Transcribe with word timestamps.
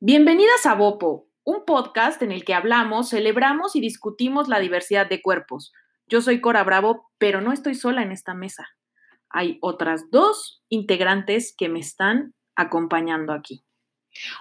Bienvenidas 0.00 0.64
a 0.64 0.76
Bopo, 0.76 1.26
un 1.42 1.64
podcast 1.64 2.22
en 2.22 2.30
el 2.30 2.44
que 2.44 2.54
hablamos, 2.54 3.10
celebramos 3.10 3.74
y 3.74 3.80
discutimos 3.80 4.46
la 4.46 4.60
diversidad 4.60 5.08
de 5.08 5.20
cuerpos. 5.20 5.72
Yo 6.06 6.20
soy 6.20 6.40
Cora 6.40 6.62
Bravo, 6.62 7.10
pero 7.18 7.40
no 7.40 7.52
estoy 7.52 7.74
sola 7.74 8.02
en 8.02 8.12
esta 8.12 8.32
mesa. 8.32 8.68
Hay 9.28 9.58
otras 9.60 10.08
dos 10.12 10.62
integrantes 10.68 11.52
que 11.58 11.68
me 11.68 11.80
están 11.80 12.32
acompañando 12.54 13.32
aquí. 13.32 13.64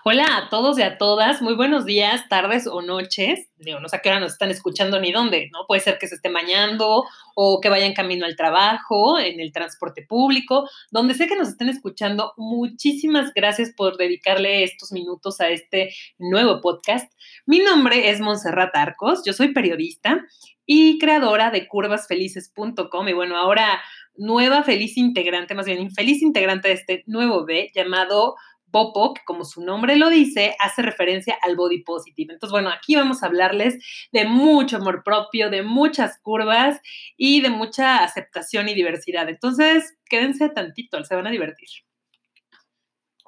Hola 0.03 0.37
a 0.37 0.49
todos 0.49 0.79
y 0.79 0.81
a 0.81 0.97
todas, 0.97 1.41
muy 1.41 1.55
buenos 1.55 1.85
días, 1.85 2.27
tardes 2.29 2.67
o 2.67 2.81
noches. 2.81 3.49
Digo, 3.57 3.79
no 3.79 3.89
sé 3.89 3.97
a 3.97 3.99
qué 3.99 4.09
hora 4.09 4.19
nos 4.19 4.33
están 4.33 4.49
escuchando 4.49 4.99
ni 4.99 5.11
dónde, 5.11 5.49
¿no? 5.51 5.65
Puede 5.67 5.81
ser 5.81 5.97
que 5.97 6.07
se 6.07 6.15
esté 6.15 6.29
bañando 6.29 7.03
o 7.35 7.59
que 7.61 7.69
vayan 7.69 7.93
camino 7.93 8.25
al 8.25 8.35
trabajo, 8.35 9.19
en 9.19 9.39
el 9.39 9.51
transporte 9.51 10.05
público, 10.07 10.69
donde 10.91 11.13
sé 11.13 11.27
que 11.27 11.35
nos 11.35 11.49
estén 11.49 11.69
escuchando. 11.69 12.33
Muchísimas 12.37 13.33
gracias 13.33 13.71
por 13.75 13.97
dedicarle 13.97 14.63
estos 14.63 14.91
minutos 14.91 15.39
a 15.41 15.49
este 15.49 15.93
nuevo 16.17 16.61
podcast. 16.61 17.11
Mi 17.45 17.59
nombre 17.59 18.09
es 18.09 18.19
Montserrat 18.19 18.75
Arcos, 18.75 19.21
yo 19.25 19.33
soy 19.33 19.53
periodista 19.53 20.25
y 20.65 20.99
creadora 20.99 21.49
de 21.49 21.67
curvasfelices.com 21.67 23.07
y 23.07 23.13
bueno, 23.13 23.37
ahora 23.37 23.81
nueva 24.15 24.63
feliz 24.63 24.97
integrante, 24.97 25.55
más 25.55 25.65
bien 25.65 25.79
infeliz 25.79 26.21
integrante 26.21 26.67
de 26.67 26.73
este 26.73 27.03
nuevo 27.05 27.45
B 27.45 27.71
llamado 27.73 28.35
Popo, 28.77 29.15
que 29.15 29.23
como 29.25 29.43
su 29.43 29.61
nombre 29.63 29.95
lo 29.95 30.07
dice, 30.07 30.55
hace 30.59 30.83
referencia 30.83 31.35
al 31.41 31.55
body 31.55 31.81
positive. 31.81 32.31
Entonces, 32.31 32.51
bueno, 32.51 32.69
aquí 32.69 32.95
vamos 32.95 33.23
a 33.23 33.25
hablarles 33.25 33.83
de 34.11 34.25
mucho 34.25 34.77
amor 34.77 35.01
propio, 35.03 35.49
de 35.49 35.63
muchas 35.63 36.19
curvas 36.21 36.79
y 37.17 37.41
de 37.41 37.49
mucha 37.49 38.03
aceptación 38.03 38.69
y 38.69 38.75
diversidad. 38.75 39.29
Entonces, 39.29 39.97
quédense 40.07 40.49
tantito, 40.49 41.03
se 41.03 41.15
van 41.15 41.25
a 41.25 41.31
divertir. 41.31 41.69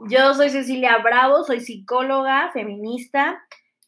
Yo 0.08 0.36
soy 0.36 0.52
Cecilia 0.52 1.00
Bravo, 1.00 1.44
soy 1.44 1.62
psicóloga, 1.62 2.52
feminista 2.54 3.42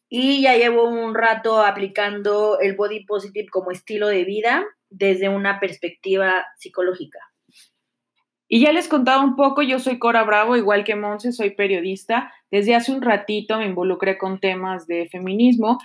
y 0.08 0.42
ya 0.42 0.56
llevo 0.56 0.88
un 0.88 1.14
rato 1.14 1.62
aplicando 1.62 2.58
el 2.58 2.74
body 2.74 3.04
positive 3.04 3.46
como 3.52 3.70
estilo 3.70 4.08
de 4.08 4.24
vida 4.24 4.64
desde 4.90 5.28
una 5.28 5.60
perspectiva 5.60 6.44
psicológica. 6.58 7.20
Y 8.54 8.60
ya 8.60 8.70
les 8.70 8.86
contaba 8.86 9.24
un 9.24 9.34
poco, 9.34 9.62
yo 9.62 9.78
soy 9.78 9.98
Cora 9.98 10.24
Bravo, 10.24 10.58
igual 10.58 10.84
que 10.84 10.94
Monse, 10.94 11.32
soy 11.32 11.52
periodista. 11.52 12.30
Desde 12.50 12.74
hace 12.74 12.92
un 12.92 13.00
ratito 13.00 13.56
me 13.56 13.64
involucré 13.64 14.18
con 14.18 14.40
temas 14.40 14.86
de 14.86 15.08
feminismo 15.08 15.78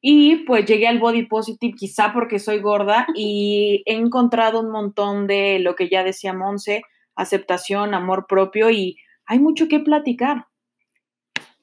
y 0.00 0.44
pues 0.44 0.64
llegué 0.64 0.86
al 0.86 1.00
body 1.00 1.26
positive 1.26 1.74
quizá 1.76 2.12
porque 2.12 2.38
soy 2.38 2.60
gorda 2.60 3.08
y 3.16 3.82
he 3.84 3.94
encontrado 3.94 4.60
un 4.60 4.70
montón 4.70 5.26
de 5.26 5.58
lo 5.58 5.74
que 5.74 5.88
ya 5.88 6.04
decía 6.04 6.32
Monse, 6.32 6.82
aceptación, 7.16 7.94
amor 7.94 8.26
propio 8.28 8.70
y 8.70 8.96
hay 9.26 9.40
mucho 9.40 9.66
que 9.66 9.80
platicar. 9.80 10.46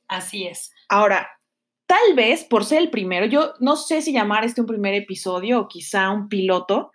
Así 0.09 0.47
es. 0.47 0.73
Ahora, 0.89 1.29
tal 1.91 2.15
vez 2.15 2.45
por 2.45 2.63
ser 2.63 2.77
el 2.77 2.89
primero, 2.89 3.25
yo 3.25 3.53
no 3.59 3.75
sé 3.75 4.01
si 4.01 4.13
llamar 4.13 4.45
este 4.45 4.61
un 4.61 4.67
primer 4.67 4.93
episodio 4.93 5.59
o 5.59 5.67
quizá 5.67 6.09
un 6.09 6.29
piloto, 6.29 6.93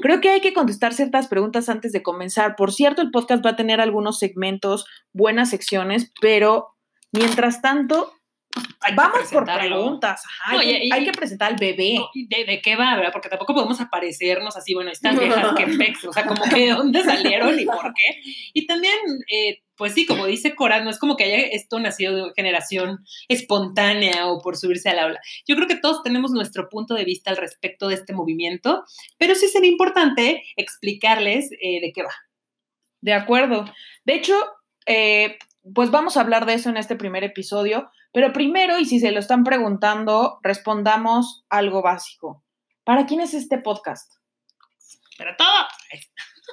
creo 0.00 0.20
que 0.20 0.28
hay 0.28 0.40
que 0.40 0.52
contestar 0.52 0.94
ciertas 0.94 1.26
preguntas 1.26 1.68
antes 1.68 1.90
de 1.90 2.04
comenzar. 2.04 2.54
Por 2.54 2.72
cierto, 2.72 3.02
el 3.02 3.10
podcast 3.10 3.44
va 3.44 3.50
a 3.50 3.56
tener 3.56 3.80
algunos 3.80 4.20
segmentos, 4.20 4.86
buenas 5.12 5.50
secciones, 5.50 6.12
pero 6.20 6.76
mientras 7.10 7.60
tanto, 7.60 8.12
Vamos 8.94 9.30
por 9.32 9.44
preguntas. 9.44 10.22
hay, 10.46 11.04
que 11.04 11.12
presentar 11.12 11.52
al 11.52 11.58
bebé. 11.58 11.98
de, 12.14 12.60
qué 12.62 12.76
va? 12.76 12.96
¿verdad? 12.96 13.12
Porque 13.12 13.28
tampoco 13.28 13.54
podemos 13.54 13.80
aparecernos 13.80 14.56
así, 14.56 14.74
bueno, 14.74 14.90
estas 14.90 15.18
viejas 15.18 15.54
que 15.56 15.66
pex, 15.66 16.04
o 16.04 16.12
sea, 16.12 16.26
como 16.26 16.44
que 16.44 16.66
de 16.66 16.70
dónde 16.70 17.02
salieron 17.04 17.58
y 17.58 17.64
por 17.64 17.92
qué. 17.94 18.20
Y 18.52 18.66
también, 18.66 18.94
eh, 19.32 19.62
pues 19.76 19.94
sí, 19.94 20.06
como 20.06 20.26
dice 20.26 20.54
Cora, 20.54 20.82
no 20.82 20.90
es 20.90 20.98
como 20.98 21.16
que 21.16 21.24
haya 21.24 21.38
esto 21.38 21.80
nacido 21.80 22.26
de 22.26 22.32
generación 22.34 23.04
espontánea 23.28 24.28
o 24.28 24.40
por 24.40 24.56
subirse 24.56 24.88
al 24.88 25.00
aula. 25.00 25.20
Yo 25.46 25.56
creo 25.56 25.68
que 25.68 25.76
todos 25.76 26.02
tenemos 26.02 26.30
nuestro 26.30 26.68
punto 26.68 26.94
de 26.94 27.04
vista 27.04 27.30
al 27.30 27.36
respecto 27.36 27.88
de 27.88 27.94
este 27.94 28.12
movimiento, 28.12 28.84
pero 29.18 29.34
sí 29.34 29.48
sería 29.48 29.70
importante 29.70 30.44
explicarles 30.56 31.50
eh, 31.60 31.80
de 31.80 31.92
qué 31.92 32.02
va. 32.02 32.14
De 33.00 33.12
acuerdo. 33.12 33.66
De 34.04 34.14
hecho, 34.14 34.34
eh, 34.86 35.38
pues 35.74 35.90
vamos 35.90 36.16
a 36.16 36.20
hablar 36.20 36.46
de 36.46 36.54
eso 36.54 36.70
en 36.70 36.76
este 36.76 36.96
primer 36.96 37.24
episodio, 37.24 37.90
pero 38.16 38.32
primero, 38.32 38.78
y 38.78 38.86
si 38.86 38.98
se 38.98 39.12
lo 39.12 39.20
están 39.20 39.44
preguntando, 39.44 40.40
respondamos 40.42 41.44
algo 41.50 41.82
básico. 41.82 42.42
¿Para 42.82 43.04
quién 43.04 43.20
es 43.20 43.34
este 43.34 43.58
podcast? 43.58 44.10
Para 45.18 45.36
todos. 45.36 45.66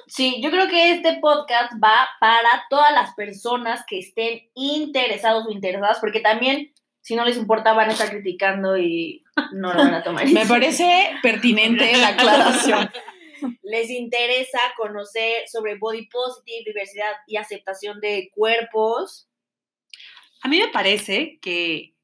Sí, 0.06 0.42
yo 0.42 0.50
creo 0.50 0.68
que 0.68 0.90
este 0.90 1.20
podcast 1.22 1.72
va 1.82 2.06
para 2.20 2.66
todas 2.68 2.92
las 2.92 3.14
personas 3.14 3.82
que 3.88 3.98
estén 4.00 4.42
interesados 4.52 5.46
o 5.46 5.52
interesadas, 5.52 6.00
porque 6.00 6.20
también, 6.20 6.70
si 7.00 7.16
no 7.16 7.24
les 7.24 7.38
importa, 7.38 7.72
van 7.72 7.88
a 7.88 7.92
estar 7.92 8.10
criticando 8.10 8.76
y 8.76 9.24
no 9.54 9.72
lo 9.72 9.84
van 9.84 9.94
a 9.94 10.02
tomar. 10.02 10.28
Me 10.28 10.44
parece 10.44 11.16
pertinente 11.22 11.96
la 11.96 12.08
aclaración. 12.08 12.90
les 13.62 13.88
interesa 13.88 14.60
conocer 14.76 15.48
sobre 15.50 15.78
body 15.78 16.08
positive, 16.08 16.62
diversidad 16.66 17.12
y 17.26 17.38
aceptación 17.38 18.00
de 18.00 18.30
cuerpos. 18.34 19.30
A 20.44 20.48
mí 20.48 20.58
me 20.58 20.68
parece 20.68 21.38
que 21.40 21.94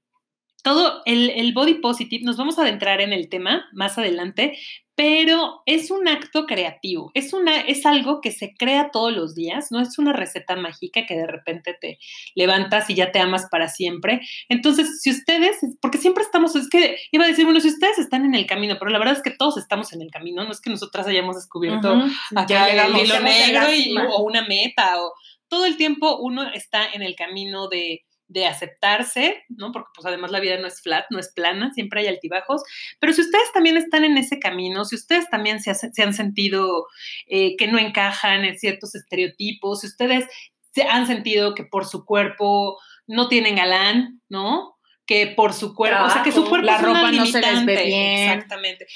todo 0.63 1.03
el, 1.05 1.29
el, 1.31 1.53
body 1.53 1.75
positive, 1.75 2.25
nos 2.25 2.39
vamos 2.39 2.59
a 2.59 2.63
adentrar 2.63 3.01
en 3.03 3.13
el 3.13 3.29
tema 3.29 3.69
más 3.73 3.99
adelante, 3.99 4.59
pero 4.95 5.63
es 5.67 5.91
un 5.91 6.09
acto 6.09 6.47
creativo, 6.47 7.11
es, 7.13 7.35
una, 7.35 7.61
es 7.61 7.85
algo 7.85 8.23
que 8.23 8.33
se 8.33 8.55
crea 8.55 8.91
todos 8.91 9.13
los 9.13 9.35
días, 9.35 9.69
no 9.71 9.79
es 9.81 9.99
una 9.99 10.15
receta 10.15 10.57
mágica 10.57 11.05
que 11.07 11.17
de 11.17 11.27
repente 11.27 11.77
te 11.79 11.99
levantas 12.35 12.89
y 12.89 12.95
ya 12.95 13.13
te 13.13 13.19
amas 13.19 13.47
para 13.51 13.69
siempre. 13.69 14.23
Entonces, 14.49 15.03
si 15.03 15.11
ustedes, 15.11 15.59
porque 15.83 15.99
siempre 15.99 16.25
estamos, 16.25 16.57
es 16.57 16.69
que 16.71 16.97
iba 17.13 17.25
a 17.25 17.29
decir, 17.29 17.45
bueno, 17.45 17.61
si 17.61 17.69
ustedes 17.69 17.99
están 17.99 18.25
en 18.25 18.35
el 18.35 18.47
camino, 18.47 18.77
pero 18.79 18.91
la 18.91 18.99
verdad 18.99 19.17
es 19.17 19.23
que 19.23 19.31
todos 19.31 19.59
estamos 19.59 19.93
en 19.93 20.01
el 20.01 20.11
camino, 20.11 20.45
no 20.45 20.51
es 20.51 20.63
que 20.63 20.71
nosotras 20.71 21.07
hayamos 21.07 21.37
descubierto 21.37 21.95
acá 22.35 22.71
el 22.71 22.97
hilo 22.97 23.21
negro 23.21 24.17
o 24.17 24.23
una 24.23 24.47
meta, 24.47 24.99
o 25.03 25.13
todo 25.49 25.67
el 25.67 25.77
tiempo 25.77 26.19
uno 26.21 26.51
está 26.55 26.91
en 26.93 27.03
el 27.03 27.15
camino 27.15 27.69
de 27.69 28.05
de 28.31 28.47
aceptarse, 28.47 29.43
¿no? 29.49 29.73
Porque 29.73 29.91
pues 29.95 30.07
además 30.07 30.31
la 30.31 30.39
vida 30.39 30.57
no 30.59 30.69
es 30.69 30.81
flat, 30.81 31.05
no 31.11 31.19
es 31.19 31.33
plana, 31.33 31.73
siempre 31.75 32.01
hay 32.01 32.07
altibajos, 32.07 32.63
pero 33.01 33.13
si 33.13 33.23
ustedes 33.23 33.53
también 33.53 33.77
están 33.77 34.05
en 34.05 34.17
ese 34.17 34.39
camino, 34.39 34.85
si 34.85 34.95
ustedes 34.95 35.29
también 35.29 35.61
se, 35.61 35.73
han 36.03 36.15
sentido 36.15 36.87
eh, 37.27 37.57
que 37.57 37.67
no 37.67 37.79
encajan 37.79 38.45
en 38.45 38.57
ciertos 38.59 38.95
estereotipos, 38.95 39.81
si 39.81 39.89
ustedes 39.89 40.27
se 40.73 40.85
han 40.85 41.09
sentido 41.09 41.55
que 41.55 41.65
por 41.65 41.85
su 41.87 42.05
cuerpo 42.05 42.79
no 43.09 43.27
tienen 43.29 43.57
galán, 43.57 44.21
¿no? 44.29 44.77
Que 45.07 45.27
por 45.27 45.53
su 45.53 45.75
cuerpo, 45.75 46.05
o 46.05 46.11
sea, 46.11 46.23
que 46.23 46.31
su 46.31 46.49
cuerpo 46.49 46.67
la 46.67 46.79
ropa 46.79 47.11
no 47.11 47.27
se 47.27 47.41
les 47.41 47.65
ve 47.67 47.85
bien. 47.85 48.31
Exactamente 48.31 48.87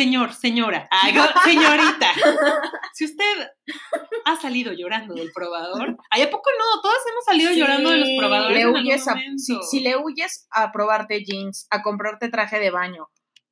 señor, 0.00 0.32
señora, 0.32 0.88
señorita, 1.44 2.10
si 2.94 3.04
usted 3.04 3.48
ha 4.24 4.36
salido 4.36 4.72
llorando 4.72 5.14
del 5.14 5.30
probador, 5.32 5.96
¿hay 6.10 6.22
a 6.22 6.30
poco 6.30 6.48
no? 6.58 6.80
Todas 6.80 6.98
hemos 7.10 7.24
salido 7.24 7.52
llorando 7.52 7.90
de 7.90 7.98
los 7.98 8.08
probadores. 8.16 9.04
si, 9.70 9.80
le 9.80 9.96
huyes 9.96 10.46
a 10.50 10.72
probarte 10.72 11.22
jeans, 11.22 11.66
a 11.70 11.82
comprarte 11.82 12.30
traje 12.30 12.58
de 12.58 12.70
baño, 12.70 13.08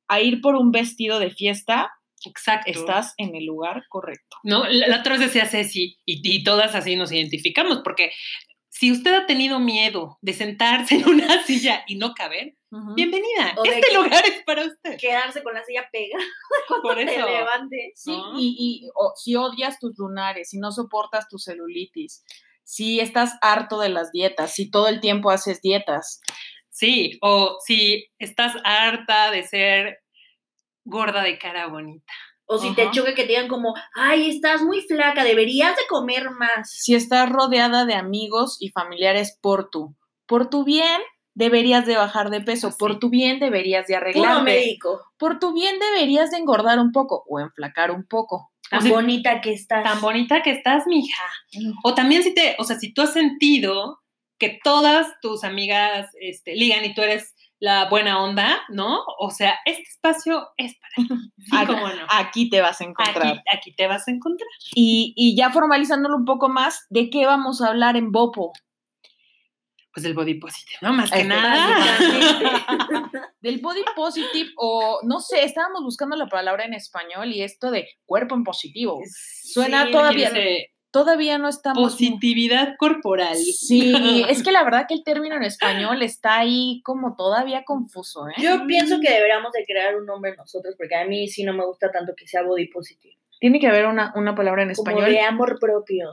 a 0.07 0.21
ir 0.21 0.41
por 0.41 0.55
un 0.55 0.71
vestido 0.71 1.19
de 1.19 1.29
fiesta, 1.29 1.91
Exacto. 2.25 2.69
Estás 2.69 3.13
en 3.15 3.33
el 3.33 3.45
lugar 3.45 3.83
correcto. 3.87 4.35
No, 4.43 4.65
la, 4.67 4.99
otra 4.99 5.13
vez 5.13 5.21
decía 5.21 5.45
Ceci, 5.45 5.99
y, 6.05 6.19
y, 6.21 6.43
todas 6.43 6.75
así 6.75 6.97
nos 6.97 7.13
identificamos, 7.13 7.79
porque 7.81 8.11
si 8.67 8.91
usted 8.91 9.13
ha 9.13 9.25
tenido 9.25 9.61
miedo 9.61 10.17
de 10.21 10.33
sentarse 10.33 10.95
en 10.95 11.07
una 11.07 11.41
silla 11.43 11.85
y 11.87 11.95
no 11.95 12.13
caber, 12.13 12.57
bienvenida. 12.95 13.55
este 13.63 13.93
lugar 13.93 14.23
es 14.25 14.43
para 14.43 14.65
usted. 14.65 14.97
Quedarse 14.97 15.43
con 15.43 15.53
la 15.53 15.63
silla 15.63 15.87
pega 15.91 16.17
Por 16.81 16.99
eso. 16.99 17.25
te. 17.69 17.91
Sí, 17.95 18.21
y, 18.37 18.89
si 19.15 19.35
odias 19.35 19.79
tus 19.79 19.97
lunares, 19.97 20.49
si 20.49 20.59
no 20.59 20.71
soportas 20.71 21.27
tu 21.27 21.37
celulitis, 21.37 22.23
si 22.63 22.99
estás 22.99 23.37
harto 23.41 23.79
de 23.79 23.89
las 23.89 24.11
dietas, 24.11 24.53
si 24.53 24.69
todo 24.69 24.87
el 24.87 24.99
tiempo 24.99 25.31
haces 25.31 25.61
dietas. 25.61 26.21
Sí, 26.69 27.17
o 27.21 27.57
si 27.65 28.07
estás 28.19 28.53
harta 28.63 29.31
de 29.31 29.43
ser 29.43 29.99
gorda 30.85 31.23
de 31.23 31.37
cara 31.37 31.67
bonita. 31.67 32.13
O 32.51 32.57
si 32.57 32.73
te 32.73 32.89
choca 32.89 33.13
que 33.13 33.23
te 33.23 33.29
digan 33.29 33.47
como, 33.47 33.75
ay, 33.93 34.29
estás 34.31 34.63
muy 34.63 34.81
flaca, 34.81 35.23
deberías 35.23 35.75
de 35.75 35.83
comer 35.87 36.31
más. 36.31 36.71
Si 36.71 36.95
estás 36.95 37.29
rodeada 37.29 37.85
de 37.85 37.93
amigos 37.93 38.57
y 38.59 38.69
familiares 38.71 39.37
por 39.39 39.69
tu, 39.69 39.95
por 40.25 40.49
tu 40.49 40.63
bien, 40.63 40.99
deberías 41.39 41.85
de 41.85 41.95
bajar 41.95 42.29
de 42.29 42.41
peso. 42.41 42.75
Por 42.77 42.99
tu 42.99 43.09
bien 43.09 43.39
deberías 43.39 43.87
de 43.87 43.95
arreglarte. 43.95 44.43
médico. 44.43 45.01
Por 45.17 45.39
tu 45.39 45.53
bien 45.53 45.79
deberías 45.79 46.31
de 46.31 46.37
engordar 46.37 46.79
un 46.79 46.91
poco 46.91 47.23
o 47.27 47.39
enflacar 47.39 47.91
un 47.91 48.03
poco. 48.03 48.51
Tan 48.69 48.87
bonita 48.89 49.39
que 49.39 49.53
estás. 49.53 49.85
Tan 49.85 50.01
bonita 50.01 50.43
que 50.43 50.51
estás, 50.51 50.85
mija. 50.85 51.23
O 51.83 51.95
también 51.95 52.23
si 52.23 52.33
te, 52.33 52.57
o 52.59 52.65
sea, 52.65 52.77
si 52.77 52.93
tú 52.93 53.01
has 53.01 53.13
sentido 53.13 53.99
que 54.37 54.59
todas 54.63 55.07
tus 55.21 55.45
amigas 55.45 56.09
este, 56.19 56.55
ligan 56.55 56.83
y 56.83 56.93
tú 56.93 57.01
eres 57.01 57.33
la 57.59 57.89
buena 57.89 58.21
onda, 58.21 58.59
¿no? 58.67 58.99
O 59.17 59.31
sea, 59.31 59.55
este 59.65 59.83
espacio 59.83 60.49
es 60.57 60.75
para 60.75 61.07
ti. 61.07 61.13
Aquí 62.09 62.49
te 62.49 62.59
vas 62.59 62.81
a 62.81 62.83
encontrar. 62.83 63.43
Aquí, 63.53 63.73
te 63.75 63.87
vas 63.87 64.07
a 64.07 64.11
encontrar. 64.11 64.47
Y, 64.75 65.13
y, 65.15 65.37
ya 65.37 65.51
formalizándolo 65.51 66.17
un 66.17 66.25
poco 66.25 66.49
más, 66.49 66.85
¿de 66.89 67.09
qué 67.09 67.25
vamos 67.25 67.61
a 67.61 67.69
hablar 67.69 67.95
en 67.95 68.11
Bopo? 68.11 68.51
Pues 69.93 70.03
del 70.03 70.13
body 70.13 70.35
positive, 70.35 70.77
¿no? 70.81 70.93
Más 70.93 71.09
que 71.09 71.17
Este, 71.21 71.27
nada. 71.29 71.97
Del 73.41 73.59
body 73.59 73.81
positive 73.95 74.49
o 74.57 74.99
no 75.03 75.19
sé, 75.19 75.43
estábamos 75.43 75.81
buscando 75.83 76.15
la 76.15 76.27
palabra 76.27 76.65
en 76.65 76.73
español 76.73 77.31
y 77.31 77.41
esto 77.41 77.71
de 77.71 77.87
cuerpo 78.05 78.35
en 78.35 78.43
positivo. 78.43 79.01
Suena 79.43 79.85
Sí, 79.85 79.91
todavía- 79.91 80.31
Todavía 80.91 81.37
no 81.37 81.49
estamos 81.49 81.83
positividad 81.91 82.73
corporal. 82.79 83.35
Sí, 83.37 83.93
es 84.27 84.41
que 84.41 84.51
la 84.51 84.63
verdad 84.63 84.85
que 84.87 84.95
el 84.95 85.03
término 85.03 85.35
en 85.35 85.43
español 85.43 86.01
está 86.01 86.39
ahí 86.39 86.81
como 86.83 87.15
todavía 87.15 87.63
confuso, 87.63 88.27
¿eh? 88.27 88.33
Yo 88.41 88.65
pienso 88.65 88.99
que 88.99 89.11
deberíamos 89.11 89.51
de 89.53 89.65
crear 89.67 89.95
un 89.95 90.07
nombre 90.07 90.35
nosotros, 90.35 90.73
porque 90.79 90.95
a 90.95 91.05
mí 91.05 91.27
sí 91.27 91.43
no 91.43 91.53
me 91.53 91.63
gusta 91.63 91.91
tanto 91.91 92.13
que 92.17 92.27
sea 92.27 92.41
body 92.41 92.69
positive. 92.69 93.15
Tiene 93.39 93.59
que 93.59 93.67
haber 93.67 93.85
una, 93.85 94.11
una 94.15 94.33
palabra 94.33 94.63
en 94.63 94.73
Como 94.73 94.89
español. 94.89 95.11
de 95.11 95.21
amor 95.21 95.59
propio. 95.59 96.11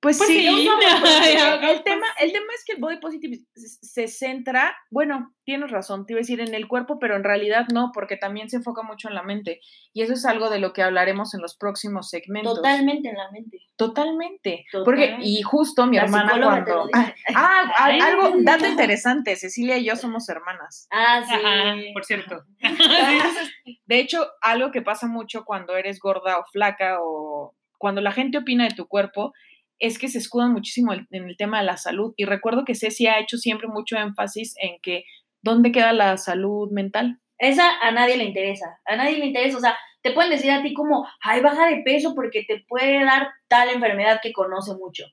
Pues, 0.00 0.16
Pues 0.16 0.30
sí, 0.30 0.66
porque 0.66 0.86
el, 1.72 1.82
tema, 1.82 2.06
el 2.20 2.32
tema 2.32 2.46
es 2.54 2.64
que 2.64 2.72
el 2.72 2.80
body 2.80 2.96
positive 3.00 3.38
se 3.54 4.08
centra, 4.08 4.74
bueno, 4.90 5.34
tienes 5.44 5.70
razón, 5.70 6.06
te 6.06 6.14
iba 6.14 6.20
a 6.20 6.22
decir 6.22 6.40
en 6.40 6.54
el 6.54 6.68
cuerpo, 6.68 6.98
pero 6.98 7.16
en 7.16 7.24
realidad 7.24 7.66
no, 7.72 7.90
porque 7.92 8.16
también 8.16 8.48
se 8.48 8.56
enfoca 8.56 8.82
mucho 8.82 9.08
en 9.08 9.14
la 9.14 9.22
mente. 9.22 9.60
Y 9.92 10.00
eso 10.00 10.14
es 10.14 10.24
algo 10.24 10.48
de 10.48 10.58
lo 10.58 10.72
que 10.72 10.82
hablaremos 10.82 11.34
en 11.34 11.42
los 11.42 11.54
próximos 11.54 12.08
segmentos. 12.08 12.54
Totalmente 12.54 13.10
en 13.10 13.16
la 13.16 13.30
mente. 13.30 13.58
Totalmente. 13.76 14.64
Porque, 14.84 15.08
Total. 15.08 15.22
y 15.22 15.42
justo 15.42 15.86
mi 15.86 15.96
La 15.96 16.04
hermana 16.04 16.40
cuando. 16.40 16.88
Ah, 16.94 17.14
ah, 17.34 17.72
Ay. 17.76 18.00
algo, 18.00 18.32
dato 18.38 18.66
interesante, 18.66 19.36
Cecilia 19.36 19.76
y 19.76 19.84
yo 19.84 19.96
somos 19.96 20.28
hermanas. 20.30 20.88
Ah, 20.90 21.22
sí. 21.26 21.34
Ajá, 21.34 21.76
por 21.92 22.04
cierto. 22.04 22.44
De 23.84 23.98
hecho, 23.98 24.26
algo 24.40 24.70
que 24.70 24.82
pasa 24.82 25.06
mucho 25.06 25.44
cuando 25.44 25.76
eres 25.76 26.00
gorda 26.00 26.38
o 26.38 26.44
flaca 26.50 26.98
o 27.02 27.54
cuando 27.78 28.00
la 28.00 28.12
gente 28.12 28.38
opina 28.38 28.64
de 28.64 28.74
tu 28.74 28.86
cuerpo 28.86 29.32
es 29.80 29.98
que 29.98 30.08
se 30.08 30.18
escudan 30.18 30.52
muchísimo 30.52 30.92
en 30.92 31.06
el 31.10 31.36
tema 31.36 31.60
de 31.60 31.66
la 31.66 31.76
salud. 31.76 32.12
Y 32.16 32.26
recuerdo 32.26 32.64
que 32.64 32.74
Ceci 32.74 33.06
ha 33.06 33.18
hecho 33.18 33.38
siempre 33.38 33.66
mucho 33.66 33.96
énfasis 33.96 34.54
en 34.60 34.78
que 34.82 35.04
dónde 35.42 35.72
queda 35.72 35.92
la 35.92 36.16
salud 36.18 36.70
mental. 36.70 37.18
Esa 37.38 37.78
a 37.80 37.90
nadie 37.90 38.18
le 38.18 38.24
interesa. 38.24 38.78
A 38.84 38.96
nadie 38.96 39.18
le 39.18 39.26
interesa. 39.26 39.56
O 39.56 39.60
sea, 39.60 39.76
te 40.02 40.12
pueden 40.12 40.30
decir 40.30 40.50
a 40.50 40.62
ti 40.62 40.74
como, 40.74 41.06
ay, 41.22 41.40
baja 41.40 41.66
de 41.66 41.82
peso 41.82 42.14
porque 42.14 42.44
te 42.46 42.64
puede 42.68 43.04
dar 43.04 43.30
tal 43.48 43.70
enfermedad 43.70 44.20
que 44.22 44.32
conoce 44.32 44.74
mucho. 44.74 45.06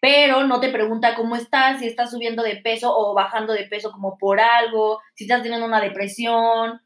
Pero 0.00 0.44
no 0.44 0.60
te 0.60 0.70
pregunta 0.70 1.14
cómo 1.14 1.34
estás, 1.34 1.80
si 1.80 1.86
estás 1.86 2.10
subiendo 2.10 2.42
de 2.42 2.56
peso 2.56 2.94
o 2.94 3.14
bajando 3.14 3.52
de 3.52 3.64
peso 3.64 3.90
como 3.90 4.16
por 4.18 4.38
algo, 4.38 5.00
si 5.14 5.24
estás 5.24 5.42
teniendo 5.42 5.66
una 5.66 5.80
depresión. 5.80 6.80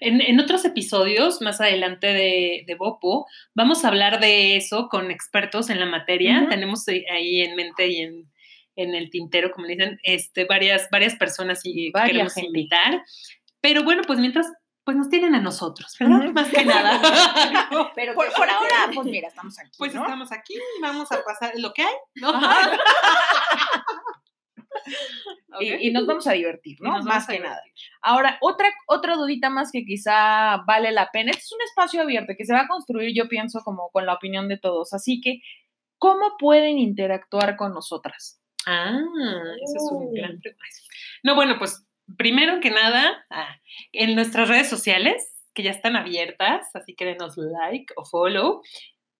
En, 0.00 0.20
en 0.20 0.40
otros 0.40 0.64
episodios, 0.64 1.40
más 1.40 1.60
adelante 1.60 2.08
de, 2.08 2.64
de 2.66 2.74
Bopo, 2.74 3.26
vamos 3.54 3.84
a 3.84 3.88
hablar 3.88 4.20
de 4.20 4.56
eso 4.56 4.88
con 4.88 5.10
expertos 5.10 5.70
en 5.70 5.80
la 5.80 5.86
materia. 5.86 6.40
Ujú. 6.40 6.50
Tenemos 6.50 6.86
ahí- 6.88 7.04
ahí 7.12 7.40
en 7.42 7.56
mente 7.56 7.86
y 7.88 8.00
en, 8.00 8.30
en 8.76 8.94
el 8.94 9.10
tintero, 9.10 9.50
como 9.50 9.66
le 9.66 9.76
dicen, 9.76 10.00
este, 10.02 10.44
varias, 10.46 10.88
varias 10.90 11.14
personas 11.16 11.60
y 11.64 11.90
Varia 11.90 12.12
queremos 12.12 12.34
gente. 12.34 12.46
invitar. 12.48 13.02
Pero 13.60 13.82
bueno, 13.84 14.02
pues 14.06 14.18
mientras, 14.18 14.46
pues 14.84 14.96
nos 14.96 15.08
tienen 15.08 15.34
a 15.34 15.40
nosotros, 15.40 15.94
¿verdad? 15.98 16.18
Ujú. 16.24 16.32
Más 16.32 16.48
que 16.48 16.64
nada. 16.64 17.00
Pero 17.94 18.14
Por, 18.14 18.30
por 18.34 18.50
ahora, 18.50 18.90
pues 18.94 19.06
mira, 19.06 19.28
estamos 19.28 19.58
aquí. 19.58 19.70
Pues 19.78 19.94
¿no? 19.94 20.02
estamos 20.02 20.30
aquí 20.32 20.54
y 20.54 20.82
vamos 20.82 21.10
a 21.12 21.22
pasar 21.24 21.52
lo 21.56 21.72
que 21.72 21.82
hay, 21.82 21.94
¿no? 22.16 22.32
Y, 25.60 25.88
y 25.88 25.92
nos 25.92 26.04
vamos 26.04 26.26
a 26.26 26.32
divertir, 26.32 26.78
¿no? 26.80 27.00
Más 27.04 27.28
que 27.28 27.38
nada. 27.38 27.62
Ahora, 28.02 28.38
otra, 28.40 28.68
otra 28.88 29.14
dudita 29.14 29.50
más 29.50 29.70
que 29.70 29.84
quizá 29.84 30.64
vale 30.66 30.90
la 30.90 31.10
pena. 31.12 31.30
Este 31.30 31.42
es 31.42 31.52
un 31.52 31.62
espacio 31.62 32.02
abierto 32.02 32.32
que 32.36 32.44
se 32.44 32.52
va 32.52 32.62
a 32.62 32.66
construir, 32.66 33.14
yo 33.14 33.28
pienso, 33.28 33.60
como 33.60 33.88
con 33.90 34.04
la 34.04 34.14
opinión 34.14 34.48
de 34.48 34.58
todos. 34.58 34.92
Así 34.92 35.20
que, 35.20 35.42
¿cómo 35.98 36.36
pueden 36.40 36.78
interactuar 36.78 37.56
con 37.56 37.72
nosotras? 37.72 38.40
Ah, 38.66 38.98
ese 39.62 39.76
es 39.76 39.88
un 39.92 40.08
Uy. 40.08 40.18
gran. 40.18 40.40
No, 41.22 41.36
bueno, 41.36 41.54
pues 41.56 41.86
primero 42.16 42.60
que 42.60 42.70
nada, 42.70 43.24
ah, 43.30 43.56
en 43.92 44.14
nuestras 44.14 44.48
redes 44.48 44.68
sociales, 44.68 45.34
que 45.54 45.62
ya 45.62 45.70
están 45.70 45.96
abiertas, 45.96 46.74
así 46.74 46.94
que 46.94 47.04
denos 47.04 47.36
like 47.36 47.92
o 47.96 48.04
follow. 48.04 48.62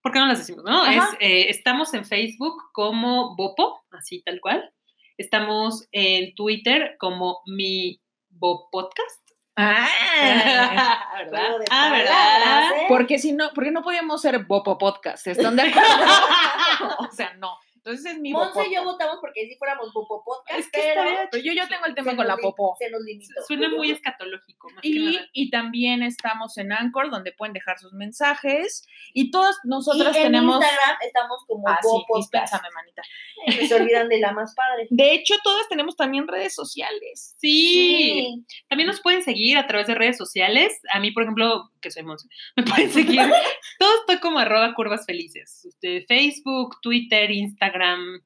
¿Por 0.03 0.13
qué 0.13 0.19
no 0.19 0.27
las 0.27 0.39
decimos? 0.39 0.65
No, 0.65 0.85
es, 0.85 1.03
eh, 1.21 1.47
estamos 1.49 1.95
en 1.95 2.05
Facebook 2.05 2.57
como 2.73 3.35
Bopo, 3.37 3.81
así 3.91 4.23
tal 4.23 4.41
cual. 4.41 4.71
Estamos 5.17 5.87
en 5.93 6.35
Twitter 6.35 6.97
como 6.99 7.41
mi 7.47 8.01
Bo 8.31 8.69
Podcast. 8.71 9.21
Ah, 9.57 9.87
¿Verdad? 10.21 10.71
Ah, 10.77 11.17
palabras, 11.31 11.69
¿verdad? 11.93 12.71
¿eh? 12.73 12.87
porque 12.89 13.21
si 13.21 13.33
no, 13.33 13.51
porque 13.55 13.71
no 13.71 13.83
podíamos 13.83 14.21
ser 14.21 14.45
Bopo 14.47 14.77
Podcast, 14.77 15.29
¿están 15.29 15.55
de 15.55 15.63
acuerdo? 15.63 15.89
o 16.99 17.13
sea, 17.13 17.35
no. 17.35 17.57
Entonces 17.77 18.04
es 18.15 18.21
mi. 18.21 18.33
Monse 18.33 18.67
y 18.69 18.75
yo 18.75 18.85
votamos 18.85 19.19
porque 19.21 19.47
si 19.47 19.57
fuéramos 19.57 19.93
Popo 19.93 20.23
Podcast, 20.25 20.59
Es 20.61 20.71
que 20.71 20.81
pero, 20.95 21.03
Pero 21.31 21.43
yo, 21.45 21.53
yo 21.53 21.69
tengo 21.69 21.85
el 21.87 21.95
tema 21.95 22.17
con 22.17 22.27
la 22.27 22.37
Popo. 22.37 22.77
Se 22.79 22.91
nos 22.91 23.03
limitó. 23.03 23.43
Suena 23.47 23.69
muy 23.69 23.91
escatológico, 23.91 24.69
más 24.71 24.83
que 24.83 24.89
Y, 24.89 25.05
nada. 25.15 25.27
y 25.33 25.51
también 25.51 26.03
estamos 26.03 26.57
en 26.59 26.73
Anchor, 26.73 27.11
donde 27.11 27.33
pueden 27.33 27.53
dejar 27.53 27.79
sus 27.79 27.93
mensajes. 27.93 28.87
Y 29.13 29.31
todas 29.31 29.57
Y 29.65 29.69
nosotras 29.69 30.17
en 30.17 30.23
tenemos. 30.25 30.57
Instagram 30.63 30.97
estamos 31.07 31.45
como 31.47 31.69
Ah, 31.69 31.79
sí, 31.83 31.89
Bo 31.89 32.05
Podcast. 32.07 32.33
dispénsame, 32.33 32.69
manita. 32.75 33.03
Ay, 33.47 33.67
Se 33.69 33.75
olvidan 33.75 34.09
de 34.09 34.19
la 34.19 34.33
más 34.33 34.55
padre. 34.55 34.87
De 34.91 35.13
hecho, 35.13 35.35
todas 35.45 35.69
tenemos 35.69 35.97
también 35.97 36.27
redes 36.29 36.55
sociales. 36.55 37.35
Sí. 37.39 38.45
También 38.69 38.87
nos 38.87 39.01
pueden 39.01 39.23
seguir 39.23 39.59
a 39.59 39.67
través 39.67 39.87
de 39.87 39.95
redes 39.95 40.17
sociales. 40.17 40.79
A 40.93 41.01
mí, 41.01 41.11
por 41.11 41.23
ejemplo, 41.25 41.71
que 41.85 41.91
soy 41.93 42.03
Monse, 42.03 42.27
me 42.57 42.65
pueden 42.65 42.91
seguir. 42.91 43.21
Todo 43.79 44.01
estoy 44.01 44.19
como 44.19 44.39
arroba 44.41 44.75
curvas 44.75 45.07
felices. 45.07 45.65
Este, 45.65 46.03
Facebook, 46.03 46.81
Twitter, 46.83 47.31
Instagram. 47.31 48.21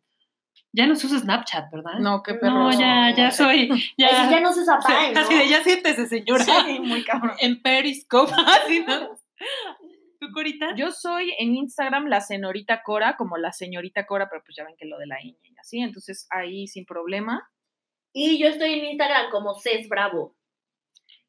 Ya 0.72 0.86
no 0.86 0.94
se 0.94 1.06
usa 1.06 1.18
Snapchat, 1.18 1.70
¿verdad? 1.72 1.98
No, 1.98 2.22
qué 2.22 2.34
perro. 2.34 2.70
No, 2.70 2.78
ya, 2.78 3.12
ya 3.16 3.30
soy. 3.30 3.68
Ya, 3.96 4.30
ya 4.30 4.40
no 4.40 4.52
se 4.52 4.64
¿no? 4.64 4.74
Así 4.74 5.34
de 5.34 5.48
ya 5.48 5.64
siéntese, 5.64 6.06
señora. 6.06 6.44
Sí, 6.44 6.78
muy 6.80 7.04
cabrón. 7.04 7.32
En 7.40 7.60
Periscope. 7.60 8.32
Así, 8.46 8.84
¿no? 8.86 9.18
¿Tú, 10.20 10.30
Corita? 10.32 10.74
Yo 10.76 10.92
soy 10.92 11.34
en 11.38 11.54
Instagram 11.56 12.06
la 12.06 12.20
señorita 12.20 12.82
Cora, 12.82 13.16
como 13.16 13.38
la 13.38 13.52
señorita 13.52 14.06
Cora, 14.06 14.28
pero 14.28 14.42
pues 14.44 14.56
ya 14.56 14.64
ven 14.64 14.76
que 14.76 14.84
lo 14.84 14.98
de 14.98 15.06
la 15.06 15.16
ñ 15.16 15.36
y 15.42 15.56
así, 15.58 15.80
entonces 15.80 16.26
ahí 16.30 16.66
sin 16.66 16.84
problema. 16.84 17.48
Y 18.12 18.38
yo 18.38 18.48
estoy 18.48 18.72
en 18.74 18.84
Instagram 18.86 19.30
como 19.30 19.54
Cés 19.54 19.88
Bravo. 19.88 20.36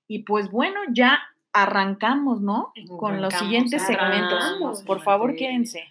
Y 0.08 0.24
pues 0.24 0.50
bueno, 0.50 0.80
ya 0.92 1.22
arrancamos, 1.54 2.42
¿no? 2.42 2.72
Con 2.98 3.22
los 3.22 3.34
siguientes 3.34 3.84
segmentos. 3.86 4.84
Por 4.86 5.02
favor, 5.02 5.36
quédense. 5.36 5.84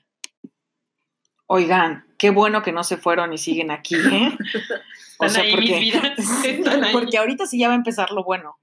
Oigan, 1.47 2.05
qué 2.19 2.31
bueno 2.31 2.63
que 2.63 2.73
no 2.73 2.85
se 2.85 2.97
fueron 2.99 3.33
y 3.33 3.39
siguen 3.39 3.71
aquí, 3.71 3.95
¿eh? 3.97 4.37
Están 5.21 5.43
ahí, 5.45 5.57
mis 5.57 5.81
vidas. 5.81 6.19
Están 6.45 6.85
ahí. 6.85 6.93
porque 6.93 7.19
ahorita 7.19 7.47
sí 7.47 7.59
ya 7.59 7.69
va 7.69 7.75
a 7.75 7.79
empezar 7.79 8.11
lo 8.13 8.23
bueno. 8.25 8.59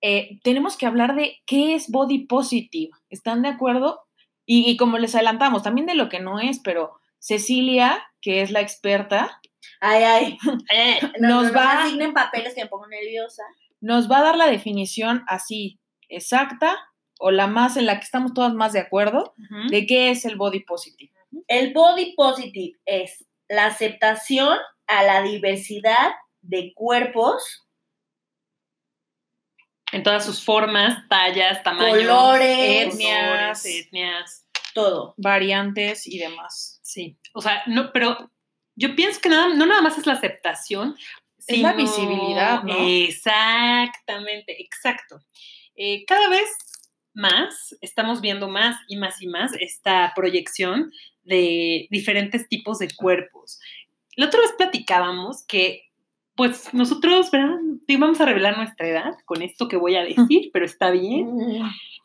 Eh, 0.00 0.38
tenemos 0.42 0.76
que 0.76 0.86
hablar 0.86 1.14
de 1.14 1.38
qué 1.46 1.74
es 1.74 1.90
body 1.90 2.26
positive. 2.26 2.90
¿Están 3.10 3.42
de 3.42 3.48
acuerdo? 3.48 4.00
Y, 4.46 4.68
y 4.70 4.76
como 4.76 4.96
les 4.98 5.14
adelantamos, 5.14 5.62
también 5.62 5.86
de 5.86 5.94
lo 5.94 6.08
que 6.08 6.20
no 6.20 6.40
es, 6.40 6.60
pero 6.60 6.98
Cecilia, 7.18 8.02
que 8.22 8.40
es 8.42 8.50
la 8.50 8.60
experta, 8.60 9.40
Ay, 9.80 10.02
ay. 10.04 10.38
Eh, 10.72 10.98
No, 11.20 11.42
Nos 11.42 11.44
no, 11.44 11.48
no 11.52 11.54
va- 11.58 11.74
me 11.74 11.80
asignen 11.82 12.14
papeles 12.14 12.54
que 12.54 12.62
me 12.62 12.68
pongo 12.70 12.86
nerviosa. 12.88 13.42
nos 13.80 14.10
va 14.10 14.18
a 14.18 14.22
dar 14.22 14.36
la 14.36 14.46
definición 14.48 15.24
así, 15.28 15.78
exacta, 16.08 16.76
o 17.18 17.30
la 17.30 17.46
más 17.46 17.76
en 17.76 17.86
la 17.86 17.98
que 17.98 18.04
estamos 18.04 18.32
todas 18.34 18.54
más 18.54 18.72
de 18.72 18.80
acuerdo, 18.80 19.34
de 19.70 19.86
qué 19.86 20.10
es 20.10 20.24
el 20.24 20.36
body 20.36 20.60
positive. 20.60 21.12
El 21.46 21.72
body 21.72 22.14
positive 22.14 22.78
es 22.86 23.24
la 23.48 23.66
aceptación 23.66 24.56
a 24.86 25.02
la 25.02 25.22
diversidad 25.22 26.12
de 26.42 26.72
cuerpos, 26.74 27.64
En 29.90 30.02
todas 30.02 30.24
sus 30.24 30.44
formas, 30.44 31.08
tallas, 31.08 31.62
tamaños, 31.62 31.96
Colores, 31.98 32.92
etnias. 32.92 33.64
etnias. 33.64 34.46
todo. 34.74 35.14
Variantes 35.16 36.06
y 36.06 36.18
demás. 36.18 36.78
Sí, 36.82 37.16
o 37.32 37.40
sea, 37.40 37.62
no, 37.66 37.90
pero 37.92 38.30
yo 38.76 38.94
pienso 38.94 39.20
que 39.20 39.28
nada, 39.30 39.54
no 39.54 39.66
nada 39.66 39.80
más 39.80 39.96
es 39.98 40.06
la 40.06 40.12
aceptación. 40.12 40.94
Es 41.46 41.60
la 41.60 41.72
visibilidad, 41.72 42.62
¿no? 42.62 42.74
Exactamente, 42.76 44.60
exacto. 44.62 45.18
Eh, 45.78 46.04
cada 46.06 46.28
vez 46.28 46.48
más 47.14 47.76
estamos 47.80 48.20
viendo 48.20 48.48
más 48.48 48.76
y 48.88 48.96
más 48.96 49.22
y 49.22 49.28
más 49.28 49.52
esta 49.60 50.12
proyección 50.14 50.92
de 51.22 51.86
diferentes 51.90 52.48
tipos 52.48 52.78
de 52.80 52.88
cuerpos. 52.94 53.60
La 54.16 54.26
otra 54.26 54.40
vez 54.40 54.52
platicábamos 54.58 55.44
que, 55.46 55.84
pues 56.34 56.74
nosotros, 56.74 57.30
¿verdad? 57.30 57.56
Vamos 57.98 58.20
a 58.20 58.24
revelar 58.24 58.56
nuestra 58.56 58.88
edad 58.88 59.14
con 59.24 59.42
esto 59.42 59.68
que 59.68 59.76
voy 59.76 59.94
a 59.94 60.02
decir, 60.02 60.50
pero 60.52 60.64
está 60.66 60.90
bien. 60.90 61.28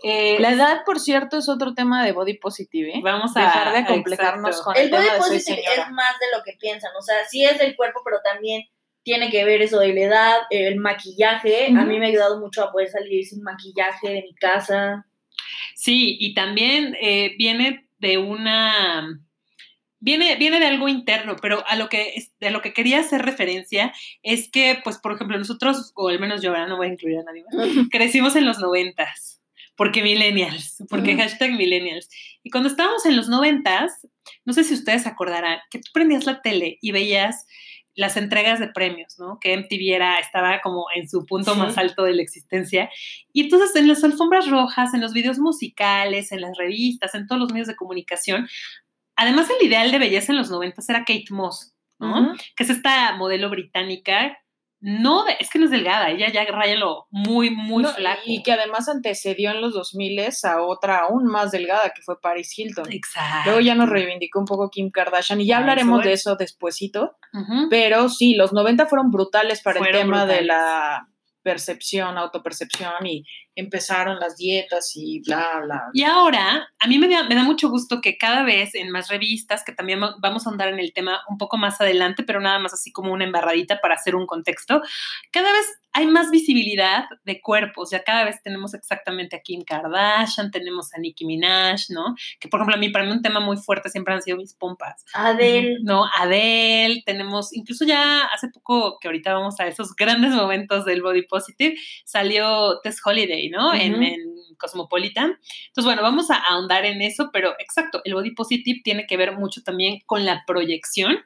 Eh, 0.03 0.37
La 0.39 0.51
edad, 0.51 0.81
por 0.85 0.99
cierto, 0.99 1.37
es 1.37 1.49
otro 1.49 1.73
tema 1.73 2.05
de 2.05 2.11
body 2.11 2.37
positive. 2.37 2.97
¿eh? 2.97 3.01
Vamos 3.03 3.35
a 3.35 3.41
dejar 3.41 3.73
de 3.73 3.79
acomplejarnos 3.79 4.49
exacto. 4.51 4.65
con 4.65 4.75
el, 4.75 4.83
El 4.83 4.91
body 4.91 5.01
tema 5.01 5.13
de 5.13 5.21
soy 5.21 5.37
positive 5.37 5.73
es 5.77 5.91
más 5.91 6.19
de 6.19 6.37
lo 6.37 6.43
que 6.43 6.53
piensan. 6.59 6.91
O 6.95 7.01
sea, 7.01 7.25
sí 7.27 7.43
es 7.43 7.57
del 7.57 7.75
cuerpo, 7.75 8.01
pero 8.05 8.17
también 8.23 8.67
tiene 9.03 9.29
que 9.29 9.45
ver 9.45 9.61
eso 9.61 9.79
de 9.79 9.93
la 9.93 10.01
edad, 10.01 10.37
el 10.49 10.77
maquillaje. 10.77 11.67
A 11.67 11.81
Ujú. 11.81 11.85
mí 11.85 11.99
me 11.99 12.05
ha 12.05 12.09
ayudado 12.09 12.39
mucho 12.39 12.63
a 12.63 12.71
poder 12.71 12.89
salir 12.89 13.25
sin 13.25 13.43
maquillaje 13.43 14.09
de 14.09 14.21
mi 14.21 14.33
casa. 14.35 15.05
Sí, 15.75 16.17
y 16.19 16.33
también 16.33 16.95
eh, 17.01 17.35
viene 17.37 17.87
de 17.99 18.17
una 18.17 19.19
viene, 19.99 20.35
viene 20.35 20.59
de 20.59 20.65
algo 20.65 20.89
interno, 20.89 21.37
pero 21.41 21.63
a 21.67 21.75
lo 21.77 21.87
que 21.87 22.13
de 22.39 22.51
lo 22.51 22.61
que 22.61 22.73
quería 22.73 22.99
hacer 22.99 23.21
referencia 23.21 23.93
es 24.21 24.49
que, 24.49 24.79
pues, 24.83 24.97
por 24.97 25.13
ejemplo, 25.13 25.37
nosotros, 25.37 25.93
o 25.95 26.09
al 26.09 26.19
menos 26.19 26.41
yo 26.41 26.49
ahora 26.49 26.67
no 26.67 26.77
voy 26.77 26.87
a 26.87 26.91
incluir 26.93 27.19
a 27.19 27.23
nadie 27.23 27.43
más, 27.51 27.87
crecimos 27.91 28.35
en 28.35 28.45
los 28.45 28.59
noventas. 28.59 29.39
Porque 29.75 30.03
millennials, 30.03 30.83
porque 30.87 31.15
hashtag 31.15 31.53
millennials. 31.53 32.07
Y 32.43 32.51
cuando 32.51 32.69
estábamos 32.69 33.07
en 33.07 33.17
los 33.17 33.27
noventas, 33.27 34.07
no 34.45 34.53
sé 34.53 34.63
si 34.63 34.75
ustedes 34.75 35.07
acordarán, 35.07 35.57
que 35.71 35.79
tú 35.79 35.89
prendías 35.91 36.25
la 36.25 36.43
tele 36.43 36.77
y 36.79 36.91
veías 36.91 37.47
las 37.95 38.17
entregas 38.17 38.59
de 38.59 38.67
premios, 38.67 39.19
¿no? 39.19 39.39
Que 39.39 39.55
MTV 39.55 39.93
era, 39.95 40.17
estaba 40.19 40.61
como 40.61 40.85
en 40.95 41.07
su 41.07 41.25
punto 41.25 41.55
más 41.55 41.77
alto 41.77 42.03
de 42.03 42.13
la 42.13 42.21
existencia. 42.21 42.89
Y 43.31 43.41
entonces 43.41 43.75
en 43.75 43.87
las 43.87 44.03
alfombras 44.03 44.49
rojas, 44.49 44.93
en 44.93 45.01
los 45.01 45.13
videos 45.13 45.39
musicales, 45.39 46.31
en 46.31 46.41
las 46.41 46.57
revistas, 46.57 47.13
en 47.15 47.27
todos 47.27 47.41
los 47.41 47.51
medios 47.51 47.67
de 47.67 47.75
comunicación, 47.75 48.47
además 49.15 49.47
el 49.49 49.67
ideal 49.67 49.91
de 49.91 49.99
belleza 49.99 50.31
en 50.31 50.37
los 50.39 50.49
90 50.49 50.81
era 50.87 50.99
Kate 50.99 51.25
Moss, 51.29 51.73
¿no? 51.99 52.33
Que 52.55 52.63
es 52.63 52.69
esta 52.69 53.15
modelo 53.15 53.49
británica 53.49 54.37
no, 54.85 55.25
es 55.39 55.49
que 55.49 55.59
no 55.59 55.65
es 55.65 55.71
delgada, 55.71 56.09
ella 56.09 56.29
ya 56.29 56.43
raya 56.43 56.75
lo 56.75 57.07
muy, 57.09 57.49
muy 57.49 57.85
flaco. 57.85 58.21
Y 58.25 58.43
que 58.43 58.51
además 58.51 58.89
antecedió 58.89 59.51
en 59.51 59.61
los 59.61 59.73
2000 59.73 60.19
a 60.43 60.61
otra 60.61 60.99
aún 60.99 61.25
más 61.25 61.51
delgada, 61.51 61.93
que 61.95 62.01
fue 62.01 62.19
Paris 62.19 62.53
Hilton. 62.59 62.91
Exacto. 62.91 63.43
Luego 63.45 63.61
ya 63.61 63.75
nos 63.75 63.87
reivindicó 63.87 64.39
un 64.39 64.45
poco 64.45 64.69
Kim 64.69 64.91
Kardashian 64.91 65.39
y 65.39 65.47
ya 65.47 65.59
hablaremos 65.59 66.03
de 66.03 66.11
eso 66.11 66.35
despuesito. 66.35 67.15
Pero 67.69 68.09
sí, 68.09 68.35
los 68.35 68.51
90 68.51 68.85
fueron 68.87 69.09
brutales 69.09 69.61
para 69.61 69.79
el 69.79 69.89
tema 69.89 70.25
de 70.25 70.41
la 70.41 71.07
percepción, 71.43 72.17
autopercepción 72.17 73.05
y 73.05 73.23
empezaron 73.55 74.19
las 74.19 74.37
dietas 74.37 74.91
y 74.95 75.21
bla, 75.21 75.61
bla. 75.63 75.83
Y 75.93 76.03
ahora, 76.03 76.67
a 76.79 76.87
mí 76.87 76.97
me 76.97 77.07
da, 77.07 77.23
me 77.23 77.35
da, 77.35 77.43
mucho 77.43 77.69
gusto 77.69 78.01
que 78.01 78.17
cada 78.17 78.43
vez 78.43 78.75
en 78.75 78.89
más 78.91 79.09
revistas, 79.09 79.63
que 79.63 79.71
también 79.71 79.99
vamos 80.19 80.47
a 80.47 80.49
andar 80.49 80.69
en 80.69 80.79
el 80.79 80.93
tema 80.93 81.21
un 81.29 81.37
poco 81.37 81.57
más 81.57 81.79
adelante, 81.81 82.23
pero 82.23 82.39
nada 82.39 82.59
más 82.59 82.73
así 82.73 82.91
como 82.91 83.13
una 83.13 83.25
embarradita 83.25 83.79
para 83.81 83.95
hacer 83.95 84.15
un 84.15 84.25
contexto, 84.25 84.81
cada 85.31 85.51
vez 85.51 85.67
hay 85.93 86.07
más 86.07 86.31
visibilidad 86.31 87.05
de 87.23 87.39
cuerpos, 87.39 87.91
ya 87.91 88.03
cada 88.03 88.25
vez 88.25 88.41
tenemos 88.41 88.73
exactamente 88.73 89.35
a 89.35 89.41
Kim 89.41 89.63
Kardashian, 89.63 90.49
tenemos 90.49 90.91
a 90.93 90.99
Nicki 90.99 91.23
Minaj, 91.23 91.81
¿no? 91.89 92.15
Que 92.39 92.47
por 92.47 92.59
ejemplo 92.59 92.75
a 92.75 92.79
mí 92.79 92.89
para 92.89 93.05
mí 93.05 93.11
un 93.11 93.21
tema 93.21 93.39
muy 93.39 93.57
fuerte 93.57 93.89
siempre 93.89 94.15
han 94.15 94.23
sido 94.23 94.37
mis 94.37 94.55
pompas. 94.55 95.05
Adele. 95.13 95.77
No, 95.83 96.05
Adele, 96.17 97.03
tenemos, 97.05 97.53
incluso 97.53 97.85
ya 97.85 98.23
hace 98.25 98.47
poco, 98.47 98.97
que 98.99 99.07
ahorita 99.07 99.33
vamos 99.33 99.59
a 99.59 99.67
esos 99.67 99.95
grandes 99.95 100.31
momentos 100.31 100.83
del 100.85 101.03
body 101.03 101.27
positive, 101.27 101.75
salió 102.05 102.79
Tess 102.81 102.99
Holiday, 103.05 103.42
¿no? 103.49 103.73
en, 103.73 104.01
en, 104.03 104.33
Cosmopolitan. 104.57 105.39
Entonces, 105.67 105.83
bueno, 105.83 106.01
vamos 106.01 106.29
a 106.31 106.35
ahondar 106.35 106.85
en 106.85 107.01
eso, 107.01 107.31
pero 107.33 107.53
exacto, 107.59 108.01
el 108.05 108.13
body 108.13 108.31
positive 108.31 108.81
tiene 108.83 109.05
que 109.07 109.17
ver 109.17 109.35
mucho 109.37 109.61
también 109.61 110.01
con 110.05 110.25
la 110.25 110.43
proyección 110.45 111.17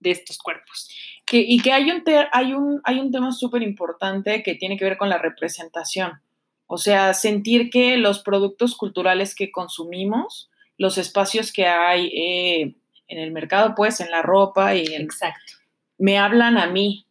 de 0.00 0.10
estos 0.10 0.38
cuerpos. 0.38 0.90
Que, 1.24 1.38
y 1.38 1.60
que 1.60 1.72
hay 1.72 1.90
un, 1.90 2.02
hay 2.32 2.52
un, 2.52 2.80
hay 2.84 2.98
un 2.98 3.10
tema 3.10 3.32
súper 3.32 3.62
importante 3.62 4.42
que 4.42 4.54
tiene 4.54 4.76
que 4.76 4.84
ver 4.84 4.96
con 4.96 5.08
la 5.08 5.18
representación. 5.18 6.20
O 6.66 6.78
sea, 6.78 7.14
sentir 7.14 7.70
que 7.70 7.96
los 7.96 8.20
productos 8.20 8.76
culturales 8.76 9.34
que 9.34 9.50
consumimos, 9.50 10.50
los 10.78 10.98
espacios 10.98 11.52
que 11.52 11.66
hay 11.66 12.06
eh, 12.08 12.74
en 13.08 13.18
el 13.18 13.30
mercado, 13.32 13.74
pues, 13.76 14.00
en 14.00 14.10
la 14.10 14.22
ropa 14.22 14.74
y 14.74 14.86
en, 14.94 15.02
Exacto. 15.02 15.54
me 15.98 16.18
hablan 16.18 16.58
a 16.58 16.66
mí. 16.66 17.06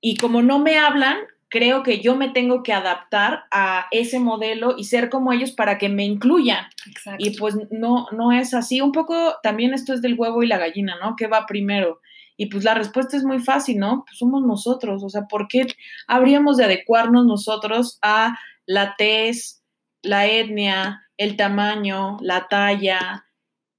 Y 0.00 0.16
como 0.16 0.42
no 0.42 0.58
me 0.58 0.78
hablan, 0.78 1.18
creo 1.48 1.82
que 1.82 2.00
yo 2.00 2.14
me 2.14 2.28
tengo 2.28 2.62
que 2.62 2.72
adaptar 2.72 3.44
a 3.50 3.86
ese 3.90 4.20
modelo 4.20 4.74
y 4.76 4.84
ser 4.84 5.08
como 5.08 5.32
ellos 5.32 5.52
para 5.52 5.78
que 5.78 5.88
me 5.88 6.04
incluyan. 6.04 6.66
Exacto. 6.86 7.24
Y 7.24 7.36
pues 7.36 7.56
no, 7.70 8.06
no 8.12 8.32
es 8.32 8.54
así. 8.54 8.80
Un 8.80 8.92
poco 8.92 9.34
también 9.42 9.72
esto 9.72 9.94
es 9.94 10.02
del 10.02 10.18
huevo 10.18 10.42
y 10.42 10.46
la 10.46 10.58
gallina, 10.58 10.96
¿no? 11.02 11.14
¿Qué 11.16 11.26
va 11.26 11.46
primero? 11.46 12.00
Y 12.36 12.46
pues 12.46 12.64
la 12.64 12.74
respuesta 12.74 13.16
es 13.16 13.24
muy 13.24 13.40
fácil, 13.40 13.78
¿no? 13.78 14.04
Pues 14.06 14.18
somos 14.18 14.42
nosotros. 14.42 15.02
O 15.02 15.08
sea, 15.08 15.22
¿por 15.22 15.48
qué 15.48 15.66
habríamos 16.06 16.56
de 16.56 16.64
adecuarnos 16.64 17.26
nosotros 17.26 17.98
a 18.02 18.38
la 18.66 18.94
tez, 18.96 19.64
la 20.02 20.26
etnia, 20.26 21.02
el 21.16 21.36
tamaño, 21.36 22.18
la 22.20 22.46
talla 22.48 23.26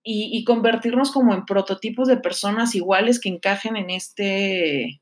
y, 0.03 0.29
y 0.33 0.43
convertirnos 0.43 1.11
como 1.11 1.33
en 1.33 1.45
prototipos 1.45 2.07
de 2.07 2.17
personas 2.17 2.73
iguales 2.73 3.19
que 3.19 3.29
encajen 3.29 3.77
en 3.77 3.91
este 3.91 5.01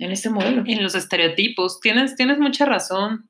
en 0.00 0.12
este 0.12 0.30
modelo. 0.30 0.64
En 0.66 0.82
los 0.82 0.94
estereotipos. 0.94 1.80
Tienes, 1.80 2.16
tienes 2.16 2.38
mucha 2.38 2.64
razón, 2.64 3.28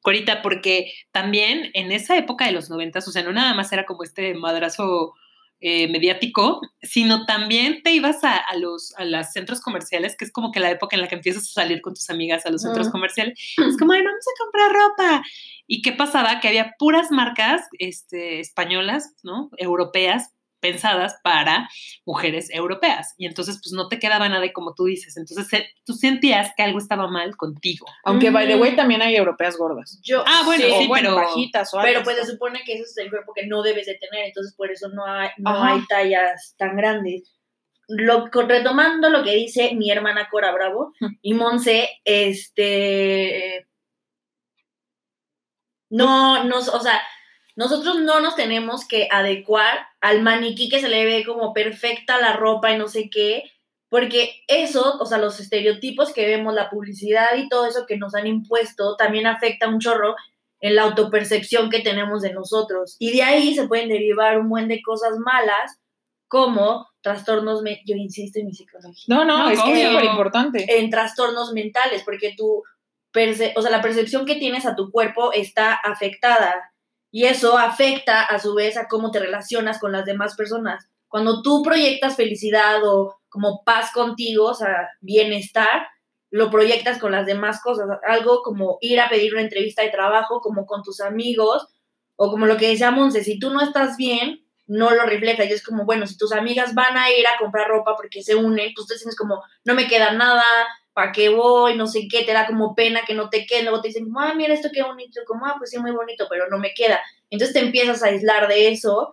Corita, 0.00 0.42
porque 0.42 0.92
también 1.12 1.70
en 1.74 1.92
esa 1.92 2.16
época 2.16 2.46
de 2.46 2.52
los 2.52 2.68
noventas, 2.70 3.06
o 3.08 3.12
sea, 3.12 3.22
no 3.22 3.32
nada 3.32 3.54
más 3.54 3.72
era 3.72 3.86
como 3.86 4.02
este 4.02 4.34
madrazo 4.34 5.14
eh, 5.60 5.88
mediático, 5.88 6.60
sino 6.82 7.26
también 7.26 7.82
te 7.82 7.92
ibas 7.92 8.22
a, 8.22 8.36
a 8.36 8.56
los 8.56 8.94
a 8.96 9.04
los 9.04 9.32
centros 9.32 9.60
comerciales, 9.60 10.16
que 10.16 10.24
es 10.24 10.30
como 10.30 10.52
que 10.52 10.60
la 10.60 10.70
época 10.70 10.94
en 10.94 11.02
la 11.02 11.08
que 11.08 11.16
empiezas 11.16 11.44
a 11.44 11.62
salir 11.62 11.80
con 11.80 11.94
tus 11.94 12.08
amigas 12.10 12.46
a 12.46 12.50
los 12.50 12.62
centros 12.62 12.90
comerciales. 12.90 13.38
Es 13.56 13.76
como, 13.76 13.92
ay, 13.92 14.02
vamos 14.02 14.24
a 14.24 14.44
comprar 14.44 14.72
ropa. 14.72 15.22
¿Y 15.66 15.82
qué 15.82 15.92
pasaba? 15.92 16.38
Que 16.38 16.48
había 16.48 16.74
puras 16.78 17.10
marcas 17.10 17.62
este, 17.80 18.38
españolas, 18.38 19.14
¿no? 19.24 19.50
Europeas, 19.56 20.30
pensadas 20.60 21.16
para 21.22 21.68
mujeres 22.04 22.48
europeas. 22.52 23.14
Y 23.16 23.26
entonces, 23.26 23.60
pues 23.62 23.72
no 23.72 23.88
te 23.88 23.98
quedaba 23.98 24.28
nada 24.28 24.44
como 24.52 24.74
tú 24.74 24.84
dices. 24.86 25.16
Entonces, 25.16 25.64
tú 25.84 25.92
sentías 25.94 26.52
que 26.56 26.62
algo 26.62 26.78
estaba 26.78 27.06
mal 27.08 27.36
contigo. 27.36 27.86
Aunque, 28.04 28.30
by 28.30 28.46
the 28.48 28.56
way, 28.56 28.74
también 28.76 29.02
hay 29.02 29.14
europeas 29.16 29.56
gordas. 29.56 30.00
Yo, 30.02 30.24
Ah, 30.26 30.42
bueno, 30.44 30.64
sí, 30.64 30.70
sí, 30.78 30.84
o 30.84 30.88
bueno, 30.88 31.14
pero- 31.14 31.28
bajitas 31.28 31.72
o 31.74 31.78
pero 31.80 32.00
altas. 32.00 32.04
pues 32.04 32.16
se 32.26 32.32
supone 32.32 32.60
que 32.64 32.72
ese 32.74 32.82
es 32.82 32.96
el 32.98 33.10
cuerpo 33.10 33.32
que 33.34 33.46
no 33.46 33.62
debes 33.62 33.86
de 33.86 33.94
tener, 33.94 34.26
entonces 34.26 34.54
por 34.56 34.70
eso 34.70 34.88
no 34.88 35.04
hay, 35.06 35.30
no 35.38 35.62
hay 35.62 35.80
tallas 35.88 36.54
tan 36.58 36.76
grandes. 36.76 37.34
Lo, 37.88 38.30
con- 38.30 38.48
retomando 38.48 39.08
lo 39.10 39.22
que 39.24 39.34
dice 39.34 39.74
mi 39.74 39.90
hermana 39.90 40.28
Cora 40.30 40.52
Bravo 40.52 40.92
y 41.22 41.34
Monse, 41.34 41.88
este 42.04 43.66
no 45.90 46.44
nos, 46.44 46.68
o 46.68 46.80
sea, 46.80 47.00
nosotros 47.58 48.00
no 48.00 48.20
nos 48.20 48.36
tenemos 48.36 48.86
que 48.86 49.08
adecuar 49.10 49.86
al 50.00 50.22
maniquí 50.22 50.68
que 50.68 50.80
se 50.80 50.88
le 50.88 51.04
ve 51.04 51.24
como 51.26 51.52
perfecta 51.52 52.20
la 52.20 52.32
ropa 52.34 52.72
y 52.72 52.78
no 52.78 52.88
sé 52.88 53.10
qué, 53.10 53.42
porque 53.90 54.30
eso, 54.48 54.96
o 55.00 55.06
sea, 55.06 55.18
los 55.18 55.40
estereotipos 55.40 56.12
que 56.12 56.26
vemos, 56.26 56.54
la 56.54 56.70
publicidad 56.70 57.36
y 57.36 57.48
todo 57.48 57.66
eso 57.66 57.84
que 57.86 57.96
nos 57.98 58.14
han 58.14 58.26
impuesto 58.26 58.96
también 58.96 59.26
afecta 59.26 59.68
un 59.68 59.80
chorro 59.80 60.14
en 60.60 60.74
la 60.76 60.82
autopercepción 60.82 61.70
que 61.70 61.80
tenemos 61.80 62.20
de 62.22 62.32
nosotros. 62.32 62.96
Y 62.98 63.12
de 63.12 63.22
ahí 63.22 63.54
se 63.54 63.66
pueden 63.68 63.88
derivar 63.88 64.38
un 64.38 64.48
buen 64.48 64.68
de 64.68 64.82
cosas 64.82 65.16
malas, 65.18 65.78
como 66.28 66.86
trastornos, 67.00 67.62
me- 67.62 67.80
yo 67.86 67.96
insisto 67.96 68.38
en 68.38 68.46
mi 68.46 68.52
psicología, 68.54 69.04
No, 69.08 69.24
no, 69.24 69.38
No, 69.38 69.50
es 69.50 69.60
que 69.62 69.70
es 69.72 69.78
obvio. 69.78 69.90
súper 69.92 70.04
importante. 70.04 70.78
en 70.78 70.90
trastornos 70.90 71.52
mentales, 71.52 72.02
porque 72.04 72.34
tu, 72.36 72.62
perce- 73.12 73.52
o 73.56 73.62
sea, 73.62 73.70
la 73.70 73.80
percepción 73.80 74.26
que 74.26 74.34
tienes 74.34 74.66
a 74.66 74.74
tu 74.76 74.90
cuerpo 74.90 75.32
está 75.32 75.72
afectada. 75.74 76.72
Y 77.10 77.24
eso 77.24 77.56
afecta 77.56 78.22
a 78.22 78.38
su 78.38 78.54
vez 78.54 78.76
a 78.76 78.86
cómo 78.88 79.10
te 79.10 79.18
relacionas 79.18 79.78
con 79.78 79.92
las 79.92 80.04
demás 80.04 80.34
personas. 80.34 80.86
Cuando 81.08 81.42
tú 81.42 81.62
proyectas 81.62 82.16
felicidad 82.16 82.80
o 82.84 83.16
como 83.28 83.62
paz 83.64 83.92
contigo, 83.92 84.46
o 84.46 84.54
sea, 84.54 84.90
bienestar, 85.00 85.86
lo 86.30 86.50
proyectas 86.50 86.98
con 86.98 87.12
las 87.12 87.26
demás 87.26 87.62
cosas. 87.62 87.88
Algo 88.06 88.42
como 88.42 88.78
ir 88.80 89.00
a 89.00 89.08
pedir 89.08 89.32
una 89.32 89.42
entrevista 89.42 89.82
de 89.82 89.90
trabajo, 89.90 90.40
como 90.40 90.66
con 90.66 90.82
tus 90.82 91.00
amigos, 91.00 91.66
o 92.16 92.30
como 92.30 92.46
lo 92.46 92.56
que 92.56 92.68
decía 92.68 92.90
Monse, 92.90 93.24
si 93.24 93.38
tú 93.38 93.50
no 93.50 93.62
estás 93.62 93.96
bien, 93.96 94.44
no 94.66 94.90
lo 94.90 95.04
reflejas. 95.04 95.48
Y 95.48 95.52
es 95.52 95.64
como, 95.64 95.84
bueno, 95.84 96.06
si 96.06 96.16
tus 96.16 96.32
amigas 96.32 96.74
van 96.74 96.96
a 96.98 97.10
ir 97.10 97.26
a 97.26 97.38
comprar 97.38 97.68
ropa 97.68 97.96
porque 97.96 98.22
se 98.22 98.34
unen, 98.34 98.72
pues 98.74 98.86
tú 98.86 98.92
te 98.92 98.98
sientes 98.98 99.16
como, 99.16 99.42
no 99.64 99.74
me 99.74 99.86
queda 99.86 100.12
nada, 100.12 100.44
¿para 100.98 101.12
qué 101.12 101.28
voy? 101.28 101.76
No 101.76 101.86
sé 101.86 102.08
qué, 102.10 102.24
te 102.24 102.32
da 102.32 102.44
como 102.48 102.74
pena 102.74 103.02
que 103.06 103.14
no 103.14 103.28
te 103.30 103.46
quede. 103.46 103.62
Luego 103.62 103.80
te 103.80 103.88
dicen, 103.88 104.08
ah, 104.18 104.34
mira 104.36 104.52
esto 104.52 104.68
qué 104.72 104.82
bonito, 104.82 105.20
como, 105.28 105.46
ah, 105.46 105.54
pues 105.56 105.70
sí, 105.70 105.78
muy 105.78 105.92
bonito, 105.92 106.26
pero 106.28 106.48
no 106.50 106.58
me 106.58 106.74
queda. 106.74 106.98
Entonces 107.30 107.54
te 107.54 107.60
empiezas 107.64 108.02
a 108.02 108.06
aislar 108.06 108.48
de 108.48 108.68
eso 108.68 109.12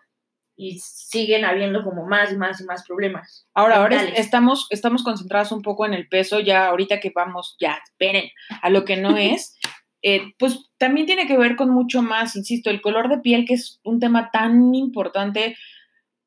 y 0.58 0.80
siguen 0.80 1.46
habiendo 1.46 1.84
como 1.84 2.08
más 2.08 2.32
y 2.32 2.38
más 2.38 2.60
y 2.60 2.64
más 2.64 2.84
problemas. 2.88 3.46
Ahora, 3.54 3.76
ahora 3.78 4.02
es- 4.04 4.20
estamos, 4.20 4.66
estamos 4.72 5.04
concentradas 5.04 5.52
un 5.52 5.62
poco 5.62 5.86
en 5.86 5.94
el 5.94 6.08
peso, 6.08 6.40
ya 6.40 6.68
ahorita 6.70 7.00
que 7.00 7.12
vamos, 7.14 7.56
ya, 7.60 7.78
esperen, 7.86 8.32
a 8.64 8.70
lo 8.72 8.84
que 8.84 8.98
no 8.98 9.16
es, 9.18 9.60
eh, 10.02 10.34
pues 10.40 10.72
también 10.80 11.06
tiene 11.06 11.28
que 11.28 11.38
ver 11.38 11.56
con 11.56 11.70
mucho 11.70 12.02
más, 12.02 12.36
insisto, 12.36 12.72
el 12.72 12.82
color 12.82 13.10
de 13.10 13.20
piel, 13.20 13.46
que 13.46 13.54
es 13.56 13.80
un 13.84 14.00
tema 14.00 14.32
tan 14.32 14.74
importante, 14.74 15.56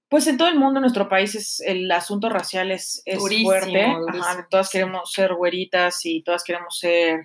pues 0.08 0.26
en 0.26 0.38
todo 0.38 0.48
el 0.48 0.58
mundo, 0.58 0.78
en 0.78 0.82
nuestro 0.82 1.08
país, 1.08 1.34
es, 1.34 1.60
el 1.60 1.90
asunto 1.90 2.28
racial 2.30 2.70
es, 2.70 3.02
es 3.04 3.18
Durísimo, 3.18 3.50
fuerte, 3.50 3.86
durísimo, 3.86 4.24
Ajá, 4.24 4.46
todas 4.50 4.70
queremos 4.70 5.12
ser 5.12 5.34
güeritas 5.34 6.04
y 6.06 6.22
todas 6.22 6.44
queremos 6.44 6.78
ser 6.78 7.20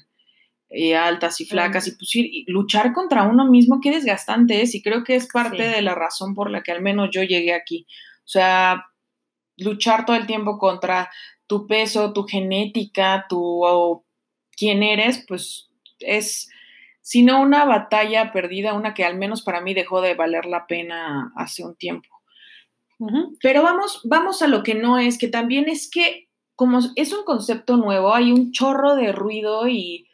eh, 0.70 0.96
altas 0.96 1.40
y 1.40 1.46
flacas, 1.46 1.88
y 1.88 1.92
pues 1.92 2.16
y 2.16 2.46
luchar 2.48 2.94
contra 2.94 3.24
uno 3.24 3.46
mismo, 3.50 3.80
qué 3.82 3.92
desgastante 3.92 4.62
es, 4.62 4.76
y 4.76 4.82
creo 4.82 5.04
que 5.04 5.16
es 5.16 5.28
parte 5.32 5.66
Sí. 5.68 5.72
de 5.76 5.82
la 5.82 5.96
razón 5.96 6.34
por 6.36 6.50
la 6.52 6.64
que 6.64 6.72
al 6.72 6.82
menos 6.82 7.10
yo 7.12 7.24
llegué 7.24 7.54
aquí. 7.54 7.86
O 8.20 8.28
sea, 8.28 8.86
luchar 9.58 10.06
todo 10.06 10.16
el 10.16 10.26
tiempo 10.28 10.58
contra 10.58 11.12
tu 11.48 11.68
peso, 11.68 12.14
tu 12.14 12.24
genética, 12.26 13.26
tu 13.30 13.64
o 13.66 14.06
quién 14.58 14.84
eres, 14.84 15.24
pues 15.28 15.70
es, 16.00 16.50
si 17.02 17.24
no 17.24 17.42
una 17.42 17.66
batalla 17.66 18.32
perdida, 18.32 18.74
una 18.74 18.94
que 18.94 19.06
al 19.06 19.18
menos 19.18 19.44
para 19.44 19.62
mí 19.62 19.74
dejó 19.74 20.02
de 20.02 20.16
valer 20.16 20.46
la 20.46 20.66
pena 20.68 21.32
hace 21.36 21.64
un 21.64 21.76
tiempo. 21.76 22.10
Pero 23.42 23.64
vamos, 23.64 24.02
vamos 24.04 24.42
a 24.42 24.48
lo 24.48 24.64
que 24.64 24.76
no 24.76 25.00
es, 25.00 25.18
que 25.18 25.28
también 25.28 25.68
es 25.68 25.90
que 25.90 26.28
como 26.56 26.80
es 26.96 27.14
un 27.14 27.24
concepto 27.24 27.78
nuevo, 27.78 28.14
hay 28.14 28.32
un 28.32 28.52
chorro 28.52 28.96
de 28.96 29.12
ruido 29.12 29.68
y, 29.68 30.08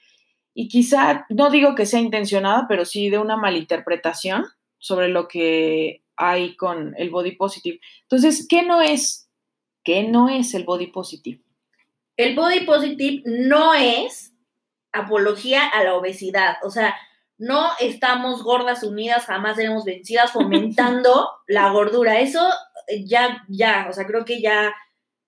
y 0.53 0.67
quizá, 0.67 1.25
no 1.29 1.49
digo 1.49 1.75
que 1.75 1.85
sea 1.85 1.99
intencionada, 1.99 2.65
pero 2.67 2.85
sí 2.85 3.09
de 3.09 3.17
una 3.17 3.37
malinterpretación 3.37 4.45
sobre 4.77 5.09
lo 5.09 5.27
que 5.27 6.03
hay 6.15 6.55
con 6.55 6.95
el 6.97 7.09
body 7.09 7.33
positive. 7.33 7.79
Entonces, 8.03 8.47
¿qué 8.49 8.63
no 8.63 8.81
es? 8.81 9.29
¿Qué 9.83 10.03
no 10.03 10.29
es 10.29 10.53
el 10.53 10.63
body 10.63 10.87
positive? 10.87 11.41
El 12.17 12.35
body 12.35 12.61
positive 12.61 13.21
no 13.25 13.73
es 13.73 14.33
apología 14.91 15.67
a 15.67 15.83
la 15.83 15.95
obesidad. 15.95 16.57
O 16.63 16.69
sea, 16.69 16.95
no 17.37 17.69
estamos 17.79 18.43
gordas 18.43 18.83
unidas, 18.83 19.25
jamás 19.25 19.55
seremos 19.55 19.85
vencidas 19.85 20.31
fomentando 20.31 21.29
la 21.47 21.69
gordura. 21.71 22.19
Eso 22.19 22.45
ya, 23.05 23.43
ya, 23.47 23.87
o 23.89 23.93
sea, 23.93 24.05
creo 24.05 24.25
que 24.25 24.41
ya, 24.41 24.73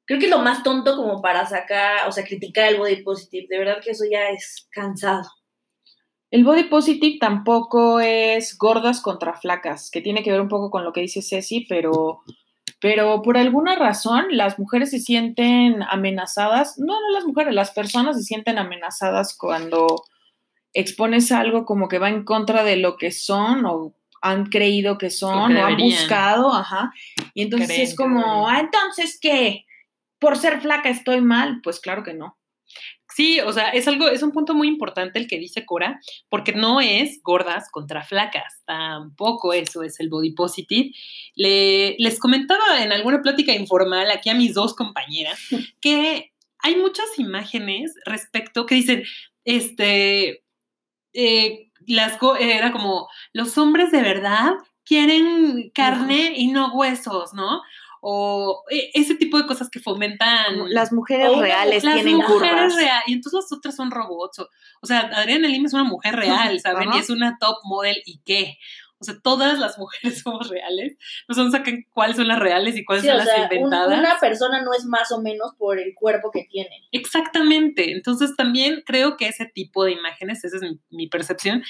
creo 0.05 0.19
que 0.19 0.27
lo 0.27 0.39
más 0.39 0.63
tonto 0.63 0.95
como 0.95 1.21
para 1.21 1.45
sacar, 1.45 2.07
o 2.07 2.11
sea, 2.11 2.23
criticar 2.23 2.69
el 2.69 2.77
body 2.77 3.03
positive. 3.03 3.47
De 3.49 3.57
verdad 3.57 3.81
que 3.83 3.91
eso 3.91 4.03
ya 4.09 4.29
es 4.29 4.67
cansado. 4.71 5.29
El 6.31 6.45
body 6.45 6.63
positive 6.63 7.17
tampoco 7.19 7.99
es 7.99 8.57
gordas 8.57 9.01
contra 9.01 9.33
flacas, 9.33 9.91
que 9.91 10.01
tiene 10.01 10.23
que 10.23 10.31
ver 10.31 10.39
un 10.39 10.47
poco 10.47 10.71
con 10.71 10.85
lo 10.85 10.93
que 10.93 11.01
dice 11.01 11.21
Ceci, 11.21 11.65
pero, 11.67 12.21
pero 12.79 13.21
por 13.21 13.37
alguna 13.37 13.75
razón 13.75 14.27
las 14.31 14.57
mujeres 14.57 14.91
se 14.91 14.99
sienten 14.99 15.83
amenazadas, 15.83 16.79
no, 16.79 16.93
no 16.93 17.09
las 17.11 17.25
mujeres, 17.25 17.53
las 17.53 17.71
personas 17.71 18.15
se 18.15 18.23
sienten 18.23 18.57
amenazadas 18.57 19.37
cuando 19.37 20.03
expones 20.73 21.33
algo 21.33 21.65
como 21.65 21.89
que 21.89 21.99
va 21.99 22.07
en 22.07 22.23
contra 22.23 22.63
de 22.63 22.77
lo 22.77 22.95
que 22.95 23.11
son 23.11 23.65
o 23.65 23.93
han 24.21 24.45
creído 24.45 24.97
que 24.97 25.09
son 25.09 25.57
o 25.57 25.65
han 25.65 25.77
buscado, 25.77 26.53
ajá. 26.53 26.93
Y 27.33 27.41
entonces 27.43 27.79
es 27.79 27.95
como, 27.95 28.47
ah, 28.47 28.59
entonces, 28.59 29.17
¿qué? 29.19 29.65
¿Por 30.19 30.37
ser 30.37 30.61
flaca 30.61 30.89
estoy 30.89 31.21
mal? 31.21 31.59
Pues 31.63 31.79
claro 31.79 32.03
que 32.03 32.13
no. 32.13 32.37
Sí, 33.13 33.41
o 33.41 33.51
sea, 33.51 33.69
es 33.69 33.87
algo, 33.87 34.07
es 34.07 34.23
un 34.23 34.31
punto 34.31 34.53
muy 34.53 34.69
importante 34.69 35.19
el 35.19 35.27
que 35.27 35.37
dice 35.37 35.65
Cora, 35.65 35.99
porque 36.29 36.53
no 36.53 36.79
es 36.79 37.21
gordas 37.23 37.69
contra 37.69 38.03
flacas, 38.03 38.61
tampoco 38.65 39.51
eso 39.51 39.83
es 39.83 39.99
el 39.99 40.09
body 40.09 40.31
positive. 40.31 40.91
Le, 41.35 41.95
les 41.97 42.19
comentaba 42.19 42.81
en 42.81 42.93
alguna 42.93 43.21
plática 43.21 43.53
informal 43.53 44.09
aquí 44.11 44.29
a 44.29 44.35
mis 44.35 44.53
dos 44.53 44.73
compañeras 44.73 45.37
que 45.81 46.31
hay 46.59 46.75
muchas 46.77 47.07
imágenes 47.17 47.93
respecto 48.05 48.65
que 48.65 48.75
dicen, 48.75 49.03
este, 49.43 50.43
eh, 51.13 51.70
las, 51.87 52.17
era 52.39 52.71
como, 52.71 53.07
los 53.33 53.57
hombres 53.57 53.91
de 53.91 54.01
verdad 54.01 54.53
quieren 54.85 55.71
carne 55.73 56.33
y 56.35 56.47
no 56.47 56.73
huesos, 56.73 57.33
¿no? 57.33 57.61
o 58.01 58.63
e, 58.69 58.89
ese 58.95 59.15
tipo 59.15 59.37
de 59.37 59.45
cosas 59.45 59.69
que 59.69 59.79
fomentan. 59.79 60.73
Las 60.73 60.91
mujeres 60.91 61.37
reales 61.37 61.83
las 61.83 61.95
tienen 61.95 62.17
mujeres 62.17 62.75
Real, 62.75 63.03
y 63.05 63.13
entonces 63.13 63.41
las 63.43 63.51
otras 63.57 63.75
son 63.75 63.91
robots. 63.91 64.39
O, 64.81 64.87
sea, 64.87 65.01
Adriana 65.15 65.47
Lima 65.47 65.67
es 65.67 65.73
una 65.73 65.83
mujer 65.83 66.15
real, 66.49 66.59
¿saben? 66.59 66.89
Y 66.93 66.97
es 66.97 67.09
una 67.09 67.37
top 67.39 67.57
model, 67.63 68.01
¿y 68.05 68.19
qué? 68.25 68.57
O 69.01 69.03
sea, 69.03 69.15
todas 69.21 69.59
las 69.59 69.77
mujeres 69.79 70.21
somos 70.21 70.47
reales. 70.49 70.95
No 71.27 71.35
son 71.35 71.51
sacan 71.51 71.85
cuáles 71.91 72.15
son 72.15 72.27
las 72.27 72.39
reales 72.39 72.77
y 72.77 72.85
cuáles 72.85 73.05
son 73.05 73.17
las 73.17 73.27
inventadas. 73.37 73.99
una 73.99 74.19
persona 74.19 74.61
no 74.61 74.73
es 74.73 74.85
más 74.85 75.11
o 75.11 75.21
menos 75.21 75.53
por 75.57 75.79
el 75.79 75.93
cuerpo 75.95 76.31
que 76.31 76.45
tiene. 76.49 76.87
Exactamente. 76.91 77.91
Entonces 77.91 78.35
también 78.37 78.83
creo 78.85 79.17
que 79.17 79.27
ese 79.27 79.45
tipo 79.45 79.83
de 79.83 79.93
imágenes, 79.93 80.43
esa 80.43 80.57
es 80.57 80.63
mi 80.89 81.07
percepción, 81.07 81.63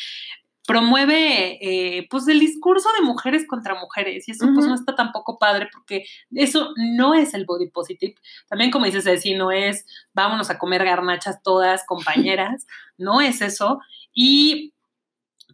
promueve 0.68 1.58
eh, 1.62 2.08
pues 2.10 2.28
el 2.28 2.40
discurso 2.40 2.88
de 2.98 3.06
mujeres 3.06 3.48
contra 3.48 3.80
mujeres 3.80 4.28
y 4.28 4.32
eso 4.32 4.48
pues 4.54 4.68
no 4.68 4.76
está 4.76 4.96
tampoco 4.96 5.40
padre 5.40 5.68
porque 5.74 6.06
eso 6.32 6.74
no 6.78 7.14
es 7.14 7.34
el 7.34 7.46
body 7.46 7.70
positive. 7.70 8.16
También 8.48 8.72
como 8.72 8.86
dices, 8.86 9.04
Ceci, 9.06 9.34
no 9.34 9.52
es 9.52 9.86
vámonos 10.14 10.50
a 10.50 10.60
comer 10.60 10.86
garnachas 10.86 11.42
todas 11.42 11.86
compañeras, 11.86 12.68
no 12.98 13.22
es 13.22 13.42
eso. 13.42 13.80
Y 14.14 14.74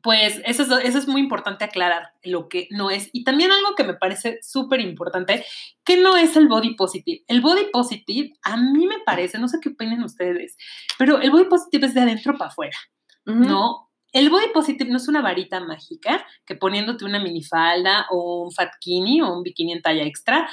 pues 0.08 0.42
eso 0.46 0.64
es, 0.64 0.86
eso 0.86 1.00
es 1.00 1.06
muy 1.06 1.20
importante 1.20 1.66
aclarar 1.66 2.14
lo 2.24 2.48
que 2.48 2.70
no 2.72 2.90
es. 2.90 3.10
Y 3.12 3.26
también 3.26 3.52
algo 3.52 3.76
que 3.76 3.84
me 3.84 3.94
parece 3.94 4.40
súper 4.42 4.80
importante, 4.80 5.44
que 5.84 5.98
no 5.98 6.16
es 6.16 6.38
el 6.38 6.48
body 6.48 6.76
positive. 6.76 7.26
El 7.28 7.42
body 7.42 7.66
positive, 7.74 8.32
a 8.42 8.56
mí 8.56 8.88
me 8.88 9.00
parece, 9.06 9.38
no 9.38 9.50
sé 9.50 9.58
qué 9.62 9.68
opinen 9.68 10.02
ustedes, 10.04 10.56
pero 10.98 11.20
el 11.20 11.30
body 11.30 11.50
positive 11.50 11.88
es 11.88 11.94
de 11.94 12.00
adentro 12.00 12.38
para 12.38 12.50
afuera, 12.50 12.78
¿no? 13.26 13.90
El 14.14 14.30
body 14.30 14.48
positive 14.54 14.90
no 14.90 14.96
es 14.96 15.10
una 15.10 15.22
varita 15.22 15.60
mágica 15.60 16.26
que 16.46 16.56
poniéndote 16.56 17.04
una 17.04 17.22
minifalda 17.22 18.08
o 18.10 18.44
un 18.44 18.54
fatkini 18.54 19.22
o 19.22 19.34
un 19.34 19.44
bikini 19.44 19.74
en 19.74 19.82
talla 19.82 20.04
extra 20.04 20.50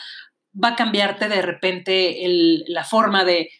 va 0.62 0.70
a 0.70 0.76
cambiarte 0.76 1.28
de 1.28 1.42
repente 1.42 2.16
la 2.66 2.84
forma 2.84 3.24
de, 3.24 3.50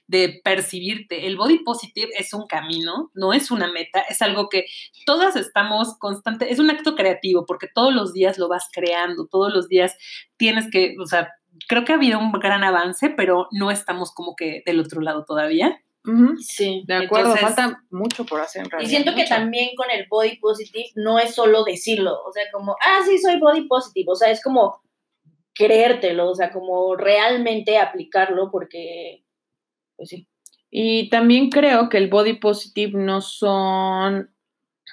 percibirte. 0.45 1.27
El 1.27 1.37
body 1.37 1.59
positive 1.61 2.11
es 2.19 2.33
un 2.33 2.47
camino, 2.47 3.11
no 3.15 3.33
es 3.33 3.51
una 3.51 3.71
meta, 3.71 4.01
es 4.09 4.23
algo 4.23 4.49
que 4.49 4.67
todas 5.07 5.37
estamos 5.37 5.99
constante, 5.99 6.53
es 6.53 6.59
un 6.59 6.71
acto 6.71 6.95
creativo 6.95 7.47
porque 7.47 7.69
todos 7.73 7.93
los 7.93 8.13
días 8.13 8.39
lo 8.39 8.49
vas 8.49 8.69
creando, 8.73 9.27
todos 9.27 9.53
los 9.53 9.69
días 9.69 9.97
tienes 10.37 10.71
que, 10.71 10.95
o 11.01 11.07
sea, 11.07 11.33
creo 11.69 11.85
que 11.85 11.93
ha 11.93 11.97
habido 11.97 12.19
un 12.19 12.33
gran 12.33 12.63
avance, 12.63 13.11
pero 13.11 13.49
no 13.51 13.71
estamos 13.71 14.13
como 14.13 14.37
que 14.37 14.63
del 14.65 14.81
otro 14.81 15.01
lado 15.01 15.25
todavía. 15.25 15.81
Sí, 16.39 16.85
de 16.87 16.97
acuerdo, 16.97 17.35
falta 17.35 17.83
mucho 17.91 18.27
por 18.27 18.39
hacer 18.43 18.63
en 18.63 18.71
realidad. 18.71 18.89
Y 18.89 18.95
siento 18.95 19.15
que 19.15 19.25
también 19.25 19.71
con 19.75 19.91
el 19.91 20.07
body 20.07 20.37
positive 20.37 20.91
no 20.97 21.19
es 21.19 21.35
solo 21.35 21.65
decirlo, 21.65 22.21
o 22.27 22.31
sea, 22.31 22.45
como, 22.53 22.77
ah, 22.85 23.01
sí, 23.09 23.17
soy 23.17 23.39
body 23.39 23.67
positive, 23.67 24.13
o 24.13 24.15
sea, 24.15 24.31
es 24.31 24.43
como 24.43 24.83
creértelo, 25.55 26.31
o 26.31 26.35
sea, 26.35 26.51
como 26.51 26.97
realmente 26.97 27.79
aplicarlo, 27.79 28.51
porque, 28.51 29.25
pues 29.97 30.09
sí. 30.09 30.29
Y 30.71 31.09
también 31.09 31.51
creo 31.51 31.89
que 31.89 31.99
el 31.99 32.09
body 32.09 32.35
positive 32.35 32.99
no 32.99 33.21
son 33.21 34.31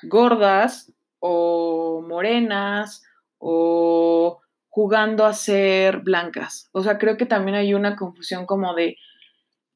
gordas 0.03 0.93
o 1.19 2.03
morenas 2.07 3.03
o 3.39 4.41
jugando 4.69 5.25
a 5.25 5.33
ser 5.33 5.99
blancas. 5.99 6.69
O 6.71 6.81
sea, 6.81 6.97
creo 6.97 7.17
que 7.17 7.25
también 7.25 7.55
hay 7.55 7.73
una 7.73 7.95
confusión 7.95 8.45
como 8.45 8.73
de, 8.73 8.95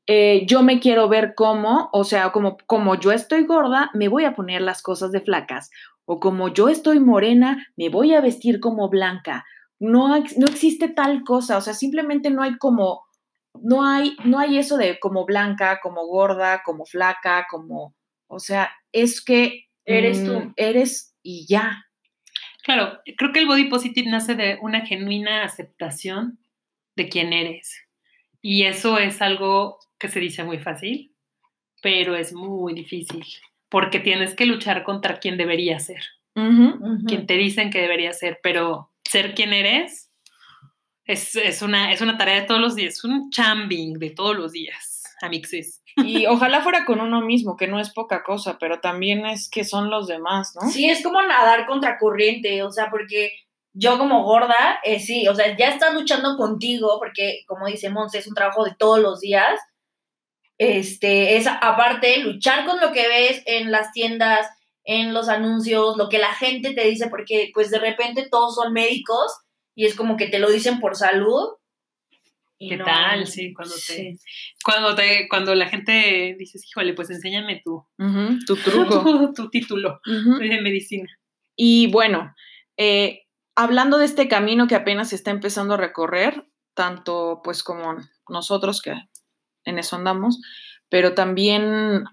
eh, 0.08 0.46
yo 0.48 0.62
me 0.62 0.80
quiero 0.80 1.10
ver 1.10 1.34
como, 1.36 1.90
o 1.92 2.04
sea, 2.04 2.32
como, 2.32 2.58
como 2.68 2.96
yo 2.96 3.12
estoy 3.12 3.46
gorda, 3.46 3.90
me 3.94 4.08
voy 4.08 4.26
a 4.26 4.36
poner 4.36 4.62
las 4.62 4.82
cosas 4.82 5.12
de 5.12 5.22
flacas. 5.22 5.70
O 6.06 6.20
como 6.20 6.50
yo 6.50 6.70
estoy 6.70 7.00
morena, 7.00 7.68
me 7.76 7.90
voy 7.90 8.14
a 8.14 8.22
vestir 8.22 8.60
como 8.60 8.90
blanca. 8.90 9.44
No, 9.86 10.10
no 10.10 10.48
existe 10.48 10.90
tal 10.90 11.24
cosa, 11.24 11.58
o 11.58 11.62
sea, 11.62 11.74
simplemente 11.74 12.30
no 12.30 12.42
hay 12.42 12.58
como, 12.58 13.06
no 13.62 13.86
hay, 13.86 14.16
no 14.24 14.40
hay 14.40 14.58
eso 14.58 14.78
de 14.78 15.00
como 15.00 15.26
blanca, 15.26 15.80
como 15.82 16.06
gorda, 16.06 16.62
como 16.64 16.86
flaca, 16.86 17.48
como, 17.50 17.96
o 18.28 18.40
sea, 18.40 18.72
es 18.92 19.24
que 19.24 19.66
eres 19.86 20.24
tú, 20.26 20.40
mm, 20.40 20.54
eres 20.56 21.16
y 21.22 21.46
ya. 21.48 21.86
Claro, 22.64 23.00
creo 23.18 23.32
que 23.32 23.40
el 23.40 23.48
body 23.48 23.66
positive 23.66 24.10
nace 24.10 24.36
de 24.36 24.58
una 24.62 24.86
genuina 24.86 25.44
aceptación 25.44 26.40
de 26.96 27.10
quién 27.10 27.32
eres. 27.34 27.82
Y 28.42 28.64
eso 28.64 28.98
es 28.98 29.22
algo 29.22 29.80
que 30.00 30.08
se 30.08 30.20
dice 30.20 30.44
muy 30.44 30.60
fácil, 30.60 31.16
pero 31.82 32.16
es 32.16 32.34
muy 32.34 32.74
difícil, 32.74 33.26
porque 33.70 34.00
tienes 34.00 34.36
que 34.36 34.46
luchar 34.46 34.84
contra 34.84 35.20
quien 35.20 35.38
debería 35.38 35.80
ser, 35.80 36.02
quien 36.34 37.28
te 37.28 37.36
dicen 37.36 37.70
que 37.70 37.82
debería 37.82 38.12
ser, 38.12 38.40
pero 38.42 38.92
ser 39.06 39.36
quien 39.36 39.54
eres 39.54 40.12
es, 41.06 41.62
una, 41.62 41.92
es 41.92 42.02
una 42.02 42.18
tarea 42.18 42.42
de 42.42 42.48
todos 42.48 42.60
los 42.60 42.76
días, 42.76 43.04
un 43.04 43.30
chambing 43.30 44.00
de 44.00 44.10
todos 44.10 44.36
los 44.36 44.52
días, 44.52 45.04
amixes. 45.22 45.82
Y 45.98 46.26
ojalá 46.26 46.62
fuera 46.62 46.84
con 46.84 47.00
uno 47.00 47.22
mismo, 47.22 47.56
que 47.56 47.68
no 47.68 47.80
es 47.80 47.92
poca 47.92 48.24
cosa, 48.24 48.58
pero 48.60 48.82
también 48.82 49.26
es 49.26 49.50
que 49.50 49.64
son 49.64 49.90
los 49.90 50.08
demás, 50.08 50.54
¿no? 50.56 50.70
Sí, 50.70 50.90
es 50.90 51.02
como 51.04 51.22
nadar 51.22 51.66
contra 51.68 51.98
corriente, 51.98 52.64
o 52.64 52.72
sea, 52.72 52.90
porque 52.90 53.32
yo 53.74 53.98
como 53.98 54.24
gorda, 54.24 54.80
eh, 54.84 55.00
sí, 55.00 55.28
o 55.28 55.36
sea, 55.36 55.56
ya 55.56 55.70
estás 55.70 55.94
luchando 55.94 56.36
contigo, 56.38 56.98
porque 57.00 57.44
como 57.48 57.68
dice 57.68 57.90
Monse, 57.90 58.20
es 58.20 58.28
un 58.28 58.34
trabajo 58.34 58.66
de 58.66 58.76
todos 58.78 59.00
los 59.00 59.22
días, 59.22 59.60
este, 60.58 61.38
es 61.38 61.48
aparte 61.48 62.18
luchar 62.20 62.66
con 62.66 62.80
lo 62.80 62.92
que 62.92 63.08
ves 63.08 63.44
en 63.46 63.72
las 63.72 63.92
tiendas, 63.92 64.48
en 64.86 65.14
los 65.14 65.28
anuncios, 65.30 65.98
lo 65.98 66.10
que 66.10 66.20
la 66.20 66.34
gente 66.34 66.74
te 66.74 66.86
dice, 66.88 67.10
porque 67.10 67.52
pues 67.54 67.72
de 67.72 67.80
repente 67.80 68.28
todos 68.30 68.56
son 68.56 68.72
médicos 68.72 69.32
y 69.74 69.86
es 69.86 69.96
como 69.96 70.16
que 70.16 70.28
te 70.28 70.40
lo 70.40 70.50
dicen 70.50 70.80
por 70.80 70.96
salud. 70.96 71.50
¿Qué 72.58 72.78
tal? 72.78 73.28
Sí, 73.28 73.54
cuando 73.54 73.76
te, 73.76 74.18
cuando 74.64 74.96
te, 74.96 75.28
cuando 75.28 75.56
la 75.56 75.68
gente 75.68 76.36
dices, 76.40 76.66
híjole, 76.66 76.94
pues 76.94 77.10
enséñame 77.10 77.62
tu, 77.64 77.86
tu 78.48 78.56
truco, 78.56 79.34
tu 79.36 79.50
título 79.50 80.00
de 80.06 80.62
medicina. 80.62 81.10
Y 81.56 81.88
bueno, 81.92 82.34
eh, 82.78 83.24
hablando 83.56 83.98
de 83.98 84.06
este 84.06 84.28
camino 84.28 84.68
que 84.68 84.76
apenas 84.76 85.10
se 85.10 85.16
está 85.16 85.32
empezando 85.32 85.74
a 85.74 85.78
recorrer, 85.78 86.48
tanto 86.74 87.42
pues 87.44 87.64
como 87.64 87.98
nosotros 88.30 88.82
que 88.82 88.94
en 89.66 89.80
eso 89.80 89.96
andamos, 89.96 90.42
pero 90.90 91.14
también 91.14 92.06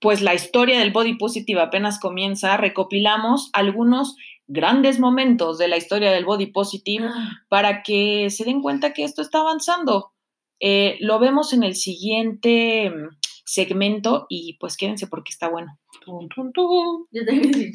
pues 0.00 0.22
la 0.22 0.34
historia 0.34 0.78
del 0.78 0.92
body 0.92 1.16
positive 1.16 1.60
apenas 1.60 2.00
comienza, 2.00 2.56
recopilamos 2.56 3.50
algunos 3.52 4.16
grandes 4.46 4.98
momentos 4.98 5.58
de 5.58 5.68
la 5.68 5.76
historia 5.76 6.10
del 6.10 6.24
body 6.24 6.46
positive 6.46 7.06
Ah. 7.08 7.30
para 7.48 7.82
que 7.82 8.30
se 8.30 8.44
den 8.44 8.62
cuenta 8.62 8.92
que 8.92 9.04
esto 9.04 9.22
está 9.22 9.40
avanzando. 9.40 10.12
Eh, 10.58 10.96
lo 11.00 11.18
vemos 11.18 11.52
en 11.52 11.62
el 11.62 11.74
siguiente 11.76 12.90
mm, 12.90 13.16
segmento 13.44 14.26
y 14.28 14.56
pues 14.58 14.76
quédense 14.76 15.06
porque 15.06 15.30
está 15.30 15.48
bueno. 15.48 15.78
Tum, 16.04 16.28
tum, 16.28 16.52
tum. 16.52 17.06
Yo 17.10 17.24
también 17.24 17.72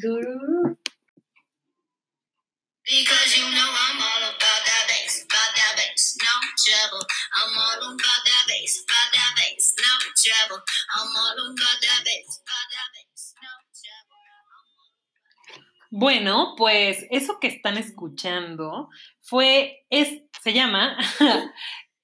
Bueno, 15.90 16.54
pues 16.56 17.06
eso 17.10 17.38
que 17.40 17.46
están 17.46 17.78
escuchando 17.78 18.88
fue, 19.22 19.86
es, 19.88 20.22
se 20.42 20.52
llama 20.52 20.98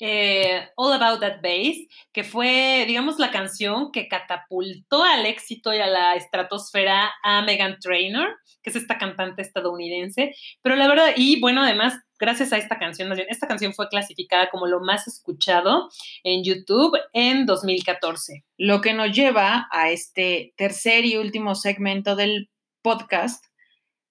eh, 0.00 0.68
All 0.76 0.92
About 0.94 1.20
That 1.20 1.42
Bass, 1.42 1.76
que 2.12 2.24
fue, 2.24 2.84
digamos, 2.86 3.18
la 3.18 3.30
canción 3.30 3.92
que 3.92 4.08
catapultó 4.08 5.04
al 5.04 5.26
éxito 5.26 5.74
y 5.74 5.78
a 5.78 5.86
la 5.86 6.14
estratosfera 6.14 7.12
a 7.22 7.42
Megan 7.42 7.78
Trainor, 7.80 8.38
que 8.62 8.70
es 8.70 8.76
esta 8.76 8.98
cantante 8.98 9.42
estadounidense. 9.42 10.34
Pero 10.62 10.76
la 10.76 10.88
verdad, 10.88 11.12
y 11.16 11.40
bueno, 11.40 11.62
además, 11.62 11.94
gracias 12.22 12.52
a 12.52 12.56
esta 12.56 12.78
canción, 12.78 13.12
esta 13.28 13.48
canción 13.48 13.74
fue 13.74 13.88
clasificada 13.88 14.48
como 14.48 14.68
lo 14.68 14.78
más 14.78 15.08
escuchado 15.08 15.88
en 16.22 16.44
YouTube 16.44 16.96
en 17.12 17.46
2014. 17.46 18.44
Lo 18.56 18.80
que 18.80 18.94
nos 18.94 19.11
lleva 19.11 19.66
a 19.72 19.90
este 19.90 20.54
tercer 20.56 21.04
y 21.04 21.16
último 21.16 21.56
segmento 21.56 22.14
del 22.14 22.48
podcast, 22.80 23.44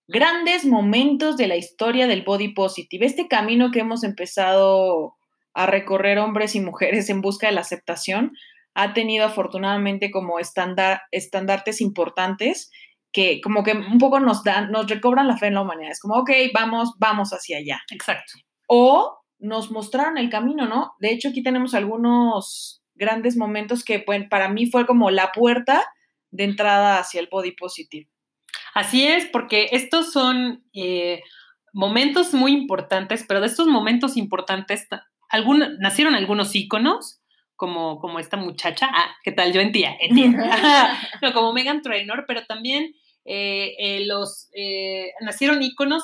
grandes 0.09 0.65
momentos 0.65 1.37
de 1.37 1.47
la 1.47 1.55
historia 1.55 2.05
del 2.05 2.23
body 2.23 2.49
positive, 2.49 3.05
este 3.05 3.29
camino 3.29 3.71
que 3.71 3.79
hemos 3.79 4.03
empezado 4.03 5.15
a 5.53 5.65
recorrer 5.65 6.19
hombres 6.19 6.53
y 6.55 6.59
mujeres 6.59 7.09
en 7.09 7.21
busca 7.21 7.47
de 7.47 7.53
la 7.53 7.61
aceptación, 7.61 8.33
ha 8.73 8.93
tenido 8.93 9.25
afortunadamente 9.25 10.11
como 10.11 10.37
estándar, 10.37 11.03
estandartes 11.11 11.79
importantes 11.79 12.71
que 13.11 13.41
como 13.41 13.63
que 13.63 13.73
un 13.73 13.97
poco 13.97 14.19
nos 14.19 14.43
dan, 14.43 14.71
nos 14.71 14.87
recobran 14.87 15.27
la 15.27 15.37
fe 15.37 15.47
en 15.47 15.55
la 15.55 15.61
humanidad. 15.61 15.91
Es 15.91 15.99
como, 15.99 16.15
ok, 16.15 16.31
vamos, 16.53 16.93
vamos 16.97 17.31
hacia 17.31 17.57
allá. 17.57 17.81
Exacto. 17.91 18.33
O 18.67 19.17
nos 19.39 19.71
mostraron 19.71 20.17
el 20.17 20.29
camino, 20.29 20.65
¿no? 20.67 20.93
De 20.99 21.11
hecho, 21.11 21.29
aquí 21.29 21.43
tenemos 21.43 21.73
algunos 21.73 22.81
grandes 22.95 23.35
momentos 23.35 23.83
que 23.83 23.99
pues, 23.99 24.27
para 24.29 24.49
mí 24.49 24.67
fue 24.67 24.85
como 24.85 25.09
la 25.11 25.31
puerta 25.31 25.83
de 26.29 26.43
entrada 26.45 26.99
hacia 26.99 27.19
el 27.19 27.27
body 27.29 27.51
positive. 27.53 28.07
Así 28.73 29.05
es, 29.05 29.25
porque 29.25 29.67
estos 29.71 30.13
son 30.13 30.63
eh, 30.73 31.21
momentos 31.73 32.33
muy 32.33 32.53
importantes, 32.53 33.25
pero 33.27 33.41
de 33.41 33.47
estos 33.47 33.67
momentos 33.67 34.15
importantes 34.15 34.87
ta- 34.87 35.05
algún- 35.29 35.77
nacieron 35.79 36.15
algunos 36.15 36.55
íconos, 36.55 37.17
como, 37.55 37.99
como 37.99 38.17
esta 38.19 38.37
muchacha, 38.37 38.89
ah, 38.91 39.11
¿qué 39.23 39.31
tal? 39.31 39.53
Yo 39.53 39.61
en 39.61 39.71
tía, 39.71 39.95
en 39.99 40.15
tía. 40.15 40.29
no, 41.21 41.33
como 41.33 41.53
Megan 41.53 41.81
Trainor, 41.81 42.25
pero 42.27 42.45
también 42.45 42.93
eh, 43.25 43.75
eh, 43.79 44.05
los, 44.05 44.49
eh, 44.53 45.11
nacieron 45.21 45.61
íconos, 45.63 46.03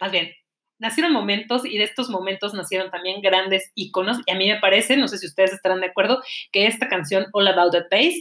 más 0.00 0.10
bien, 0.12 0.30
nacieron 0.78 1.12
momentos 1.12 1.64
y 1.64 1.78
de 1.78 1.84
estos 1.84 2.10
momentos 2.10 2.52
nacieron 2.54 2.90
también 2.90 3.22
grandes 3.22 3.72
íconos 3.74 4.18
y 4.26 4.30
a 4.32 4.34
mí 4.34 4.46
me 4.48 4.60
parece, 4.60 4.96
no 4.96 5.08
sé 5.08 5.18
si 5.18 5.26
ustedes 5.26 5.52
estarán 5.52 5.80
de 5.80 5.86
acuerdo, 5.86 6.22
que 6.52 6.66
esta 6.66 6.88
canción 6.88 7.26
All 7.32 7.48
About 7.48 7.72
That 7.72 7.86
Bass 7.90 8.14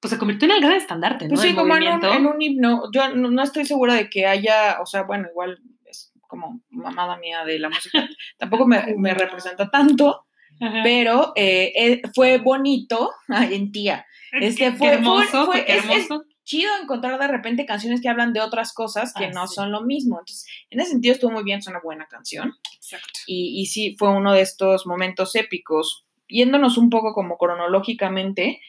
pues 0.00 0.10
se 0.12 0.18
convirtió 0.18 0.46
en 0.48 0.54
el 0.56 0.60
gran 0.60 0.74
estandarte, 0.74 1.26
¿no? 1.26 1.30
Pues 1.30 1.42
sí, 1.42 1.46
del 1.48 1.56
como 1.56 1.76
en 1.76 1.84
un, 1.86 2.04
en 2.04 2.26
un 2.26 2.42
himno. 2.42 2.90
Yo 2.92 3.14
no, 3.14 3.30
no 3.30 3.40
estoy 3.42 3.64
segura 3.64 3.94
de 3.94 4.10
que 4.10 4.26
haya, 4.26 4.78
o 4.82 4.86
sea, 4.86 5.02
bueno, 5.04 5.28
igual 5.30 5.60
es 5.84 6.12
como 6.22 6.60
mamada 6.70 7.18
mía 7.18 7.44
de 7.44 7.60
la 7.60 7.68
música. 7.68 8.08
Tampoco 8.36 8.66
me, 8.66 8.82
me 8.96 9.14
representa 9.14 9.70
tanto, 9.70 10.26
Ajá. 10.60 10.80
pero 10.82 11.32
eh, 11.36 11.72
eh, 11.76 12.02
fue 12.16 12.38
bonito. 12.38 13.12
Ay, 13.28 13.54
en 13.54 13.70
tía. 13.70 14.04
Este, 14.32 14.72
fue- 14.72 14.88
hermoso, 14.94 15.46
fue- 15.46 15.62
fue- 15.62 15.64
fue- 15.66 15.76
es- 15.76 15.84
hermoso. 15.84 16.24
Chido 16.44 16.70
encontrar 16.82 17.18
de 17.18 17.28
repente 17.28 17.66
canciones 17.66 18.00
que 18.00 18.08
hablan 18.08 18.32
de 18.32 18.40
otras 18.40 18.72
cosas 18.72 19.12
que 19.14 19.26
Ah, 19.26 19.30
no 19.32 19.46
sí. 19.46 19.54
son 19.54 19.70
lo 19.72 19.82
mismo. 19.82 20.18
Entonces, 20.18 20.46
en 20.70 20.80
ese 20.80 20.90
sentido 20.90 21.14
estuvo 21.14 21.30
muy 21.30 21.44
bien, 21.44 21.60
es 21.60 21.66
una 21.68 21.80
buena 21.80 22.06
canción. 22.06 22.54
Exacto. 22.74 23.20
Y, 23.26 23.60
y 23.60 23.66
sí, 23.66 23.96
fue 23.98 24.08
uno 24.10 24.32
de 24.32 24.40
estos 24.42 24.86
momentos 24.86 25.34
épicos. 25.36 26.04
Yéndonos 26.28 26.78
un 26.78 26.90
poco 26.90 27.12
como 27.14 27.36
cronológicamente, 27.38 28.60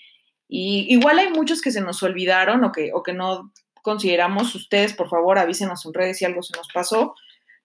y 0.47 0.86
igual 0.93 1.17
hay 1.19 1.29
muchos 1.31 1.62
que 1.62 1.71
se 1.71 1.81
nos 1.81 2.03
olvidaron 2.03 2.63
o 2.63 2.71
que, 2.71 2.91
o 2.93 3.01
que 3.01 3.13
no 3.13 3.51
consideramos. 3.81 4.53
Ustedes, 4.55 4.93
por 4.93 5.09
favor, 5.09 5.39
avísenos 5.39 5.86
en 5.86 5.93
redes 5.93 6.17
si 6.19 6.25
algo 6.25 6.43
se 6.43 6.55
nos 6.57 6.67
pasó. 6.73 7.15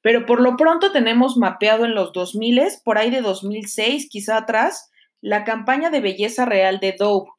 Pero 0.01 0.25
por 0.27 0.41
lo 0.41 0.57
pronto 0.57 0.93
tenemos 0.93 1.37
mapeado 1.37 1.85
en 1.85 1.95
los 1.95 2.13
2000, 2.13 2.63
por 2.85 2.97
ahí 2.99 3.11
de 3.11 3.21
2006, 3.21 4.09
quizá 4.09 4.37
atrás, 4.39 4.91
la 5.21 5.45
campaña 5.45 5.91
de 5.91 6.01
belleza 6.01 6.45
real 6.47 6.79
de 6.79 6.93
Dove. 6.93 7.31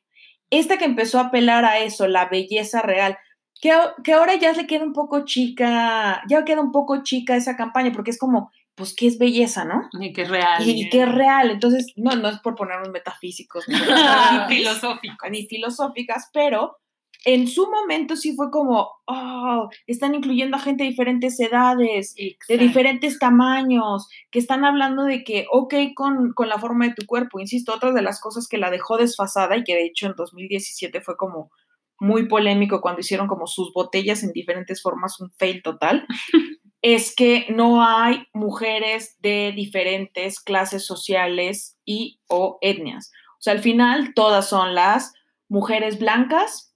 Esta 0.50 0.78
que 0.78 0.86
empezó 0.86 1.20
a 1.20 1.26
apelar 1.28 1.66
a 1.66 1.80
eso, 1.80 2.08
la 2.08 2.26
belleza 2.26 2.82
real, 2.82 3.18
que, 3.62 3.72
que 4.04 4.14
ahora 4.14 4.36
ya 4.36 4.54
le 4.54 4.68
queda 4.68 4.84
un 4.84 4.94
poco 4.94 5.26
chica, 5.26 6.24
ya 6.28 6.46
queda 6.46 6.62
un 6.62 6.72
poco 6.72 7.04
chica 7.04 7.36
esa 7.36 7.56
campaña, 7.56 7.92
porque 7.92 8.12
es 8.12 8.18
como, 8.18 8.52
pues, 8.76 8.96
¿qué 8.96 9.08
es 9.08 9.18
belleza, 9.20 9.66
no? 9.66 9.90
Y 10.00 10.14
que 10.14 10.22
es 10.22 10.30
real. 10.30 10.68
Y, 10.68 10.84
y 10.84 10.90
que 10.90 11.02
es 11.04 11.12
real. 11.12 11.52
Entonces, 11.52 11.92
no, 11.98 12.16
no 12.16 12.30
es 12.30 12.40
por 12.40 12.56
ponernos 12.56 12.90
metafísicos 12.90 13.68
ni, 13.68 13.76
ni 15.32 15.48
filosóficas, 15.48 16.30
pero 16.34 16.78
en 17.25 17.47
su 17.47 17.69
momento 17.69 18.15
sí 18.15 18.36
fue 18.36 18.49
como, 18.49 18.89
oh, 19.05 19.69
están 19.88 20.15
incluyendo 20.15 20.55
a 20.55 20.62
gente 20.62 20.84
de 20.84 20.89
diferentes 20.89 21.39
edades, 21.39 22.15
de 22.15 22.58
diferentes 22.58 23.19
tamaños, 23.19 24.08
que 24.32 24.39
están 24.39 24.63
hablando 24.63 25.03
de 25.03 25.23
que, 25.23 25.45
ok, 25.51 25.73
con, 25.95 26.34
con 26.34 26.47
la 26.47 26.60
forma 26.60 26.88
de 26.88 26.93
tu 26.93 27.05
cuerpo, 27.05 27.39
insisto, 27.39 27.73
otra 27.73 27.91
de 27.91 28.01
las 28.01 28.21
cosas 28.21 28.47
que 28.47 28.58
la 28.58 28.71
dejó 28.71 28.97
desfasada 28.97 29.58
y 29.58 29.63
que 29.63 29.75
de 29.75 29.86
hecho 29.86 30.08
en 30.08 30.13
2017 30.15 31.01
fue 31.01 31.17
como 31.17 31.51
muy 31.99 32.27
polémico 32.27 32.79
cuando 32.79 33.01
hicieron 33.01 33.27
como 33.27 33.47
sus 33.47 33.73
botellas 33.73 34.23
en 34.23 34.32
diferentes 34.32 34.82
formas, 34.82 35.19
un 35.19 35.32
fail 35.32 35.62
total, 35.62 36.08
es 36.82 37.13
que 37.13 37.47
no 37.49 37.84
hay 37.84 38.23
mujeres 38.34 39.17
de 39.19 39.51
diferentes 39.53 40.39
clases 40.39 40.86
sociales 40.86 41.77
y 41.84 42.21
o 42.27 42.58
etnias. 42.62 43.12
O 43.34 43.41
sea, 43.41 43.53
al 43.53 43.60
final 43.60 44.13
todas 44.13 44.47
son 44.47 44.75
las 44.75 45.13
mujeres 45.49 45.99
blancas 45.99 46.68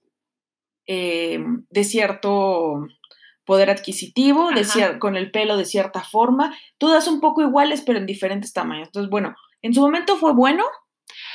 eh, 0.86 1.42
de 1.70 1.84
cierto 1.84 2.86
poder 3.44 3.68
adquisitivo, 3.70 4.48
de 4.50 4.64
cier- 4.64 4.98
con 4.98 5.16
el 5.16 5.30
pelo 5.30 5.56
de 5.56 5.64
cierta 5.66 6.02
forma, 6.02 6.56
todas 6.78 7.06
un 7.08 7.20
poco 7.20 7.42
iguales, 7.42 7.82
pero 7.82 7.98
en 7.98 8.06
diferentes 8.06 8.52
tamaños. 8.52 8.88
Entonces, 8.88 9.10
bueno, 9.10 9.34
en 9.62 9.74
su 9.74 9.80
momento 9.82 10.16
fue 10.16 10.32
bueno 10.32 10.64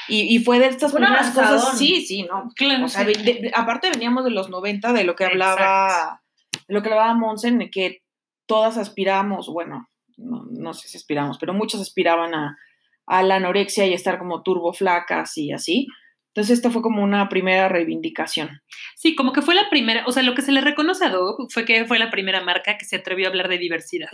y, 0.07 0.21
y 0.35 0.43
fue 0.43 0.59
de 0.59 0.67
estas 0.67 0.91
primeras 0.91 1.27
avanzadón. 1.37 1.59
cosas. 1.59 1.77
Sí, 1.77 2.05
sí, 2.05 2.23
no. 2.23 2.49
Claro, 2.55 2.85
O 2.85 2.87
sea, 2.87 3.05
sí. 3.05 3.13
de- 3.13 3.33
de- 3.35 3.51
aparte 3.55 3.89
veníamos 3.91 4.23
de 4.25 4.31
los 4.31 4.49
90, 4.49 4.91
de 4.93 5.03
lo 5.03 5.15
que 5.15 5.25
hablaba, 5.25 6.21
de 6.67 6.73
lo 6.73 6.81
que 6.81 6.89
hablaba 6.89 7.13
Monsen, 7.13 7.59
de 7.59 7.69
que 7.69 8.01
todas 8.47 8.77
aspiramos, 8.77 9.47
bueno, 9.47 9.87
no, 10.17 10.45
no 10.49 10.73
sé 10.73 10.87
si 10.87 10.97
aspiramos, 10.97 11.37
pero 11.37 11.53
muchas 11.53 11.79
aspiraban 11.79 12.33
a, 12.33 12.57
a 13.05 13.21
la 13.23 13.35
anorexia 13.35 13.85
y 13.85 13.93
estar 13.93 14.17
como 14.17 14.41
turbo 14.41 14.73
flacas 14.73 15.37
y 15.37 15.51
así. 15.51 15.85
Entonces, 16.29 16.57
esta 16.57 16.69
fue 16.69 16.81
como 16.81 17.03
una 17.03 17.27
primera 17.27 17.67
reivindicación. 17.69 18.61
Sí, 18.95 19.15
como 19.15 19.33
que 19.33 19.41
fue 19.41 19.55
la 19.55 19.69
primera, 19.69 20.03
o 20.05 20.11
sea, 20.11 20.21
lo 20.23 20.35
que 20.35 20.43
se 20.43 20.51
le 20.51 20.61
reconoce 20.61 21.05
a 21.05 21.09
Dove 21.09 21.45
fue 21.49 21.65
que 21.65 21.85
fue 21.85 21.97
la 21.97 22.11
primera 22.11 22.41
marca 22.41 22.77
que 22.77 22.85
se 22.85 22.97
atrevió 22.97 23.25
a 23.25 23.29
hablar 23.29 23.47
de 23.49 23.57
diversidad. 23.57 24.09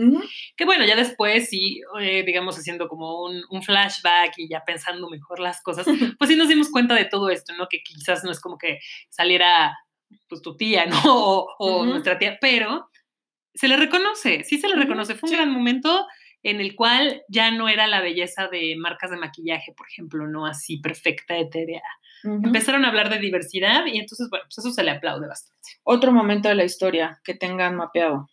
Que 0.56 0.66
bueno, 0.66 0.86
ya 0.86 0.96
después 0.96 1.50
sí, 1.50 1.82
eh, 2.00 2.24
digamos, 2.26 2.58
haciendo 2.58 2.88
como 2.88 3.22
un, 3.24 3.44
un 3.50 3.64
flashback 3.64 4.34
y 4.38 4.48
ya 4.48 4.64
pensando 4.66 5.10
mejor 5.10 5.40
las 5.40 5.62
cosas, 5.62 5.86
pues 6.20 6.30
sí 6.30 6.36
nos 6.38 6.48
dimos 6.48 6.70
cuenta 6.70 6.96
de 6.96 7.06
todo 7.06 7.30
esto, 7.30 7.54
¿no? 7.58 7.68
Que 7.70 7.84
quizás 7.84 8.24
no 8.24 8.32
es 8.32 8.40
como 8.40 8.58
que 8.58 8.80
saliera 9.10 9.78
pues 10.30 10.42
tu 10.42 10.56
tía, 10.56 10.86
¿no? 10.86 10.96
O, 11.06 11.48
o 11.60 11.78
Ujú. 11.82 11.86
nuestra 11.86 12.18
tía, 12.18 12.38
pero 12.40 12.90
se 13.54 13.68
le 13.68 13.78
reconoce, 13.78 14.44
sí 14.44 14.58
se 14.58 14.68
le 14.70 14.76
reconoce. 14.76 15.16
Fue 15.16 15.30
un 15.30 15.36
gran 15.36 15.52
momento 15.52 16.08
en 16.48 16.62
el 16.62 16.76
cual 16.76 17.24
ya 17.28 17.50
no 17.50 17.68
era 17.70 17.88
la 17.88 18.02
belleza 18.02 18.48
de 18.48 18.76
marcas 18.78 19.10
de 19.10 19.18
maquillaje, 19.18 19.74
por 19.76 19.88
ejemplo, 19.88 20.28
no 20.28 20.46
así 20.46 20.78
perfecta, 20.78 21.36
etérea. 21.38 21.82
Empezaron 22.24 22.86
a 22.86 22.90
hablar 22.90 23.10
de 23.10 23.18
diversidad 23.20 23.86
y 23.88 23.98
entonces, 23.98 24.30
bueno, 24.30 24.46
pues 24.48 24.60
eso 24.60 24.72
se 24.72 24.84
le 24.84 24.92
aplaude 24.92 25.28
bastante. 25.28 25.70
Otro 25.84 26.12
momento 26.12 26.48
de 26.50 26.56
la 26.56 26.64
historia 26.64 27.20
que 27.24 27.34
tengan 27.34 27.76
mapeado. 27.76 28.30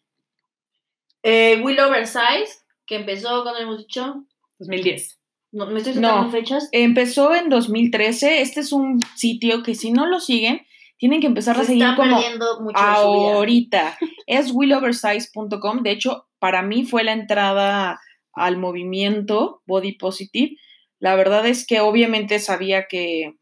Eh, 1.23 1.61
Will 1.63 1.79
Oversize, 1.81 2.61
que 2.87 2.97
empezó, 2.97 3.43
cuando 3.43 3.61
hemos 3.61 3.79
dicho, 3.79 4.25
2010. 4.59 5.19
no, 5.53 5.67
me 5.67 5.79
estoy 5.79 5.95
sacando 5.95 6.25
No. 6.25 6.31
fechas. 6.31 6.69
Empezó 6.73 7.35
en 7.35 7.49
2013. 7.49 8.41
Este 8.43 8.61
es 8.61 8.73
un 8.73 9.01
sitio 9.17 9.63
que 9.63 9.75
si 9.75 9.91
no 9.93 10.07
lo 10.07 10.21
siguen, 10.21 10.67
tienen 10.99 11.21
que 11.21 11.27
empezar 11.27 11.57
a 11.57 11.61
Se 11.61 11.67
seguir 11.69 11.85
está 11.85 11.97
como 11.97 12.17
mucho 12.17 12.79
de 12.81 12.97
su 12.97 13.13
vida. 13.13 13.35
ahorita. 13.35 13.99
Es 14.27 14.53
willoversize.com. 14.53 15.83
De 15.83 15.91
hecho, 15.91 16.27
para 16.43 16.63
mí 16.63 16.85
fue 16.85 17.05
la 17.05 17.13
entrada 17.13 18.01
al 18.33 18.57
movimiento 18.57 19.63
Body 19.65 19.93
Positive. 19.93 20.57
La 20.99 21.15
verdad 21.15 21.47
es 21.47 21.65
que 21.65 21.79
obviamente 21.79 22.41
sabía 22.41 22.89
que, 22.89 23.37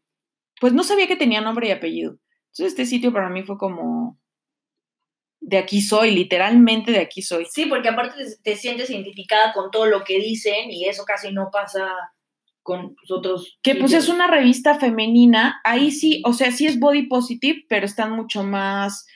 pues 0.59 0.71
no 0.73 0.83
sabía 0.83 1.07
que 1.07 1.15
tenía 1.15 1.41
nombre 1.41 1.67
y 1.67 1.71
apellido. 1.71 2.19
Entonces 2.51 2.67
este 2.67 2.85
sitio 2.85 3.11
para 3.11 3.29
mí 3.29 3.41
fue 3.41 3.57
como, 3.57 4.19
de 5.39 5.57
aquí 5.57 5.81
soy, 5.81 6.11
literalmente 6.11 6.91
de 6.91 6.99
aquí 6.99 7.23
soy. 7.23 7.47
Sí, 7.49 7.65
porque 7.65 7.89
aparte 7.89 8.23
te, 8.23 8.35
te 8.43 8.55
sientes 8.55 8.91
identificada 8.91 9.51
con 9.51 9.71
todo 9.71 9.87
lo 9.87 10.03
que 10.03 10.19
dicen 10.19 10.69
y 10.69 10.87
eso 10.87 11.03
casi 11.03 11.31
no 11.31 11.49
pasa 11.51 11.89
con 12.61 12.95
otros. 13.09 13.57
Que 13.63 13.73
pues 13.73 13.93
es 13.93 14.09
una 14.09 14.27
revista 14.27 14.79
femenina, 14.79 15.59
ahí 15.63 15.89
sí, 15.89 16.21
o 16.23 16.33
sea, 16.33 16.51
sí 16.51 16.67
es 16.67 16.79
body 16.79 17.07
positive, 17.07 17.65
pero 17.67 17.87
están 17.87 18.11
mucho 18.11 18.43
más 18.43 19.07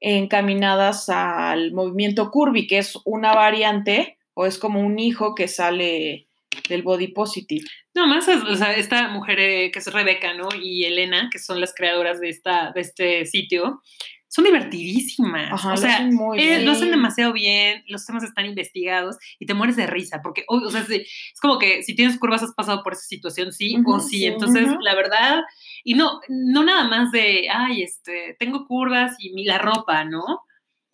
encaminadas 0.00 1.08
al 1.08 1.72
movimiento 1.72 2.30
curvy, 2.30 2.66
que 2.66 2.78
es 2.78 2.98
una 3.04 3.34
variante 3.34 4.18
o 4.34 4.46
es 4.46 4.58
como 4.58 4.80
un 4.80 4.98
hijo 4.98 5.34
que 5.34 5.48
sale 5.48 6.28
del 6.68 6.82
body 6.82 7.08
positive. 7.08 7.66
No, 7.94 8.06
más, 8.06 8.28
o 8.28 8.54
sea, 8.56 8.72
esta 8.74 9.08
mujer 9.08 9.38
eh, 9.40 9.70
que 9.70 9.78
es 9.78 9.92
Rebeca, 9.92 10.34
¿no? 10.34 10.48
Y 10.60 10.84
Elena, 10.84 11.28
que 11.32 11.38
son 11.38 11.60
las 11.60 11.74
creadoras 11.74 12.20
de, 12.20 12.28
esta, 12.28 12.72
de 12.72 12.80
este 12.80 13.26
sitio, 13.26 13.82
son 14.28 14.44
divertidísimas. 14.44 15.52
Ajá, 15.52 15.68
o 15.68 15.70
lo 15.72 15.76
sea, 15.76 15.94
hacen 15.94 16.14
muy 16.14 16.38
eh, 16.40 16.62
lo 16.62 16.72
hacen 16.72 16.90
demasiado 16.90 17.32
bien, 17.32 17.84
los 17.88 18.04
temas 18.04 18.22
están 18.24 18.44
investigados 18.46 19.16
y 19.38 19.46
te 19.46 19.54
mueres 19.54 19.76
de 19.76 19.86
risa, 19.86 20.20
porque, 20.22 20.44
o, 20.48 20.56
o 20.56 20.70
sea, 20.70 20.84
sí, 20.84 20.96
es 20.96 21.40
como 21.40 21.58
que 21.58 21.82
si 21.82 21.94
tienes 21.94 22.18
curvas 22.18 22.42
has 22.42 22.52
pasado 22.54 22.82
por 22.82 22.92
esa 22.94 23.02
situación, 23.04 23.52
sí 23.52 23.76
o 23.86 24.00
sí. 24.00 24.18
sí, 24.18 24.26
Entonces, 24.26 24.68
la 24.80 24.94
verdad, 24.94 25.42
y 25.84 25.94
no, 25.94 26.20
no 26.28 26.64
nada 26.64 26.84
más 26.88 27.12
de, 27.12 27.48
ay, 27.52 27.82
este, 27.82 28.36
tengo 28.38 28.66
curvas 28.66 29.14
y 29.18 29.32
mi, 29.32 29.44
la 29.44 29.58
ropa, 29.58 30.04
¿no? 30.04 30.24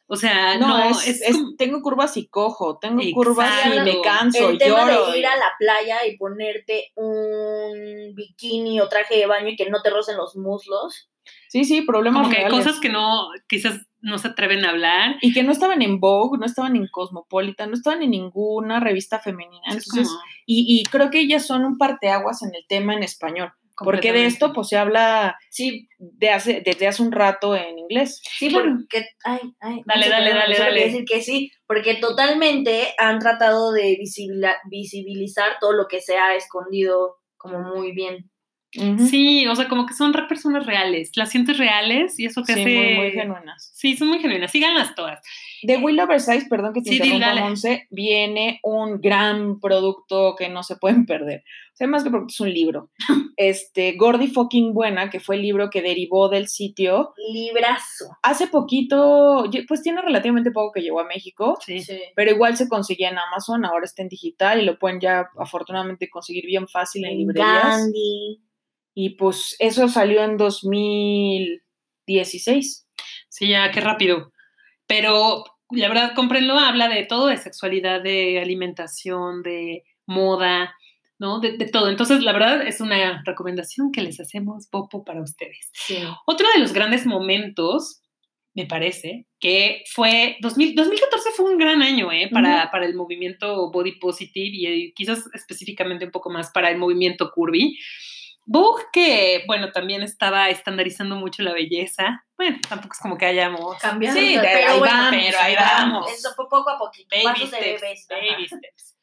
O 0.08 0.16
sea, 0.16 0.58
No, 0.58 0.68
no, 0.68 0.90
es, 0.90 1.08
es, 1.08 1.22
es- 1.22 1.36
como- 1.36 1.54
tengo 1.56 1.80
curvas 1.80 2.16
y 2.18 2.28
cojo, 2.28 2.78
tengo 2.78 3.00
curvas 3.14 3.64
y 3.64 3.80
me 3.80 4.02
canso, 4.02 4.50
el 4.50 4.58
tema 4.58 4.80
lloro. 4.92 5.10
de 5.12 5.18
ir 5.18 5.26
a 5.26 5.36
la 5.36 5.52
playa 5.58 6.06
y 6.06 6.18
ponerte 6.18 6.92
un 6.96 8.14
bikini 8.14 8.78
o 8.80 8.88
traje 8.88 9.16
de 9.16 9.26
baño 9.26 9.48
y 9.48 9.56
que 9.56 9.70
no 9.70 9.80
te 9.80 9.88
rocen 9.90 10.18
los 10.18 10.36
muslos. 10.36 11.08
Sí, 11.48 11.64
sí, 11.64 11.82
problemas 11.82 12.22
como 12.22 12.30
que 12.30 12.38
hay 12.38 12.44
reales. 12.48 12.64
cosas 12.66 12.80
que 12.80 12.88
no, 12.88 13.28
quizás 13.48 13.80
no 14.00 14.18
se 14.18 14.28
atreven 14.28 14.64
a 14.64 14.70
hablar. 14.70 15.16
Y 15.20 15.32
que 15.32 15.42
no 15.42 15.52
estaban 15.52 15.82
en 15.82 16.00
Vogue, 16.00 16.38
no 16.38 16.46
estaban 16.46 16.76
en 16.76 16.88
Cosmopolitan, 16.90 17.70
no 17.70 17.76
estaban 17.76 18.02
en 18.02 18.10
ninguna 18.10 18.80
revista 18.80 19.18
femenina. 19.20 19.62
Es 19.68 19.74
Entonces, 19.86 20.08
como- 20.08 20.20
y, 20.46 20.80
y 20.80 20.84
creo 20.84 21.10
que 21.10 21.20
ellas 21.20 21.46
son 21.46 21.64
un 21.64 21.78
parteaguas 21.78 22.42
en 22.42 22.54
el 22.54 22.66
tema 22.68 22.94
en 22.94 23.02
español. 23.02 23.52
Porque 23.84 24.12
de 24.12 24.26
esto 24.26 24.52
pues 24.52 24.68
se 24.68 24.76
habla 24.76 25.36
Sí, 25.50 25.88
de 25.98 26.30
hace, 26.30 26.62
desde 26.64 26.86
hace 26.86 27.02
un 27.02 27.10
rato 27.10 27.56
en 27.56 27.78
inglés. 27.78 28.20
sí, 28.38 28.50
porque. 28.50 29.06
Ay, 29.24 29.40
ay. 29.60 29.80
Dale, 29.86 30.00
no 30.00 30.02
sé, 30.04 30.10
dale, 30.10 30.30
dale, 30.34 30.54
solo 30.54 30.66
dale. 30.66 30.80
quería 30.80 30.92
decir 30.92 31.04
que 31.06 31.22
sí, 31.22 31.50
porque 31.66 31.94
totalmente 31.94 32.94
han 32.98 33.18
tratado 33.18 33.72
de 33.72 33.96
visibilizar 34.70 35.52
todo 35.60 35.72
lo 35.72 35.86
que 35.88 36.00
se 36.00 36.16
ha 36.16 36.34
escondido 36.36 37.16
como 37.36 37.58
muy 37.60 37.92
bien. 37.92 38.30
Sí, 38.72 39.46
o 39.46 39.54
sea, 39.54 39.68
como 39.68 39.84
que 39.86 39.92
son 39.94 40.12
re- 40.14 40.26
personas 40.28 40.64
reales, 40.64 41.10
las 41.16 41.30
sientes 41.30 41.58
reales 41.58 42.18
y 42.18 42.24
eso 42.24 42.42
te 42.42 42.54
Sí, 42.54 42.60
hace... 42.62 42.74
muy, 42.74 42.94
muy 42.94 43.10
genuinas. 43.12 43.70
Sí, 43.74 43.96
son 43.96 44.08
muy 44.08 44.18
genuinas, 44.18 44.50
síganlas 44.50 44.94
todas. 44.94 45.20
De 45.62 45.76
Will 45.76 46.00
Oversize, 46.00 46.46
perdón 46.48 46.72
que 46.72 46.80
te 46.80 46.90
Sí, 46.90 46.96
interrumpa. 46.96 47.34
Monse, 47.34 47.86
viene 47.90 48.60
un 48.62 49.00
gran 49.00 49.60
producto 49.60 50.34
que 50.38 50.48
no 50.48 50.62
se 50.62 50.76
pueden 50.76 51.04
perder. 51.06 51.44
O 51.72 51.76
sea, 51.76 51.86
más 51.86 52.02
que 52.04 52.10
producto, 52.10 52.32
es 52.32 52.40
un 52.40 52.52
libro. 52.52 52.90
Este, 53.36 53.92
Gordy 53.96 54.28
Fucking 54.28 54.72
Buena, 54.74 55.08
que 55.10 55.18
fue 55.18 55.36
el 55.36 55.42
libro 55.42 55.68
que 55.70 55.80
derivó 55.82 56.28
del 56.28 56.48
sitio. 56.48 57.12
Librazo. 57.32 58.10
Hace 58.22 58.46
poquito, 58.46 59.44
pues 59.66 59.82
tiene 59.82 60.00
relativamente 60.02 60.50
poco 60.50 60.72
que 60.72 60.80
llegó 60.82 61.00
a 61.00 61.06
México, 61.06 61.58
Sí. 61.64 61.80
Sí. 61.80 61.98
pero 62.14 62.30
igual 62.30 62.56
se 62.56 62.68
conseguía 62.68 63.08
en 63.08 63.18
Amazon, 63.18 63.64
ahora 63.64 63.84
está 63.86 64.02
en 64.02 64.08
digital 64.08 64.60
y 64.60 64.64
lo 64.66 64.78
pueden 64.78 65.00
ya 65.00 65.28
afortunadamente 65.38 66.08
conseguir 66.10 66.44
bien 66.46 66.68
fácil 66.68 67.04
en 67.06 67.18
librerías. 67.18 67.62
Gandhi. 67.64 68.40
Y 68.94 69.16
pues 69.16 69.56
eso 69.58 69.88
salió 69.88 70.22
en 70.22 70.36
2016. 70.36 72.86
Sí, 73.28 73.48
ya, 73.48 73.70
qué 73.70 73.80
rápido. 73.80 74.32
Pero 74.86 75.44
la 75.70 75.88
verdad, 75.88 76.12
cómprenlo, 76.14 76.58
habla 76.58 76.88
de 76.88 77.04
todo, 77.04 77.28
de 77.28 77.38
sexualidad, 77.38 78.02
de 78.02 78.40
alimentación, 78.40 79.42
de 79.42 79.84
moda, 80.06 80.74
¿no? 81.18 81.40
De, 81.40 81.56
de 81.56 81.66
todo. 81.66 81.88
Entonces, 81.88 82.22
la 82.22 82.32
verdad, 82.32 82.66
es 82.66 82.80
una 82.80 83.22
recomendación 83.24 83.92
que 83.92 84.02
les 84.02 84.20
hacemos, 84.20 84.68
Popo, 84.68 85.04
para 85.04 85.22
ustedes. 85.22 85.70
Sí. 85.72 85.98
Otro 86.26 86.46
de 86.54 86.60
los 86.60 86.72
grandes 86.72 87.06
momentos, 87.06 88.02
me 88.54 88.66
parece, 88.66 89.26
que 89.40 89.82
fue 89.90 90.36
2000, 90.40 90.74
2014 90.74 91.30
fue 91.34 91.50
un 91.50 91.58
gran 91.58 91.80
año 91.80 92.12
¿eh? 92.12 92.28
para, 92.30 92.70
para 92.70 92.84
el 92.84 92.94
movimiento 92.94 93.70
body 93.70 93.98
positive 93.98 94.50
y 94.52 94.66
eh, 94.66 94.92
quizás 94.94 95.24
específicamente 95.32 96.04
un 96.04 96.10
poco 96.10 96.28
más 96.28 96.50
para 96.50 96.70
el 96.70 96.76
movimiento 96.76 97.30
curvy. 97.32 97.78
Vogue, 98.44 98.84
que 98.92 99.44
bueno, 99.46 99.70
también 99.70 100.02
estaba 100.02 100.50
estandarizando 100.50 101.16
mucho 101.16 101.42
la 101.42 101.52
belleza. 101.52 102.24
Bueno, 102.36 102.58
tampoco 102.68 102.94
es 102.94 102.98
como 102.98 103.16
que 103.16 103.26
hayamos 103.26 103.78
Cambiando, 103.78 104.20
Sí, 104.20 104.36
pero, 104.40 104.72
ahí 104.72 104.78
bueno, 104.78 104.94
vamos, 104.94 105.20
pero 105.22 105.38
ahí 105.40 105.54
vamos. 105.54 106.12
Eso 106.12 106.30
poco 106.36 106.68
a 106.68 106.78
poquito. 106.78 107.08
baby 107.10 107.46
steps, 107.46 108.08
baby 108.08 108.46
steps. 108.46 108.96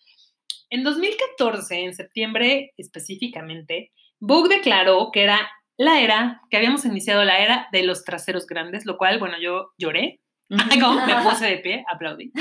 En 0.70 0.84
2014, 0.84 1.84
en 1.84 1.96
septiembre 1.96 2.74
específicamente, 2.78 3.92
Vogue 4.20 4.56
declaró 4.56 5.10
que 5.12 5.24
era 5.24 5.50
la 5.78 6.02
era, 6.02 6.42
que 6.50 6.58
habíamos 6.58 6.84
iniciado 6.86 7.24
la 7.24 7.40
era 7.40 7.70
de 7.72 7.84
los 7.84 8.04
traseros 8.04 8.46
grandes, 8.46 8.86
lo 8.86 8.98
cual, 8.98 9.18
bueno, 9.18 9.38
yo 9.42 9.72
lloré, 9.78 10.20
como 10.82 11.06
me 11.06 11.16
puse 11.24 11.46
de 11.46 11.58
pie, 11.60 11.84
aplaudí. 11.92 12.32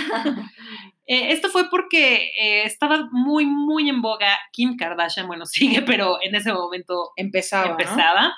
Eh, 1.06 1.32
esto 1.32 1.48
fue 1.48 1.68
porque 1.70 2.30
eh, 2.40 2.62
estaba 2.64 3.08
muy, 3.12 3.46
muy 3.46 3.88
en 3.88 4.02
boga 4.02 4.38
Kim 4.52 4.76
Kardashian, 4.76 5.26
bueno, 5.26 5.46
sigue, 5.46 5.82
pero 5.82 6.18
en 6.22 6.34
ese 6.34 6.52
momento 6.52 7.10
Empezaba. 7.16 7.64
¿no? 7.66 7.70
empezaba 7.72 8.34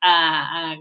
a, 0.00 0.72
a- 0.72 0.76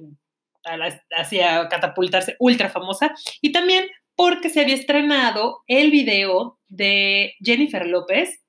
a 0.66 0.78
la- 0.78 1.02
hacia 1.18 1.68
catapultarse 1.70 2.36
ultra 2.40 2.70
famosa 2.70 3.14
y 3.42 3.52
también 3.52 3.86
porque 4.16 4.50
se 4.50 4.62
había 4.62 4.76
estrenado 4.76 5.62
el 5.68 5.92
video 5.92 6.58
de 6.68 7.34
Jennifer 7.40 7.86
López 7.86 8.42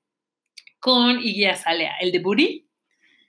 con 0.79 1.19
Iggy 1.19 1.45
Azalea, 1.45 1.95
el 1.99 2.11
de 2.11 2.19
Booty, 2.19 2.66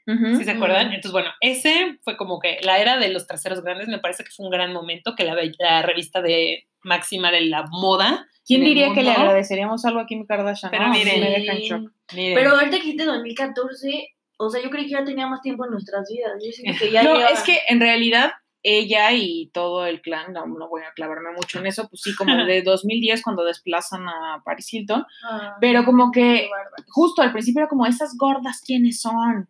Ujú. 0.09 0.37
¿sí 0.37 0.45
se 0.45 0.53
acuerdan? 0.53 0.87
Entonces, 0.87 1.13
bueno, 1.13 1.31
ese 1.41 1.99
fue 2.03 2.17
como 2.17 2.39
que 2.41 2.59
la 2.63 2.79
era 2.79 2.97
de 2.97 3.11
los 3.11 3.27
traseros 3.27 3.63
grandes, 3.63 3.89
me 3.89 3.99
parece 3.99 4.25
que 4.25 4.31
fue 4.31 4.47
un 4.47 4.51
gran 4.51 4.73
momento 4.73 5.15
que 5.15 5.25
la, 5.25 5.37
la 5.59 5.83
revista 5.83 6.23
de 6.23 6.67
máxima 6.83 7.31
de 7.31 7.43
la 7.43 7.65
moda. 7.71 8.27
¿Quién 8.47 8.65
diría 8.65 8.95
que 8.95 9.03
le 9.03 9.11
agradeceríamos 9.11 9.85
algo 9.85 10.01
a 10.01 10.07
Kim 10.07 10.25
Kardashian? 10.25 10.71
Pero 10.71 10.87
no? 10.87 10.93
miren, 10.93 11.21
me 11.21 11.31
deja 11.31 11.53
en 11.53 11.59
shock. 11.61 11.93
Miren, 12.15 12.35
Pero 12.35 12.51
ahorita 12.53 12.71
que 12.79 12.83
dijiste 12.83 13.05
2014, 13.05 14.15
o 14.39 14.49
sea, 14.49 14.63
yo 14.63 14.71
creí 14.71 14.85
que 14.87 14.93
ya 14.93 15.05
tenía 15.05 15.27
más 15.27 15.43
tiempo 15.43 15.67
en 15.67 15.73
nuestras 15.73 16.09
vidas. 16.11 16.33
Yo 16.43 16.51
siento 16.53 16.79
que 16.79 16.91
ya 16.91 17.03
no, 17.05 17.15
lleva- 17.15 17.29
es 17.29 17.43
que 17.43 17.59
en 17.69 17.81
realidad 17.81 18.33
ella 18.63 19.13
y 19.13 19.51
todo 19.53 19.87
el 19.87 20.01
clan, 20.01 20.33
no, 20.33 20.47
no 20.47 20.69
voy 20.69 20.83
a 20.83 20.93
clavarme 20.93 21.33
mucho 21.33 21.59
en 21.59 21.67
eso, 21.67 21.89
pues 21.89 22.01
sí, 22.03 22.15
como 22.15 22.35
de 22.47 22.63
2010 22.63 23.23
cuando 23.23 23.45
desplazan 23.45 24.09
a 24.09 24.43
Paris 24.45 24.73
Hilton, 24.73 25.05
Ah, 25.25 25.57
pero 25.61 25.85
como 25.85 26.11
que 26.11 26.49
justo 26.89 27.23
al 27.23 27.33
principio 27.33 27.61
era 27.61 27.69
como, 27.69 27.87
esas 27.87 28.17
gordas, 28.17 28.63
¿quiénes 28.65 29.01
son? 29.01 29.49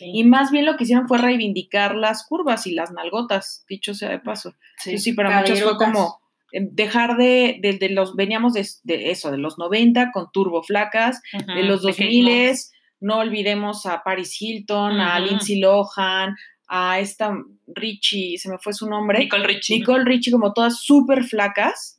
Sí. 0.00 0.10
Y 0.14 0.24
más 0.24 0.50
bien 0.50 0.64
lo 0.64 0.76
que 0.76 0.84
hicieron 0.84 1.06
fue 1.06 1.18
reivindicar 1.18 1.94
las 1.94 2.26
curvas 2.26 2.66
y 2.66 2.72
las 2.72 2.90
nalgotas, 2.90 3.66
dicho 3.68 3.92
sea 3.92 4.08
de 4.08 4.18
paso. 4.18 4.54
sí. 4.78 4.96
Sí, 4.96 5.12
para 5.12 5.40
muchos 5.40 5.60
fue 5.62 5.76
como 5.76 6.20
eh, 6.52 6.66
dejar 6.72 7.18
de, 7.18 7.58
de, 7.60 7.74
de 7.74 7.90
los, 7.90 8.16
veníamos 8.16 8.54
de, 8.54 8.66
de 8.84 9.10
eso, 9.10 9.30
de 9.30 9.36
los 9.36 9.58
90 9.58 10.10
con 10.12 10.30
turbo 10.32 10.62
flacas, 10.62 11.20
de 11.32 11.62
los 11.64 11.82
de 11.82 11.92
Kate 11.92 12.04
2000 12.04 12.48
Moss. 12.48 12.72
no 13.00 13.18
olvidemos 13.18 13.84
a 13.84 14.02
Paris 14.02 14.40
Hilton, 14.40 15.00
a. 15.00 15.20
Lindsay 15.20 15.60
Lohan, 15.60 16.34
a 16.72 17.00
esta 17.00 17.36
Richie, 17.66 18.38
se 18.38 18.48
me 18.48 18.56
fue 18.58 18.72
su 18.72 18.88
nombre, 18.88 19.18
Nicole 19.18 19.44
Richie. 19.44 19.78
Nicole 19.78 20.04
Richie, 20.04 20.30
como 20.30 20.52
todas 20.52 20.80
súper 20.80 21.24
flacas, 21.24 21.96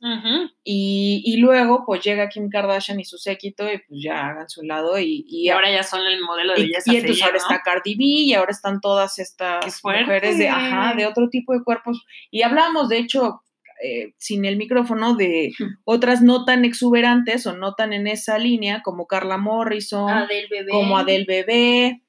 y, 0.64 1.22
y 1.26 1.36
luego 1.36 1.84
pues 1.84 2.02
llega 2.02 2.30
Kim 2.30 2.48
Kardashian 2.48 2.98
y 2.98 3.04
su 3.04 3.18
séquito 3.18 3.64
y 3.70 3.78
pues 3.86 4.00
ya 4.02 4.28
hagan 4.28 4.48
su 4.48 4.62
lado 4.62 4.98
y, 4.98 5.26
y 5.28 5.44
Y 5.44 5.48
ahora 5.50 5.70
ya 5.70 5.82
son 5.82 6.06
el 6.06 6.22
modelo 6.22 6.54
de 6.54 6.60
y, 6.60 6.62
belleza. 6.68 6.90
y 6.92 6.96
entonces 6.96 7.22
ahora 7.22 7.36
¿no? 7.36 7.42
está 7.42 7.60
Cardi 7.62 7.94
B 7.96 8.04
y 8.04 8.32
ahora 8.32 8.50
están 8.50 8.80
todas 8.80 9.16
¡Qué 9.16 9.22
estas 9.22 9.84
mujeres 9.84 10.38
de, 10.38 10.48
ajá, 10.48 10.94
de 10.96 11.04
otro 11.04 11.28
tipo 11.28 11.52
de 11.52 11.62
cuerpos. 11.62 12.02
Y 12.30 12.40
hablamos, 12.40 12.88
de 12.88 12.96
hecho, 12.96 13.42
eh, 13.84 14.14
sin 14.16 14.44
el 14.46 14.56
micrófono, 14.56 15.16
de 15.16 15.52
otras 15.84 16.22
no 16.22 16.44
tan 16.46 16.64
exuberantes 16.64 17.46
o 17.46 17.54
no 17.54 17.74
tan 17.74 17.92
en 17.92 18.06
esa 18.06 18.38
línea, 18.38 18.80
como 18.82 19.06
Carla 19.06 19.36
Morrison, 19.36 20.08
Adel 20.08 20.46
Bebé. 20.48 20.70
como 20.70 20.96
Adele 20.96 21.24
Bebé, 21.26 21.86
Adel 21.86 22.01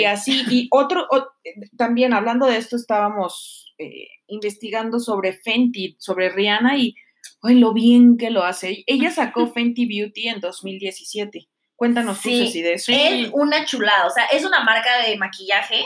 y 0.00 0.04
así. 0.04 0.44
Y 0.50 0.68
otro, 0.70 1.06
o- 1.10 1.28
también 1.76 2.12
hablando 2.14 2.46
de 2.46 2.56
esto, 2.56 2.76
estábamos 2.76 3.74
eh, 3.78 4.08
investigando 4.28 4.98
sobre 4.98 5.32
Fenty, 5.32 5.96
sobre 5.98 6.30
Rihanna 6.30 6.76
y 6.78 6.94
ay, 7.42 7.56
lo 7.58 7.72
bien 7.72 8.16
que 8.16 8.30
lo 8.30 8.44
hace. 8.44 8.84
Ella 8.86 9.10
sacó 9.10 9.46
Fenty 9.52 9.86
Beauty 9.86 10.28
en 10.28 10.40
2017. 10.40 11.48
Cuéntanos 11.76 12.20
tú, 12.22 12.28
Sí, 12.28 12.46
Ceci, 12.46 12.62
de 12.62 12.74
eso. 12.74 12.92
Es 12.92 13.30
una 13.32 13.64
chulada, 13.64 14.06
o 14.06 14.10
sea, 14.10 14.26
es 14.26 14.44
una 14.44 14.62
marca 14.62 14.98
de 15.04 15.16
maquillaje, 15.16 15.82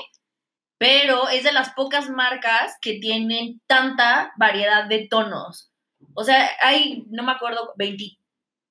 pero 0.78 1.28
es 1.30 1.42
de 1.44 1.52
las 1.52 1.70
pocas 1.70 2.10
marcas 2.10 2.76
que 2.82 2.98
tienen 2.98 3.62
tanta 3.66 4.32
variedad 4.36 4.86
de 4.88 5.06
tonos. 5.08 5.70
O 6.14 6.22
sea, 6.24 6.50
hay, 6.62 7.04
no 7.08 7.22
me 7.22 7.32
acuerdo, 7.32 7.72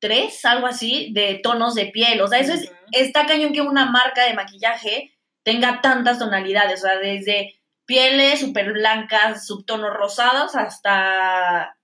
23, 0.08 0.46
algo 0.46 0.68
así, 0.68 1.12
de 1.14 1.40
tonos 1.44 1.76
de 1.76 1.88
piel. 1.88 2.22
O 2.22 2.28
sea, 2.28 2.40
eso 2.40 2.54
es, 2.54 2.72
está 2.92 3.26
cañón 3.26 3.54
que 3.54 3.62
una 3.62 3.86
marca 3.86 4.26
de 4.26 4.34
maquillaje 4.34 5.12
tenga 5.44 5.82
tantas 5.82 6.20
tonalidades, 6.20 6.84
o 6.84 6.88
sea, 6.88 6.98
desde 6.98 7.56
pieles 7.86 8.40
súper 8.40 8.74
blancas, 8.74 9.46
subtonos 9.46 9.94
rosados, 9.94 10.56
hasta 10.56 11.78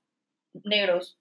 negros. 0.64 1.20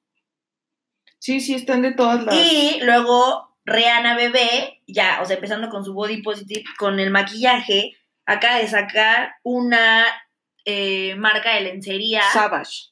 Sí, 1.19 1.41
sí, 1.41 1.55
están 1.55 1.83
de 1.83 1.93
todas 1.93 2.25
las. 2.25 2.35
Y 2.35 2.81
luego 2.83 3.55
Rihanna 3.65 4.17
Bebé, 4.17 4.81
ya, 4.87 5.21
o 5.21 5.27
sea, 5.27 5.37
empezando 5.37 5.69
con 5.69 5.85
su 5.85 5.93
body 5.93 6.23
positive, 6.23 6.65
con 6.79 6.99
el 6.99 7.11
maquillaje, 7.11 7.97
acaba 8.25 8.57
de 8.59 8.69
sacar 8.69 9.35
una 9.43 10.07
eh, 10.65 11.15
marca 11.17 11.55
de 11.55 11.61
lencería. 11.63 12.23
Savage. 12.33 12.91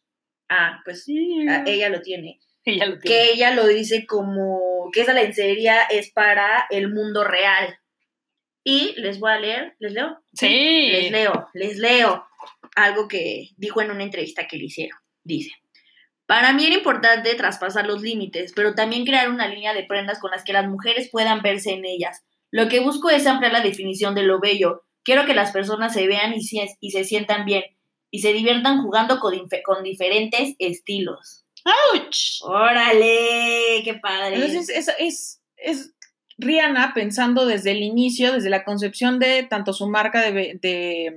Ah, 0.51 0.81
pues 0.85 1.07
ah, 1.49 1.63
ella 1.67 1.89
lo 1.89 2.01
tiene. 2.01 2.39
Ella 2.75 2.87
lo 2.87 2.99
tiene. 2.99 3.17
Que 3.17 3.33
ella 3.33 3.51
lo 3.53 3.67
dice 3.67 4.07
como 4.07 4.91
que 4.93 5.03
esa 5.03 5.15
lencería 5.15 5.83
es 5.83 6.11
para 6.11 6.67
el 6.71 6.93
mundo 6.93 7.25
real. 7.25 7.79
Y 8.65 8.95
les 9.01 9.19
voy 9.19 9.31
a 9.31 9.39
leer, 9.39 9.77
¿les 9.79 9.93
leo? 9.93 10.19
Sí. 10.35 10.89
Les 10.91 11.11
leo, 11.11 11.49
les 11.55 11.79
leo 11.79 12.27
algo 12.77 13.09
que 13.09 13.51
dijo 13.57 13.81
en 13.81 13.91
una 13.91 14.05
entrevista 14.05 14.47
que 14.47 14.59
le 14.59 14.65
hicieron. 14.65 14.99
Dice, 15.25 15.53
para 16.27 16.53
mí 16.53 16.67
era 16.67 16.77
importante 16.77 17.35
traspasar 17.35 17.87
los 17.87 18.03
límites, 18.03 18.53
pero 18.55 18.75
también 18.75 19.07
crear 19.07 19.31
una 19.31 19.49
línea 19.49 19.73
de 19.73 19.85
prendas 19.85 20.19
con 20.21 20.31
las 20.31 20.45
que 20.45 20.53
las 20.53 20.69
mujeres 20.69 21.09
puedan 21.11 21.43
verse 21.43 21.73
en 21.73 21.85
ellas. 21.87 22.23
Lo 22.51 22.69
que 22.69 22.81
busco 22.81 23.11
es 23.11 23.27
ampliar 23.27 23.53
la 23.53 23.63
definición 23.63 24.15
de 24.15 24.23
lo 24.23 24.41
bello. 24.41 24.85
Quiero 25.03 25.25
que 25.25 25.35
las 25.35 25.53
personas 25.53 25.95
se 25.95 26.07
vean 26.07 26.35
y 26.35 26.43
se, 26.43 26.67
y 26.81 26.91
se 26.91 27.05
sientan 27.05 27.47
bien 27.47 27.65
y 28.11 28.21
se 28.21 28.33
diviertan 28.33 28.83
jugando 28.83 29.21
con 29.21 29.83
diferentes 29.83 30.55
estilos. 30.59 31.45
¡Auch! 31.69 32.43
¡Órale! 32.43 33.83
¡Qué 33.85 33.95
padre! 34.01 34.37
Entonces, 34.37 34.69
es, 34.69 34.91
es, 34.99 35.43
es 35.57 35.95
Rihanna 36.39 36.93
pensando 36.95 37.47
desde 37.47 37.73
el 37.73 37.83
inicio, 37.83 38.33
desde 38.33 38.51
la 38.51 38.65
concepción 38.65 39.19
de 39.19 39.43
tanto 39.45 39.73
su 39.73 39.89
marca 39.89 40.23
de, 40.23 40.59
de 40.61 41.13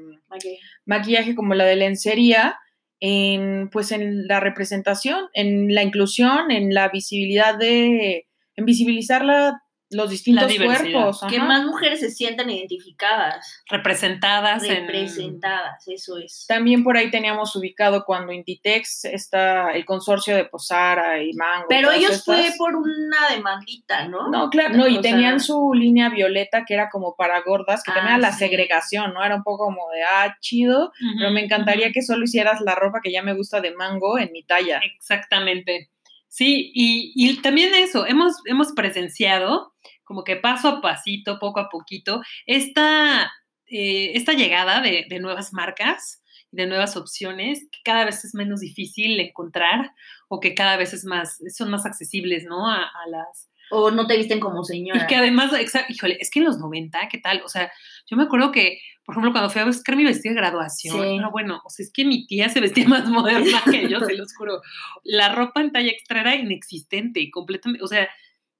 maquillaje 0.85 1.35
como 1.35 1.53
la 1.53 1.65
de 1.65 1.75
lencería, 1.75 2.57
en, 2.99 3.69
pues 3.71 3.91
en 3.91 4.27
la 4.27 4.39
representación, 4.39 5.25
en 5.33 5.73
la 5.73 5.83
inclusión, 5.83 6.51
en 6.51 6.73
la 6.73 6.89
visibilidad 6.89 7.57
de, 7.57 8.27
en 8.55 8.65
visibilizar 8.65 9.23
la- 9.25 9.63
los 9.91 10.09
distintos 10.09 10.51
cuerpos. 10.57 11.21
Que 11.29 11.39
más 11.39 11.63
mujeres 11.65 11.99
se 11.99 12.09
sientan 12.11 12.49
identificadas, 12.49 13.63
Representadas 13.69 14.63
en. 14.63 14.87
representadas, 14.87 15.87
eso 15.87 16.17
es. 16.17 16.45
También 16.47 16.83
por 16.83 16.97
ahí 16.97 17.11
teníamos 17.11 17.55
ubicado 17.55 18.03
cuando 18.05 18.31
Inditex 18.31 19.05
está 19.05 19.71
el 19.71 19.85
consorcio 19.85 20.35
de 20.35 20.45
Posara 20.45 21.21
y 21.23 21.33
Mango. 21.33 21.65
Pero 21.69 21.91
ellos 21.91 22.23
fue 22.23 22.51
por 22.57 22.75
una 22.75 23.29
demandita, 23.35 24.07
¿no? 24.07 24.29
No, 24.29 24.49
claro, 24.49 24.75
no, 24.75 24.87
y 24.87 24.97
O 24.97 25.01
tenían 25.01 25.39
sea- 25.39 25.47
su 25.47 25.73
línea 25.73 26.09
violeta 26.09 26.63
que 26.65 26.73
era 26.73 26.89
como 26.89 27.15
para 27.15 27.41
gordas, 27.41 27.83
que 27.83 27.91
también 27.91 28.13
Ah, 28.15 28.17
era 28.17 28.27
la 28.29 28.31
sí. 28.33 28.39
segregación, 28.39 29.13
¿no? 29.13 29.23
Era 29.23 29.35
un 29.35 29.43
poco 29.43 29.65
como 29.65 29.89
de, 29.91 30.03
ah, 30.03 30.37
chido, 30.39 30.91
pero 31.17 31.31
me 31.31 31.43
encantaría 31.43 31.91
que 31.91 32.01
solo 32.01 32.23
hicieras 32.23 32.61
la 32.61 32.75
ropa 32.75 32.99
que 33.03 33.11
ya 33.11 33.21
me 33.23 33.33
gusta 33.33 33.61
de 33.61 33.71
mango 33.75 34.17
en 34.17 34.31
mi 34.31 34.43
talla. 34.43 34.79
Exactamente. 34.95 35.89
Sí, 36.31 36.71
y, 36.73 37.11
y 37.13 37.41
también 37.41 37.73
eso, 37.75 38.07
hemos, 38.07 38.35
hemos 38.45 38.71
presenciado 38.71 39.73
como 40.05 40.23
que 40.23 40.37
paso 40.37 40.69
a 40.69 40.81
pasito, 40.81 41.39
poco 41.39 41.59
a 41.59 41.67
poquito, 41.67 42.21
esta, 42.45 43.29
eh, 43.67 44.13
esta 44.15 44.31
llegada 44.31 44.79
de, 44.79 45.05
de 45.09 45.19
nuevas 45.19 45.51
marcas, 45.51 46.23
de 46.51 46.67
nuevas 46.67 46.95
opciones, 46.95 47.67
que 47.69 47.79
cada 47.83 48.05
vez 48.05 48.23
es 48.23 48.33
menos 48.33 48.61
difícil 48.61 49.19
encontrar 49.19 49.91
o 50.29 50.39
que 50.39 50.55
cada 50.55 50.77
vez 50.77 50.93
es 50.93 51.03
más, 51.03 51.37
son 51.53 51.69
más 51.69 51.85
accesibles, 51.85 52.45
¿no? 52.45 52.65
A, 52.69 52.77
a 52.77 53.07
las, 53.09 53.49
O 53.71 53.89
no 53.91 54.05
te 54.07 54.17
visten 54.17 54.39
como 54.39 54.63
señora. 54.63 55.03
y 55.03 55.07
que 55.07 55.15
además, 55.15 55.51
híjole, 55.89 56.17
es 56.19 56.29
que 56.29 56.39
en 56.39 56.45
los 56.45 56.59
90, 56.59 57.07
¿qué 57.09 57.17
tal? 57.19 57.41
O 57.45 57.49
sea, 57.49 57.71
yo 58.09 58.17
me 58.17 58.23
acuerdo 58.23 58.51
que, 58.51 58.79
por 59.05 59.13
ejemplo, 59.13 59.31
cuando 59.31 59.49
fui 59.49 59.61
a 59.61 59.65
buscar 59.65 59.95
mi 59.95 60.03
vestido 60.03 60.35
de 60.35 60.41
graduación, 60.41 61.01
Sí. 61.01 61.17
no, 61.17 61.31
bueno, 61.31 61.61
o 61.63 61.69
sea, 61.69 61.85
es 61.85 61.91
que 61.93 62.03
mi 62.05 62.27
tía 62.27 62.49
se 62.49 62.59
vestía 62.59 62.87
más 62.87 63.07
moderna 63.07 63.61
que 63.71 63.87
yo, 63.89 63.99
se 64.01 64.15
los 64.15 64.35
juro. 64.35 64.61
La 65.03 65.33
ropa 65.33 65.61
en 65.61 65.71
talla 65.71 65.89
extra 65.91 66.21
era 66.21 66.35
inexistente, 66.35 67.29
completamente, 67.31 67.83
o 67.83 67.87
sea, 67.87 68.09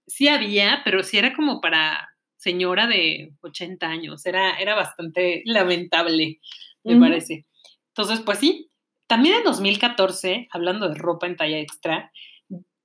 sí 0.08 0.28
había, 0.28 0.82
pero 0.86 1.04
sí 1.04 1.18
era 1.18 1.34
como 1.34 1.62
para 1.62 2.10
señora 2.38 2.88
de 2.88 3.34
80 3.42 3.88
años, 3.88 4.26
era, 4.26 4.58
era 4.60 4.74
bastante 4.76 5.44
lamentable, 5.46 6.40
me 6.84 6.94
Ujú. 6.94 7.02
parece. 7.04 7.46
Entonces, 7.90 8.22
pues 8.22 8.40
sí, 8.40 8.72
también 9.08 9.36
en 9.40 9.44
2014, 9.44 10.48
hablando 10.52 10.88
de 10.90 10.96
ropa 10.96 11.28
en 11.28 11.36
talla 11.36 11.60
extra, 11.60 12.12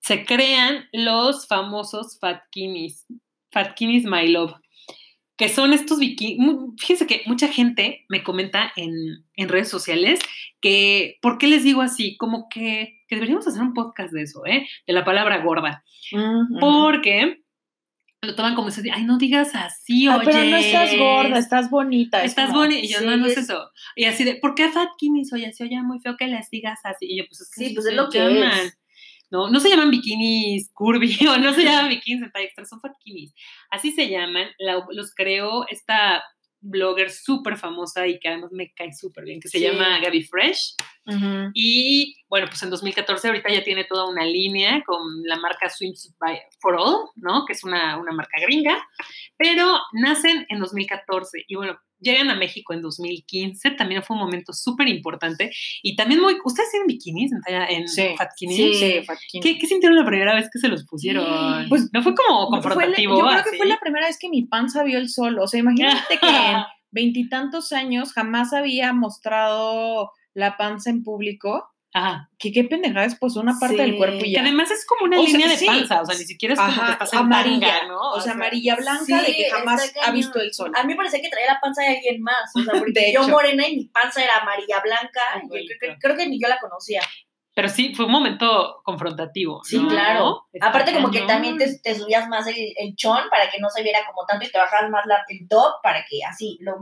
se 0.06 0.24
crean 0.24 0.86
los 0.92 1.46
famosos 1.48 2.18
fatkinis, 2.20 3.06
fatkinis 3.50 4.04
my 4.04 4.28
love, 4.28 4.52
que 5.36 5.48
son 5.48 5.72
estos 5.72 5.98
bikinis, 5.98 6.38
fíjense 6.78 7.06
que 7.06 7.22
mucha 7.26 7.48
gente 7.48 8.04
me 8.08 8.22
comenta 8.22 8.72
en, 8.76 8.92
en 9.34 9.48
redes 9.48 9.68
sociales 9.68 10.20
que, 10.60 11.18
¿por 11.20 11.38
qué 11.38 11.46
les 11.46 11.62
digo 11.64 11.82
así? 11.82 12.16
Como 12.16 12.48
que, 12.48 13.02
que 13.08 13.16
deberíamos 13.16 13.46
hacer 13.46 13.60
un 13.62 13.74
podcast 13.74 14.12
de 14.12 14.22
eso, 14.22 14.46
¿eh? 14.46 14.66
De 14.86 14.92
la 14.94 15.04
palabra 15.04 15.42
gorda, 15.42 15.84
porque 16.60 17.42
lo 18.22 18.34
toman 18.34 18.54
como 18.54 18.70
si, 18.70 18.88
ay, 18.90 19.04
no 19.04 19.18
digas 19.18 19.54
así, 19.54 20.06
Ah, 20.08 20.16
oye. 20.16 20.24
pero 20.26 20.44
no 20.44 20.56
estás 20.56 20.96
gorda, 20.96 21.38
estás 21.38 21.70
bonita. 21.70 22.24
es 22.24 22.30
Estás 22.30 22.52
bonita. 22.52 22.80
Y 22.80 22.88
yo, 22.88 23.00
no, 23.02 23.12
sí, 23.12 23.18
no 23.20 23.26
es 23.26 23.32
es- 23.36 23.44
eso. 23.44 23.70
Y 23.94 24.04
así 24.04 24.24
de, 24.24 24.36
¿por 24.36 24.54
qué 24.54 24.68
fatkinis? 24.70 25.32
Oye, 25.32 25.52
se 25.52 25.64
oye 25.64 25.80
muy 25.82 26.00
feo 26.00 26.16
que 26.16 26.26
les 26.26 26.50
digas 26.50 26.80
así. 26.84 27.06
Y 27.08 27.18
yo, 27.18 27.24
pues 27.28 27.42
es 27.42 27.50
que 27.50 27.58
Sí, 27.60 27.64
así 27.66 27.74
pues 27.74 27.86
es 27.86 27.94
lo 27.94 28.08
que 28.08 28.18
llaman. 28.18 28.58
es. 28.66 28.78
No, 29.30 29.50
no 29.50 29.58
se 29.60 29.68
llaman 29.68 29.90
bikinis 29.90 30.70
curvy 30.72 31.16
o 31.28 31.36
no 31.38 31.52
se 31.52 31.64
llaman 31.64 31.88
bikinis 31.88 32.22
en 32.22 32.30
talla 32.32 32.44
extra, 32.46 32.64
son 32.64 32.80
fatkinis. 32.80 33.34
Así 33.70 33.90
se 33.92 34.08
llaman. 34.08 34.48
La- 34.58 34.84
los 34.90 35.14
creó 35.14 35.66
esta 35.68 36.22
blogger 36.60 37.10
súper 37.10 37.56
famosa 37.56 38.06
y 38.08 38.18
que 38.18 38.28
además 38.28 38.50
me 38.50 38.72
cae 38.72 38.92
súper 38.92 39.24
bien, 39.24 39.38
que 39.40 39.48
se 39.48 39.58
Sí. 39.58 39.64
llama 39.64 40.00
Gaby 40.00 40.22
Fresh. 40.24 40.74
Y 41.54 42.16
bueno, 42.28 42.46
pues 42.48 42.62
en 42.62 42.70
2014 42.70 43.28
ahorita 43.28 43.52
ya 43.52 43.62
tiene 43.62 43.84
toda 43.84 44.08
una 44.08 44.24
línea 44.24 44.82
con 44.84 44.98
la 45.24 45.36
marca 45.36 45.68
Swimsuit 45.70 46.16
by 46.18 46.40
for 46.60 46.74
All, 46.76 47.08
¿no? 47.16 47.44
Que 47.46 47.52
es 47.52 47.62
una, 47.62 47.98
una 47.98 48.12
marca 48.12 48.40
gringa, 48.40 48.82
pero 49.36 49.78
nacen 49.92 50.46
en 50.48 50.58
2014 50.58 51.44
y 51.46 51.54
bueno, 51.54 51.78
llegan 51.98 52.28
a 52.30 52.34
México 52.34 52.72
en 52.74 52.82
2015, 52.82 53.70
también 53.72 54.02
fue 54.02 54.16
un 54.16 54.22
momento 54.22 54.52
súper 54.52 54.88
importante 54.88 55.50
y 55.82 55.96
también 55.96 56.20
muy, 56.20 56.36
¿ustedes 56.44 56.70
tienen 56.70 56.86
bikinis 56.86 57.32
en, 57.32 57.40
talla- 57.40 57.66
en 57.68 57.88
Sí. 57.88 58.08
fatkinis? 58.16 58.56
Sí. 58.56 58.74
Sí, 58.74 59.02
Fatkin. 59.04 59.42
¿Qué, 59.42 59.58
qué 59.58 59.66
sintieron 59.66 59.96
la 59.96 60.04
primera 60.04 60.34
vez 60.34 60.48
que 60.52 60.58
se 60.58 60.68
los 60.68 60.84
pusieron? 60.84 61.68
Pues, 61.68 61.88
no 61.92 62.02
fue 62.02 62.14
como 62.14 62.48
Fue 62.50 62.56
la- 62.58 62.62
confrontativo. 62.62 63.18
yo 63.18 63.26
creo 63.26 63.42
que 63.50 63.56
fue 63.56 63.66
la 63.66 63.78
primera 63.80 64.06
vez 64.06 64.18
que 64.18 64.28
mi 64.28 64.42
panza 64.44 64.82
vio 64.84 64.98
el 64.98 65.08
sol. 65.08 65.38
O 65.38 65.46
sea, 65.48 65.60
imagínate 65.60 66.18
que 66.20 66.26
en 66.28 66.56
veintitantos 66.90 67.72
años 67.72 68.12
jamás 68.12 68.52
había 68.52 68.92
mostrado 68.92 70.10
la 70.34 70.56
panza 70.56 70.90
en 70.90 71.02
público. 71.02 71.66
Ajá. 71.98 72.28
Que 72.38 72.52
qué 72.52 72.64
pendejada 72.64 73.06
es 73.06 73.14
pues 73.18 73.36
una 73.36 73.58
parte 73.58 73.76
Sí. 73.76 73.80
del 73.82 73.96
cuerpo 73.96 74.18
y 74.18 74.24
Que 74.24 74.32
ya. 74.32 74.40
además 74.42 74.70
es 74.70 74.84
como 74.84 75.06
una 75.06 75.18
O 75.18 75.22
sea, 75.22 75.30
línea 75.32 75.48
de 75.48 75.56
sí. 75.56 75.64
panza, 75.66 76.02
o 76.02 76.04
sea, 76.04 76.18
ni 76.18 76.24
siquiera 76.24 76.52
es 76.52 76.60
como 76.60 76.84
que 76.86 76.92
estás 76.92 77.12
en 77.14 77.18
amarilla, 77.20 77.68
tanga, 77.78 77.88
¿no? 77.88 78.00
O 78.10 78.20
sea, 78.20 78.32
amarilla 78.32 78.76
blanca 78.76 79.22
de 79.22 79.32
que 79.34 79.50
jamás 79.50 79.94
ha 80.04 80.10
visto 80.10 80.38
el 80.38 80.52
sol. 80.52 80.72
A 80.76 80.82
mí 80.82 80.88
me 80.92 80.96
parecía 80.96 81.22
que 81.22 81.30
traía 81.30 81.54
la 81.54 81.58
panza 81.60 81.80
de 81.82 81.88
alguien 81.96 82.20
más, 82.22 82.50
o 82.54 82.60
sea, 82.62 82.74
porque 82.84 83.12
yo 83.14 83.26
morena 83.28 83.66
y 83.66 83.76
mi 83.76 83.84
panza 83.86 84.22
era 84.22 84.36
amarilla 84.42 84.80
blanca, 84.84 85.20
y 85.36 85.68
yo 85.68 85.74
creo, 85.78 85.94
que- 85.94 85.98
creo 85.98 86.16
que 86.16 86.26
ni 86.28 86.38
yo 86.38 86.48
la 86.48 86.58
conocía. 86.58 87.00
Pero 87.54 87.70
sí, 87.70 87.94
fue 87.94 88.04
un 88.04 88.12
momento 88.12 88.82
confrontativo. 88.84 89.64
Sí, 89.64 89.78
¿no? 89.78 89.88
claro. 89.88 90.44
Está 90.52 90.66
Aparte 90.68 90.92
como 90.92 91.10
que 91.10 91.22
también 91.22 91.56
te, 91.56 91.78
te 91.78 91.94
subías 91.94 92.28
más 92.28 92.46
el, 92.48 92.56
el 92.76 92.94
chón 92.96 93.20
para 93.30 93.48
que 93.48 93.58
no 93.58 93.70
se 93.70 93.82
viera 93.82 94.00
como 94.06 94.26
tanto 94.26 94.44
y 94.44 94.50
te 94.50 94.58
bajabas 94.58 94.90
más 94.90 95.06
la, 95.06 95.24
el 95.28 95.48
top 95.48 95.76
para 95.82 96.04
que 96.04 96.18
así, 96.28 96.58
lo, 96.60 96.74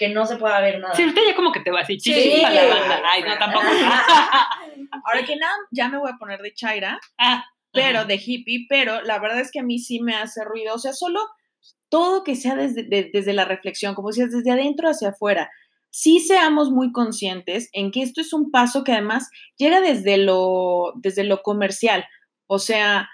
que 0.00 0.08
no 0.08 0.24
se 0.26 0.36
pueda 0.36 0.58
ver 0.60 0.80
nada. 0.80 0.94
Sí, 0.94 1.02
ahorita 1.02 1.20
ya 1.28 1.36
como 1.36 1.52
que 1.52 1.60
te 1.60 1.70
va 1.70 1.80
así, 1.82 2.00
Sí. 2.00 2.40
la 2.42 2.64
banda. 2.66 3.02
Ay, 3.12 3.22
no, 3.22 3.38
tampoco. 3.38 3.66
Ahora 5.04 5.24
que 5.26 5.36
nada, 5.36 5.52
ya 5.70 5.88
me 5.88 5.98
voy 5.98 6.10
a 6.10 6.16
poner 6.18 6.40
de 6.40 6.52
chaira, 6.54 6.98
ah, 7.18 7.44
pero 7.72 8.04
de 8.06 8.16
hippie, 8.16 8.66
pero 8.68 9.02
la 9.02 9.18
verdad 9.18 9.40
es 9.40 9.50
que 9.52 9.60
a 9.60 9.62
mí 9.62 9.78
sí 9.78 10.00
me 10.00 10.16
hace 10.16 10.42
ruido. 10.44 10.74
O 10.74 10.78
sea, 10.78 10.92
solo 10.94 11.20
todo 11.90 12.24
que 12.24 12.34
sea 12.34 12.56
desde, 12.56 12.82
de- 12.84 13.10
desde 13.12 13.32
la 13.34 13.44
reflexión, 13.44 13.94
como 13.94 14.08
decías, 14.08 14.32
desde 14.32 14.50
adentro 14.50 14.88
hacia 14.88 15.10
afuera. 15.10 15.50
Sí 15.90 16.20
seamos 16.20 16.70
muy 16.70 16.92
conscientes 16.92 17.68
en 17.72 17.90
que 17.90 18.02
esto 18.02 18.20
es 18.22 18.32
un 18.32 18.50
paso 18.50 18.84
que 18.84 18.92
además 18.92 19.28
llega 19.58 19.80
desde 19.80 20.16
lo, 20.16 20.92
desde 20.96 21.24
lo 21.24 21.42
comercial. 21.42 22.06
O 22.46 22.58
sea, 22.58 23.08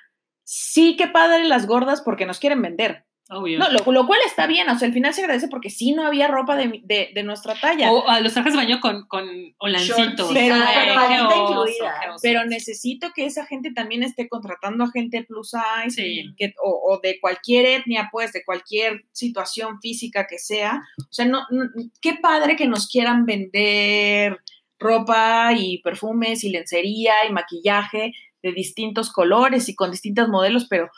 sí 0.44 0.94
que 0.96 1.09
padre 1.09 1.44
las 1.44 1.66
gordas 1.66 2.01
porque 2.03 2.27
nos 2.27 2.38
quieren 2.38 2.62
vender. 2.62 3.05
Obvio. 3.29 3.59
No, 3.59 3.68
lo, 3.70 3.91
lo 3.91 4.07
cual 4.07 4.20
está 4.24 4.47
bien, 4.47 4.68
o 4.68 4.79
sea, 4.79 4.87
al 4.87 4.95
final 4.95 5.12
se 5.12 5.20
agradece 5.22 5.49
porque 5.49 5.68
sí 5.68 5.93
no 5.93 6.07
había 6.07 6.29
ropa 6.29 6.55
de, 6.55 6.68
mi- 6.68 6.81
de, 6.85 7.11
de 7.12 7.22
nuestra 7.24 7.55
talla. 7.55 7.91
O 7.91 8.09
a 8.09 8.20
los 8.20 8.33
trajes 8.35 8.53
de 8.53 8.57
baño 8.57 8.81
con, 8.81 9.07
con 9.09 9.29
olancitos. 9.59 10.31
Pero- 10.33 10.55
Ay, 10.55 10.89
pero 11.09 11.29
oso, 11.29 11.43
incluida. 11.68 11.95
pero 12.22 12.45
necesito 12.45 13.11
que 13.14 13.24
esa 13.27 13.45
gente 13.45 13.72
también 13.72 14.05
esté 14.05 14.29
contratando 14.29 14.85
a 14.85 14.91
gente 14.93 15.24
plus 15.24 15.51
size 15.51 15.91
Sí. 16.03 16.35
que- 16.37 16.55
o, 16.62 16.70
o 16.95 17.01
de 17.01 17.18
cualquier 17.20 17.66
etnia, 17.66 18.11
pues, 18.12 18.33
de 18.33 18.45
cualquier 18.45 19.05
situación 19.11 19.81
física 19.81 20.27
que 20.29 20.39
sea. 20.39 20.83
O 21.01 21.12
sea, 21.12 21.24
no, 21.24 21.47
no- 21.51 21.68
qué 22.01 22.14
padre 22.14 22.55
que 22.55 22.66
nos 22.68 22.87
quieran 22.89 23.27
vender 23.27 24.39
ropa 24.79 25.53
y 25.57 25.79
perfumes 25.83 26.45
y 26.45 26.51
lencería 26.51 27.14
y 27.29 27.33
maquillaje 27.33 28.12
de 28.43 28.53
distintos 28.53 29.11
colores 29.11 29.68
y 29.68 29.74
con 29.74 29.91
distintos 29.91 30.29
modelos, 30.29 30.66
pero, 30.68 30.91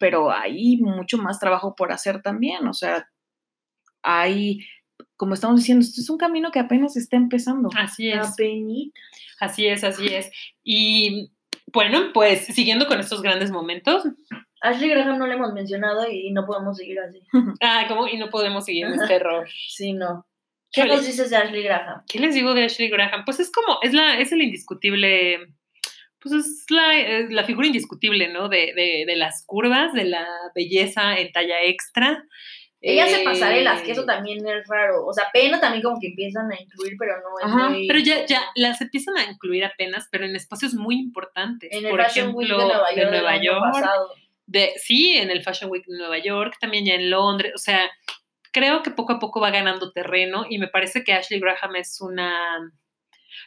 pero 0.00 0.32
hay 0.32 0.78
mucho 0.78 1.18
más 1.18 1.38
trabajo 1.38 1.76
por 1.76 1.92
hacer 1.92 2.22
también. 2.22 2.66
O 2.66 2.72
sea, 2.72 3.06
hay, 4.02 4.66
como 5.16 5.34
estamos 5.34 5.60
diciendo, 5.60 5.84
esto 5.84 6.00
es 6.00 6.08
un 6.08 6.16
camino 6.18 6.50
que 6.50 6.58
apenas 6.58 6.96
está 6.96 7.16
empezando. 7.16 7.68
Así 7.76 8.10
es. 8.10 8.26
Apenita. 8.32 8.98
Así 9.38 9.66
es, 9.66 9.84
así 9.84 10.06
es. 10.06 10.30
Y 10.64 11.30
Bueno, 11.72 12.12
pues 12.12 12.46
siguiendo 12.46 12.86
con 12.88 12.98
estos 12.98 13.22
grandes 13.22 13.50
momentos. 13.50 14.04
Ashley 14.62 14.88
Graham 14.90 15.18
no 15.18 15.26
le 15.26 15.34
hemos 15.34 15.52
mencionado 15.52 16.10
y 16.10 16.30
no 16.32 16.44
podemos 16.46 16.76
seguir 16.76 16.98
así. 17.00 17.20
Ah, 17.62 17.84
¿cómo? 17.86 18.08
Y 18.08 18.16
no 18.16 18.30
podemos 18.30 18.64
seguir 18.64 18.86
en 18.86 18.94
este 18.94 19.14
error. 19.14 19.48
Sí, 19.68 19.92
no. 19.92 20.26
¿Qué 20.72 20.80
Híjole. 20.82 20.96
nos 20.96 21.06
dices 21.06 21.30
de 21.30 21.36
Ashley 21.36 21.62
Graham? 21.62 22.02
¿Qué 22.08 22.18
les 22.18 22.34
digo 22.34 22.54
de 22.54 22.64
Ashley 22.64 22.88
Graham? 22.88 23.24
Pues 23.24 23.40
es 23.40 23.50
como, 23.52 23.78
es 23.82 23.92
la, 23.92 24.18
es 24.18 24.32
el 24.32 24.42
indiscutible, 24.42 25.54
pues 26.20 26.34
es 26.34 26.64
la, 26.70 26.98
es 26.98 27.30
la 27.30 27.44
figura 27.44 27.66
indiscutible, 27.66 28.28
¿no? 28.28 28.48
De, 28.48 28.72
de, 28.74 29.04
de 29.06 29.16
las 29.16 29.44
curvas, 29.46 29.92
de 29.92 30.04
la 30.04 30.26
belleza 30.54 31.16
en 31.18 31.32
talla 31.32 31.62
extra. 31.62 32.24
Ella 32.82 33.04
hace 33.04 33.20
Eh, 33.20 33.24
pasarelas, 33.24 33.82
que 33.82 33.92
eso 33.92 34.06
también 34.06 34.38
es 34.46 34.66
raro. 34.66 35.04
O 35.04 35.12
sea, 35.12 35.24
pena 35.32 35.60
también 35.60 35.82
como 35.82 36.00
que 36.00 36.08
empiezan 36.08 36.50
a 36.50 36.58
incluir, 36.58 36.94
pero 36.98 37.12
no 37.16 37.38
es 37.38 37.44
Ajá, 37.44 37.68
muy... 37.68 37.86
Pero 37.86 37.98
ya, 37.98 38.24
ya 38.24 38.40
las 38.54 38.80
empiezan 38.80 39.18
a 39.18 39.30
incluir 39.30 39.64
apenas, 39.64 40.08
pero 40.10 40.24
en 40.24 40.34
espacios 40.34 40.72
muy 40.72 40.94
importantes. 40.94 41.68
En 41.72 41.84
el 41.84 41.90
Por 41.90 42.02
Fashion 42.04 42.34
Week 42.34 42.48
de 42.48 42.56
Nueva 42.56 42.72
York, 42.72 42.94
de 42.94 43.00
del 43.02 43.10
Nueva 43.10 43.30
año 43.30 43.52
York, 43.52 43.72
pasado. 43.72 44.08
de, 44.46 44.72
sí, 44.76 45.14
en 45.16 45.30
el 45.30 45.42
Fashion 45.42 45.70
Week 45.70 45.84
de 45.86 45.98
Nueva 45.98 46.18
York, 46.18 46.54
también 46.58 46.86
ya 46.86 46.94
en 46.94 47.10
Londres, 47.10 47.52
o 47.54 47.58
sea, 47.58 47.80
creo 48.50 48.82
que 48.82 48.90
poco 48.90 49.12
a 49.12 49.18
poco 49.18 49.40
va 49.40 49.50
ganando 49.50 49.92
terreno 49.92 50.46
y 50.48 50.58
me 50.58 50.68
parece 50.68 51.04
que 51.04 51.12
Ashley 51.12 51.38
Graham 51.38 51.76
es 51.76 52.00
una... 52.00 52.72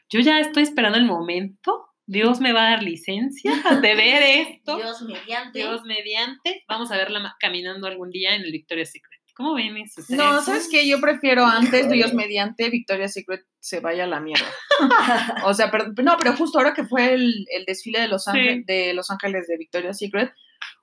Yo 0.10 0.20
ya 0.20 0.40
estoy 0.40 0.62
esperando 0.64 1.00
el 1.00 1.06
momento, 1.06 1.88
Dios 2.06 2.40
me 2.42 2.52
va 2.54 2.68
a 2.68 2.70
dar 2.72 2.84
licencia 2.84 3.52
de 3.82 3.96
ver 3.96 4.24
esto, 4.24 4.78
Dios, 4.78 5.00
Dios 5.54 5.84
mediante. 5.84 5.84
mediante, 5.86 6.64
vamos 6.68 6.92
a 6.92 6.98
verla 6.98 7.36
caminando 7.40 7.88
algún 7.88 8.10
día 8.10 8.36
en 8.36 8.42
el 8.44 8.52
Victoria's 8.52 8.92
Secret. 8.92 9.22
¿Cómo 9.36 9.56
ven 9.56 9.78
eso? 9.78 10.02
No, 10.10 10.42
¿sabes 10.44 10.68
qué? 10.70 10.88
Yo 10.88 11.02
prefiero 11.02 11.44
antes, 11.46 11.90
Dios 11.90 12.14
mediante, 12.14 12.70
Victoria's 12.70 13.14
Secret 13.14 13.42
se 13.60 13.80
vaya 13.80 14.04
a 14.04 14.08
la 14.08 14.20
mierda. 14.20 14.46
O 15.46 15.54
sea, 15.54 15.72
pero, 15.72 15.92
no, 16.04 16.18
pero 16.18 16.36
justo 16.36 16.60
ahora 16.60 16.74
que 16.74 16.84
fue 16.84 17.14
el, 17.14 17.46
el 17.50 17.66
desfile 17.66 18.02
de 18.02 18.08
Los, 18.10 18.26
Sí. 18.26 18.30
Ángeles, 18.32 18.66
de 18.68 18.94
Los 18.94 19.10
Ángeles 19.10 19.48
de 19.48 19.58
Victoria's 19.58 19.98
Secret, 19.98 20.32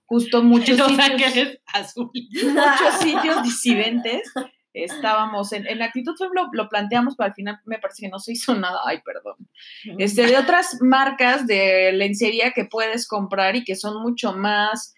justo 0.04 0.42
muchos 0.42 0.76
Los 0.78 0.88
sitios, 0.88 1.10
Ángeles 1.10 1.58
Azul. 1.66 2.10
muchos 2.12 3.00
sitios 3.00 3.42
disidentes 3.44 4.32
estábamos 4.72 5.52
en, 5.52 5.66
en 5.66 5.82
Actitud 5.82 6.16
Fem 6.16 6.30
lo, 6.32 6.48
lo 6.52 6.68
planteamos, 6.68 7.16
pero 7.16 7.28
al 7.28 7.34
final 7.34 7.58
me 7.64 7.78
parece 7.78 8.02
que 8.02 8.08
no 8.08 8.18
se 8.18 8.32
hizo 8.32 8.54
nada. 8.54 8.80
Ay, 8.84 9.00
perdón. 9.04 9.36
Este, 9.98 10.26
de 10.26 10.36
otras 10.36 10.78
marcas 10.80 11.46
de 11.46 11.92
lencería 11.92 12.52
que 12.52 12.64
puedes 12.64 13.06
comprar 13.08 13.56
y 13.56 13.64
que 13.64 13.76
son 13.76 14.02
mucho 14.02 14.32
más 14.32 14.94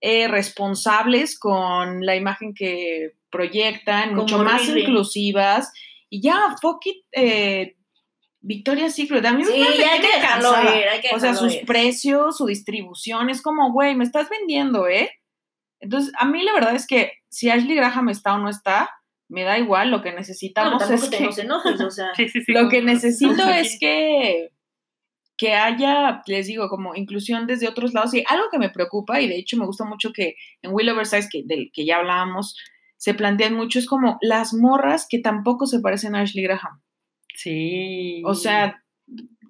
eh, 0.00 0.28
responsables 0.28 1.38
con 1.38 2.04
la 2.04 2.16
imagen 2.16 2.54
que 2.54 3.12
proyectan, 3.30 4.10
Como 4.10 4.22
mucho 4.22 4.38
más 4.38 4.68
inclusivas. 4.68 5.72
Y 6.08 6.22
ya, 6.22 6.56
fuck 6.60 6.86
it, 6.86 7.04
eh, 7.12 7.76
Victoria's 8.40 8.94
Secret. 8.94 9.24
A 9.24 9.32
mí 9.32 9.44
Sí, 9.44 9.52
me 9.52 9.76
ya 9.76 9.92
hay 9.92 10.00
que 10.00 10.06
dejarlo 10.06 10.54
hay 10.54 11.00
que 11.00 11.14
O 11.14 11.18
sea, 11.18 11.32
dejarlo 11.32 11.50
sus 11.50 11.56
precios, 11.66 12.36
su 12.36 12.46
distribución, 12.46 13.28
es 13.28 13.42
como, 13.42 13.72
güey, 13.72 13.96
me 13.96 14.04
estás 14.04 14.28
vendiendo, 14.28 14.86
¿eh? 14.86 15.10
Entonces, 15.80 16.12
a 16.18 16.24
mí 16.24 16.42
la 16.42 16.52
verdad 16.52 16.74
es 16.74 16.86
que 16.86 17.12
si 17.28 17.50
Ashley 17.50 17.76
Graham 17.76 18.08
está 18.08 18.34
o 18.34 18.38
no 18.38 18.48
está, 18.48 18.90
me 19.28 19.42
da 19.42 19.58
igual, 19.58 19.90
lo 19.90 20.02
que 20.02 20.12
necesitamos 20.12 20.78
tampoco 20.78 21.04
es 21.04 21.10
que... 21.10 21.24
nos 21.24 21.38
enojes, 21.38 21.80
o 21.80 21.90
sea. 21.90 22.08
Sí, 22.16 22.28
sí, 22.28 22.42
sí. 22.42 22.52
Lo 22.52 22.68
que 22.68 22.82
necesito 22.82 23.34
como 23.36 23.50
es 23.50 23.78
que, 23.78 24.52
que 25.36 25.54
haya, 25.54 26.22
les 26.26 26.46
digo, 26.46 26.68
como 26.68 26.94
inclusión 26.94 27.46
desde 27.46 27.68
otros 27.68 27.92
lados. 27.92 28.14
Y 28.14 28.24
algo 28.28 28.46
que 28.50 28.58
me 28.58 28.70
preocupa, 28.70 29.20
y 29.20 29.28
de 29.28 29.36
hecho 29.36 29.56
me 29.56 29.66
gusta 29.66 29.84
mucho 29.84 30.12
que 30.12 30.36
en 30.62 30.72
Will 30.72 30.88
Oversize, 30.88 31.28
que, 31.30 31.42
del 31.44 31.70
que 31.72 31.84
ya 31.84 31.96
hablábamos, 31.96 32.56
se 32.96 33.14
plantean 33.14 33.54
mucho, 33.54 33.78
es 33.78 33.86
como 33.86 34.18
las 34.20 34.54
morras 34.54 35.06
que 35.08 35.18
tampoco 35.18 35.66
se 35.66 35.80
parecen 35.80 36.14
a 36.14 36.20
Ashley 36.20 36.44
Graham. 36.44 36.80
Sí. 37.34 38.22
O 38.24 38.34
sea, 38.34 38.82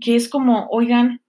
que 0.01 0.16
es 0.16 0.29
como, 0.29 0.66
oigan, 0.70 1.22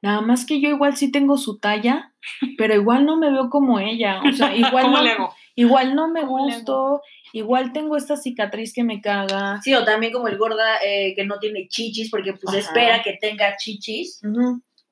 nada 0.00 0.20
más 0.20 0.46
que 0.46 0.60
yo 0.60 0.68
igual 0.68 0.96
sí 0.96 1.10
tengo 1.10 1.36
su 1.36 1.58
talla, 1.58 2.14
pero 2.58 2.74
igual 2.74 3.04
no 3.04 3.16
me 3.16 3.30
veo 3.30 3.50
como 3.50 3.78
ella. 3.80 4.20
O 4.22 4.32
sea, 4.32 4.54
igual 4.54 4.84
¿Cómo 4.84 4.96
no, 4.98 5.02
le 5.02 5.10
hago? 5.10 5.34
igual 5.54 5.94
no 5.94 6.08
me 6.08 6.20
¿Cómo 6.20 6.46
le 6.46 6.54
gusto, 6.54 7.02
igual 7.32 7.72
tengo 7.72 7.96
esta 7.96 8.16
cicatriz 8.16 8.72
que 8.72 8.84
me 8.84 9.00
caga. 9.00 9.60
Sí, 9.62 9.74
o 9.74 9.84
también 9.84 10.12
como 10.12 10.28
el 10.28 10.38
gorda 10.38 10.78
eh, 10.84 11.14
que 11.14 11.24
no 11.24 11.38
tiene 11.38 11.68
chichis, 11.68 12.10
porque 12.10 12.32
pues 12.32 12.48
Ajá. 12.48 12.58
espera 12.58 13.02
que 13.02 13.18
tenga 13.20 13.56
chichis. 13.56 14.20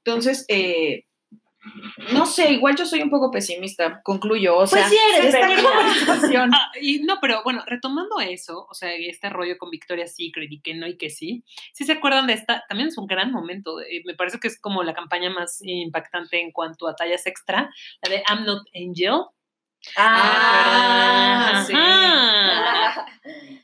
Entonces, 0.04 0.44
eh, 0.48 1.04
no 2.12 2.26
sé, 2.26 2.52
igual 2.52 2.76
yo 2.76 2.86
soy 2.86 3.02
un 3.02 3.10
poco 3.10 3.30
pesimista, 3.30 4.00
concluyo. 4.02 4.56
O 4.56 4.66
sea, 4.66 4.82
Pues 4.82 4.90
sí 4.90 4.98
eres, 5.14 5.34
esta 5.34 5.62
conversación. 5.62 6.50
Ah, 6.54 6.70
y 6.80 7.00
no, 7.00 7.18
pero 7.20 7.42
bueno, 7.42 7.62
retomando 7.66 8.20
eso, 8.20 8.66
o 8.70 8.74
sea, 8.74 8.92
este 8.94 9.30
rollo 9.30 9.58
con 9.58 9.70
Victoria's 9.70 10.14
Secret 10.14 10.50
y 10.50 10.60
que 10.60 10.74
no 10.74 10.86
y 10.86 10.96
que 10.96 11.10
sí, 11.10 11.44
si 11.72 11.84
se 11.84 11.92
acuerdan 11.92 12.26
de 12.26 12.34
esta, 12.34 12.64
también 12.68 12.88
es 12.88 12.98
un 12.98 13.06
gran 13.06 13.32
momento, 13.32 13.80
eh, 13.80 14.02
me 14.04 14.14
parece 14.14 14.38
que 14.38 14.48
es 14.48 14.60
como 14.60 14.82
la 14.82 14.94
campaña 14.94 15.30
más 15.30 15.58
impactante 15.62 16.40
en 16.40 16.52
cuanto 16.52 16.86
a 16.88 16.94
tallas 16.94 17.26
extra, 17.26 17.70
la 18.02 18.10
de 18.10 18.22
I'm 18.28 18.44
Not 18.44 18.62
Angel, 18.74 19.22
Ah, 19.96 21.64
sí. 21.66 21.72
Ajá. 21.74 23.06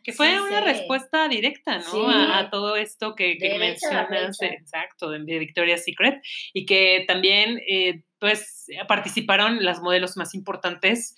que 0.05 0.13
fue 0.13 0.29
Sí, 0.31 0.35
una 0.49 0.59
sí. 0.61 0.65
respuesta 0.65 1.29
directa, 1.29 1.79
¿no? 1.79 1.85
Sí. 1.85 2.01
A, 2.09 2.39
a 2.39 2.51
todo 2.51 2.77
esto 2.77 3.15
que, 3.15 3.39
que 3.39 3.59
mencionas, 3.59 4.41
eh, 4.43 4.57
exacto, 4.61 5.11
de, 5.11 5.21
de 5.21 5.39
Victoria's 5.39 5.85
Secret, 5.85 6.21
y 6.53 6.67
que 6.67 7.05
también, 7.07 7.61
eh, 7.69 8.03
pues, 8.19 8.67
participaron 8.89 9.65
las 9.65 9.81
modelos 9.81 10.17
más 10.17 10.35
importantes 10.35 11.15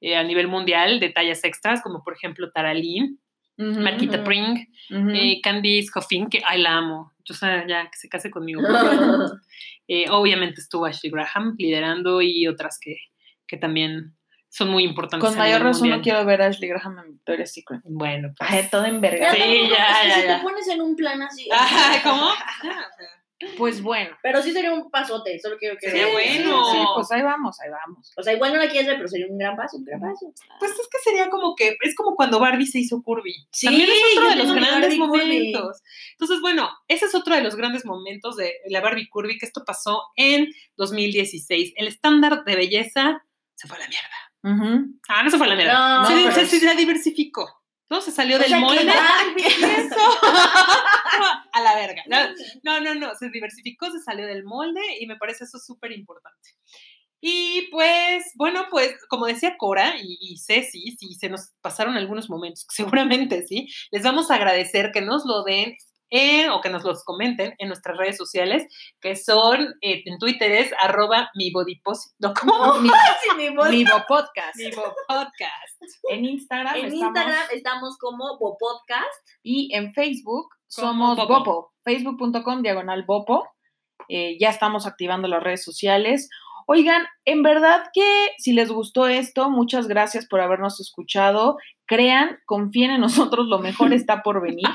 eh, 0.00 0.16
a 0.16 0.22
nivel 0.22 0.48
mundial 0.48 1.00
de 1.00 1.08
tallas 1.10 1.44
extras, 1.44 1.82
como 1.82 2.02
por 2.04 2.14
ejemplo 2.14 2.50
Tara 2.52 2.74
Lee, 2.74 3.16
Ujú, 3.58 3.80
Marquita. 3.80 4.22
Pring, 4.22 4.68
ujú. 4.90 5.10
eh, 5.14 5.40
Candice 5.42 5.90
Coffin, 5.90 6.28
que 6.28 6.42
ay, 6.44 6.60
la 6.60 6.76
amo. 6.76 7.14
O 7.28 7.32
sea, 7.32 7.66
ya 7.66 7.84
que 7.90 7.96
se 7.96 8.08
case 8.08 8.30
conmigo. 8.30 8.60
Eh, 9.88 10.06
obviamente 10.10 10.60
estuvo 10.60 10.84
Ashley 10.84 11.12
Graham 11.12 11.54
liderando 11.58 12.20
y 12.20 12.48
otras 12.48 12.76
que, 12.80 12.96
que 13.46 13.56
también 13.56 14.15
son 14.56 14.70
muy 14.70 14.84
importantes. 14.84 15.28
Con 15.28 15.36
mayor 15.36 15.62
razón 15.62 15.90
no 15.90 16.00
quiero 16.00 16.24
ver 16.24 16.40
a 16.40 16.46
Ashley 16.46 16.70
Graham 16.70 16.98
en 17.00 17.12
Victoria's 17.12 17.52
Secret. 17.52 17.82
Bueno, 17.84 18.32
pues. 18.36 18.50
Ay, 18.50 18.66
todo 18.70 18.86
envergado. 18.86 19.34
Sí, 19.34 19.40
tampoco, 19.40 19.68
ya, 19.68 20.08
ya, 20.08 20.14
si 20.14 20.22
ya. 20.22 20.36
te 20.38 20.42
pones 20.42 20.68
en 20.68 20.80
un 20.80 20.96
plan 20.96 21.22
así. 21.22 21.48
Ay, 21.52 22.00
¿Cómo? 22.02 22.28
Pues 23.58 23.82
bueno. 23.82 24.16
Pero 24.22 24.40
sí 24.40 24.50
sería 24.50 24.72
un 24.72 24.90
pasote, 24.90 25.38
solo 25.38 25.58
quiero 25.58 25.76
que 25.78 25.90
Sería 25.90 26.10
bueno. 26.10 26.72
Sí, 26.72 26.78
pues 26.94 27.12
ahí 27.12 27.20
vamos, 27.20 27.60
ahí 27.60 27.68
vamos. 27.68 28.10
O 28.16 28.22
sea, 28.22 28.32
igual 28.32 28.54
no 28.54 28.58
la 28.58 28.70
quieres 28.70 28.86
ver, 28.86 28.96
pero 28.96 29.08
sería 29.08 29.26
un 29.28 29.36
gran 29.36 29.54
paso, 29.56 29.76
un 29.76 29.84
gran 29.84 30.00
paso. 30.00 30.32
Pues 30.58 30.70
es 30.70 30.88
que 30.90 30.98
sería 31.04 31.28
como 31.28 31.54
que, 31.54 31.76
es 31.82 31.94
como 31.94 32.16
cuando 32.16 32.40
Barbie 32.40 32.66
se 32.66 32.78
hizo 32.78 33.02
curvy. 33.02 33.46
Sí, 33.52 33.66
También 33.66 33.90
es 33.90 34.16
otro 34.16 34.30
de 34.30 34.36
los 34.36 34.54
grandes 34.54 34.98
Barbie 34.98 34.98
curvy. 34.98 35.18
momentos. 35.18 35.82
Entonces, 36.12 36.40
bueno, 36.40 36.70
ese 36.88 37.04
es 37.04 37.14
otro 37.14 37.34
de 37.34 37.42
los 37.42 37.56
grandes 37.56 37.84
momentos 37.84 38.36
de 38.36 38.54
la 38.68 38.80
Barbie 38.80 39.10
curvy, 39.10 39.36
que 39.36 39.44
esto 39.44 39.64
pasó 39.66 40.02
en 40.16 40.48
2016. 40.78 41.74
El 41.76 41.88
estándar 41.88 42.42
de 42.44 42.56
belleza 42.56 43.22
se 43.54 43.68
fue 43.68 43.76
a 43.76 43.80
la 43.80 43.88
mierda. 43.88 44.26
Ujú. 44.46 44.98
Ah, 45.08 45.22
no 45.24 45.30
se 45.30 45.38
fue 45.38 45.46
a 45.46 45.50
la 45.50 45.56
mierda. 45.56 46.02
No, 46.02 46.32
se, 46.32 46.46
se- 46.46 46.74
diversificó. 46.76 47.48
¿No? 47.88 48.00
Se 48.00 48.10
salió 48.10 48.36
O 48.36 48.40
del 48.40 48.58
molde. 48.60 48.80
A 51.52 51.60
la 51.62 51.74
verga. 51.76 52.02
No, 52.62 52.80
no, 52.80 52.94
no. 52.94 53.14
Se 53.14 53.30
diversificó, 53.30 53.90
se 53.90 54.00
salió 54.00 54.26
del 54.26 54.44
molde 54.44 54.80
y 55.00 55.06
me 55.06 55.16
parece 55.16 55.44
eso 55.44 55.58
súper 55.58 55.92
importante. 55.92 56.50
Y 57.20 57.68
pues, 57.70 58.24
bueno, 58.34 58.66
pues 58.70 58.94
como 59.08 59.26
decía 59.26 59.56
Cora 59.56 59.96
y, 60.00 60.18
y 60.20 60.38
Ceci, 60.38 60.96
si 60.98 61.14
se 61.14 61.28
nos 61.28 61.50
pasaron 61.60 61.96
algunos 61.96 62.28
momentos, 62.28 62.66
seguramente 62.70 63.46
sí, 63.46 63.68
les 63.90 64.02
vamos 64.02 64.30
a 64.30 64.34
agradecer 64.34 64.90
que 64.92 65.00
nos 65.00 65.24
lo 65.24 65.42
den 65.42 65.76
o 66.52 66.60
que 66.60 66.70
nos 66.70 66.84
los 66.84 67.04
comenten 67.04 67.54
en 67.58 67.68
nuestras 67.68 67.96
redes 67.96 68.16
sociales, 68.16 68.64
que 69.00 69.16
son, 69.16 69.74
eh, 69.80 70.02
en 70.04 70.18
Twitter 70.18 70.50
es 70.52 70.72
arroba 70.80 71.30
mi 71.34 71.50
bodyposit, 71.50 72.12
¿no? 72.18 72.32
¿Cómo? 72.34 72.74
Mi, 72.80 72.90
mi 73.36 73.50
mi 73.50 73.84
Podcast. 74.08 74.56
Mi 74.56 74.70
podcast. 74.70 75.82
En 76.10 76.24
Instagram 76.24 76.76
En 76.76 76.86
estamos 76.86 77.16
Instagram 77.16 77.48
estamos 77.52 77.98
como 77.98 78.38
Bopodcast. 78.38 79.28
y 79.42 79.74
en 79.74 79.92
Facebook 79.92 80.48
somos 80.68 81.16
Bopo. 81.16 81.38
Bopo. 81.38 81.72
Facebook.com 81.84 82.62
diagonal 82.62 83.04
Bopo. 83.04 83.48
Eh, 84.08 84.36
ya 84.40 84.50
estamos 84.50 84.86
activando 84.86 85.26
las 85.28 85.42
redes 85.42 85.64
sociales. 85.64 86.28
Oigan, 86.68 87.06
en 87.24 87.42
verdad 87.42 87.84
que 87.92 88.30
si 88.38 88.52
les 88.52 88.70
gustó 88.70 89.06
esto, 89.06 89.50
muchas 89.50 89.86
gracias 89.86 90.26
por 90.26 90.40
habernos 90.40 90.80
escuchado. 90.80 91.58
Crean, 91.86 92.38
confíen 92.44 92.90
en 92.90 93.00
nosotros, 93.00 93.46
lo 93.46 93.60
mejor 93.60 93.92
está 93.92 94.22
por 94.22 94.42
venir. 94.42 94.66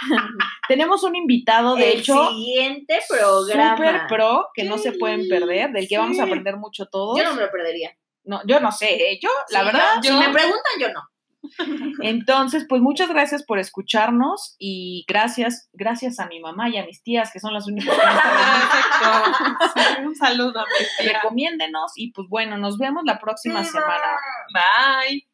Tenemos 0.68 1.02
un 1.02 1.16
invitado, 1.16 1.76
de 1.76 1.92
el 1.92 1.98
hecho, 2.00 2.28
siguiente 2.28 3.00
programa. 3.08 3.76
super 3.76 4.06
pro 4.08 4.48
que 4.54 4.64
no 4.64 4.78
se 4.78 4.92
pueden 4.92 5.28
perder, 5.28 5.72
del 5.72 5.88
que 5.88 5.98
vamos 5.98 6.18
a 6.18 6.24
aprender 6.24 6.56
mucho 6.56 6.86
todos. 6.86 7.18
Yo 7.18 7.24
no 7.24 7.34
me 7.34 7.42
lo 7.42 7.50
perdería. 7.50 7.92
No, 8.24 8.42
yo 8.46 8.60
no 8.60 8.70
sé, 8.72 9.12
¿eh? 9.12 9.18
yo, 9.22 9.30
la 9.50 9.62
verdad, 9.62 10.00
yo- 10.02 10.12
Si 10.12 10.18
me 10.26 10.32
preguntan, 10.32 10.72
yo 10.78 10.92
no. 10.92 11.02
Entonces, 12.02 12.66
pues 12.68 12.82
muchas 12.82 13.08
gracias 13.08 13.42
por 13.44 13.58
escucharnos 13.58 14.56
y 14.58 15.04
gracias, 15.08 15.70
gracias 15.72 16.18
a 16.18 16.26
mi 16.26 16.40
mamá 16.40 16.68
y 16.68 16.76
a 16.76 16.84
mis 16.84 17.02
tías, 17.02 17.32
que 17.32 17.40
son 17.40 17.54
las 17.54 17.66
únicas 17.66 17.94
que 17.94 18.02
Perfecto. 18.02 20.02
Un 20.08 20.16
saludo 20.16 20.60
a. 20.60 20.64
Recomiéndenos 21.02 21.92
y 21.96 22.12
pues 22.12 22.28
bueno, 22.28 22.58
nos 22.58 22.76
vemos 22.76 23.04
la 23.06 23.18
próxima 23.18 23.64
semana. 23.64 24.18
Bye. 24.52 25.27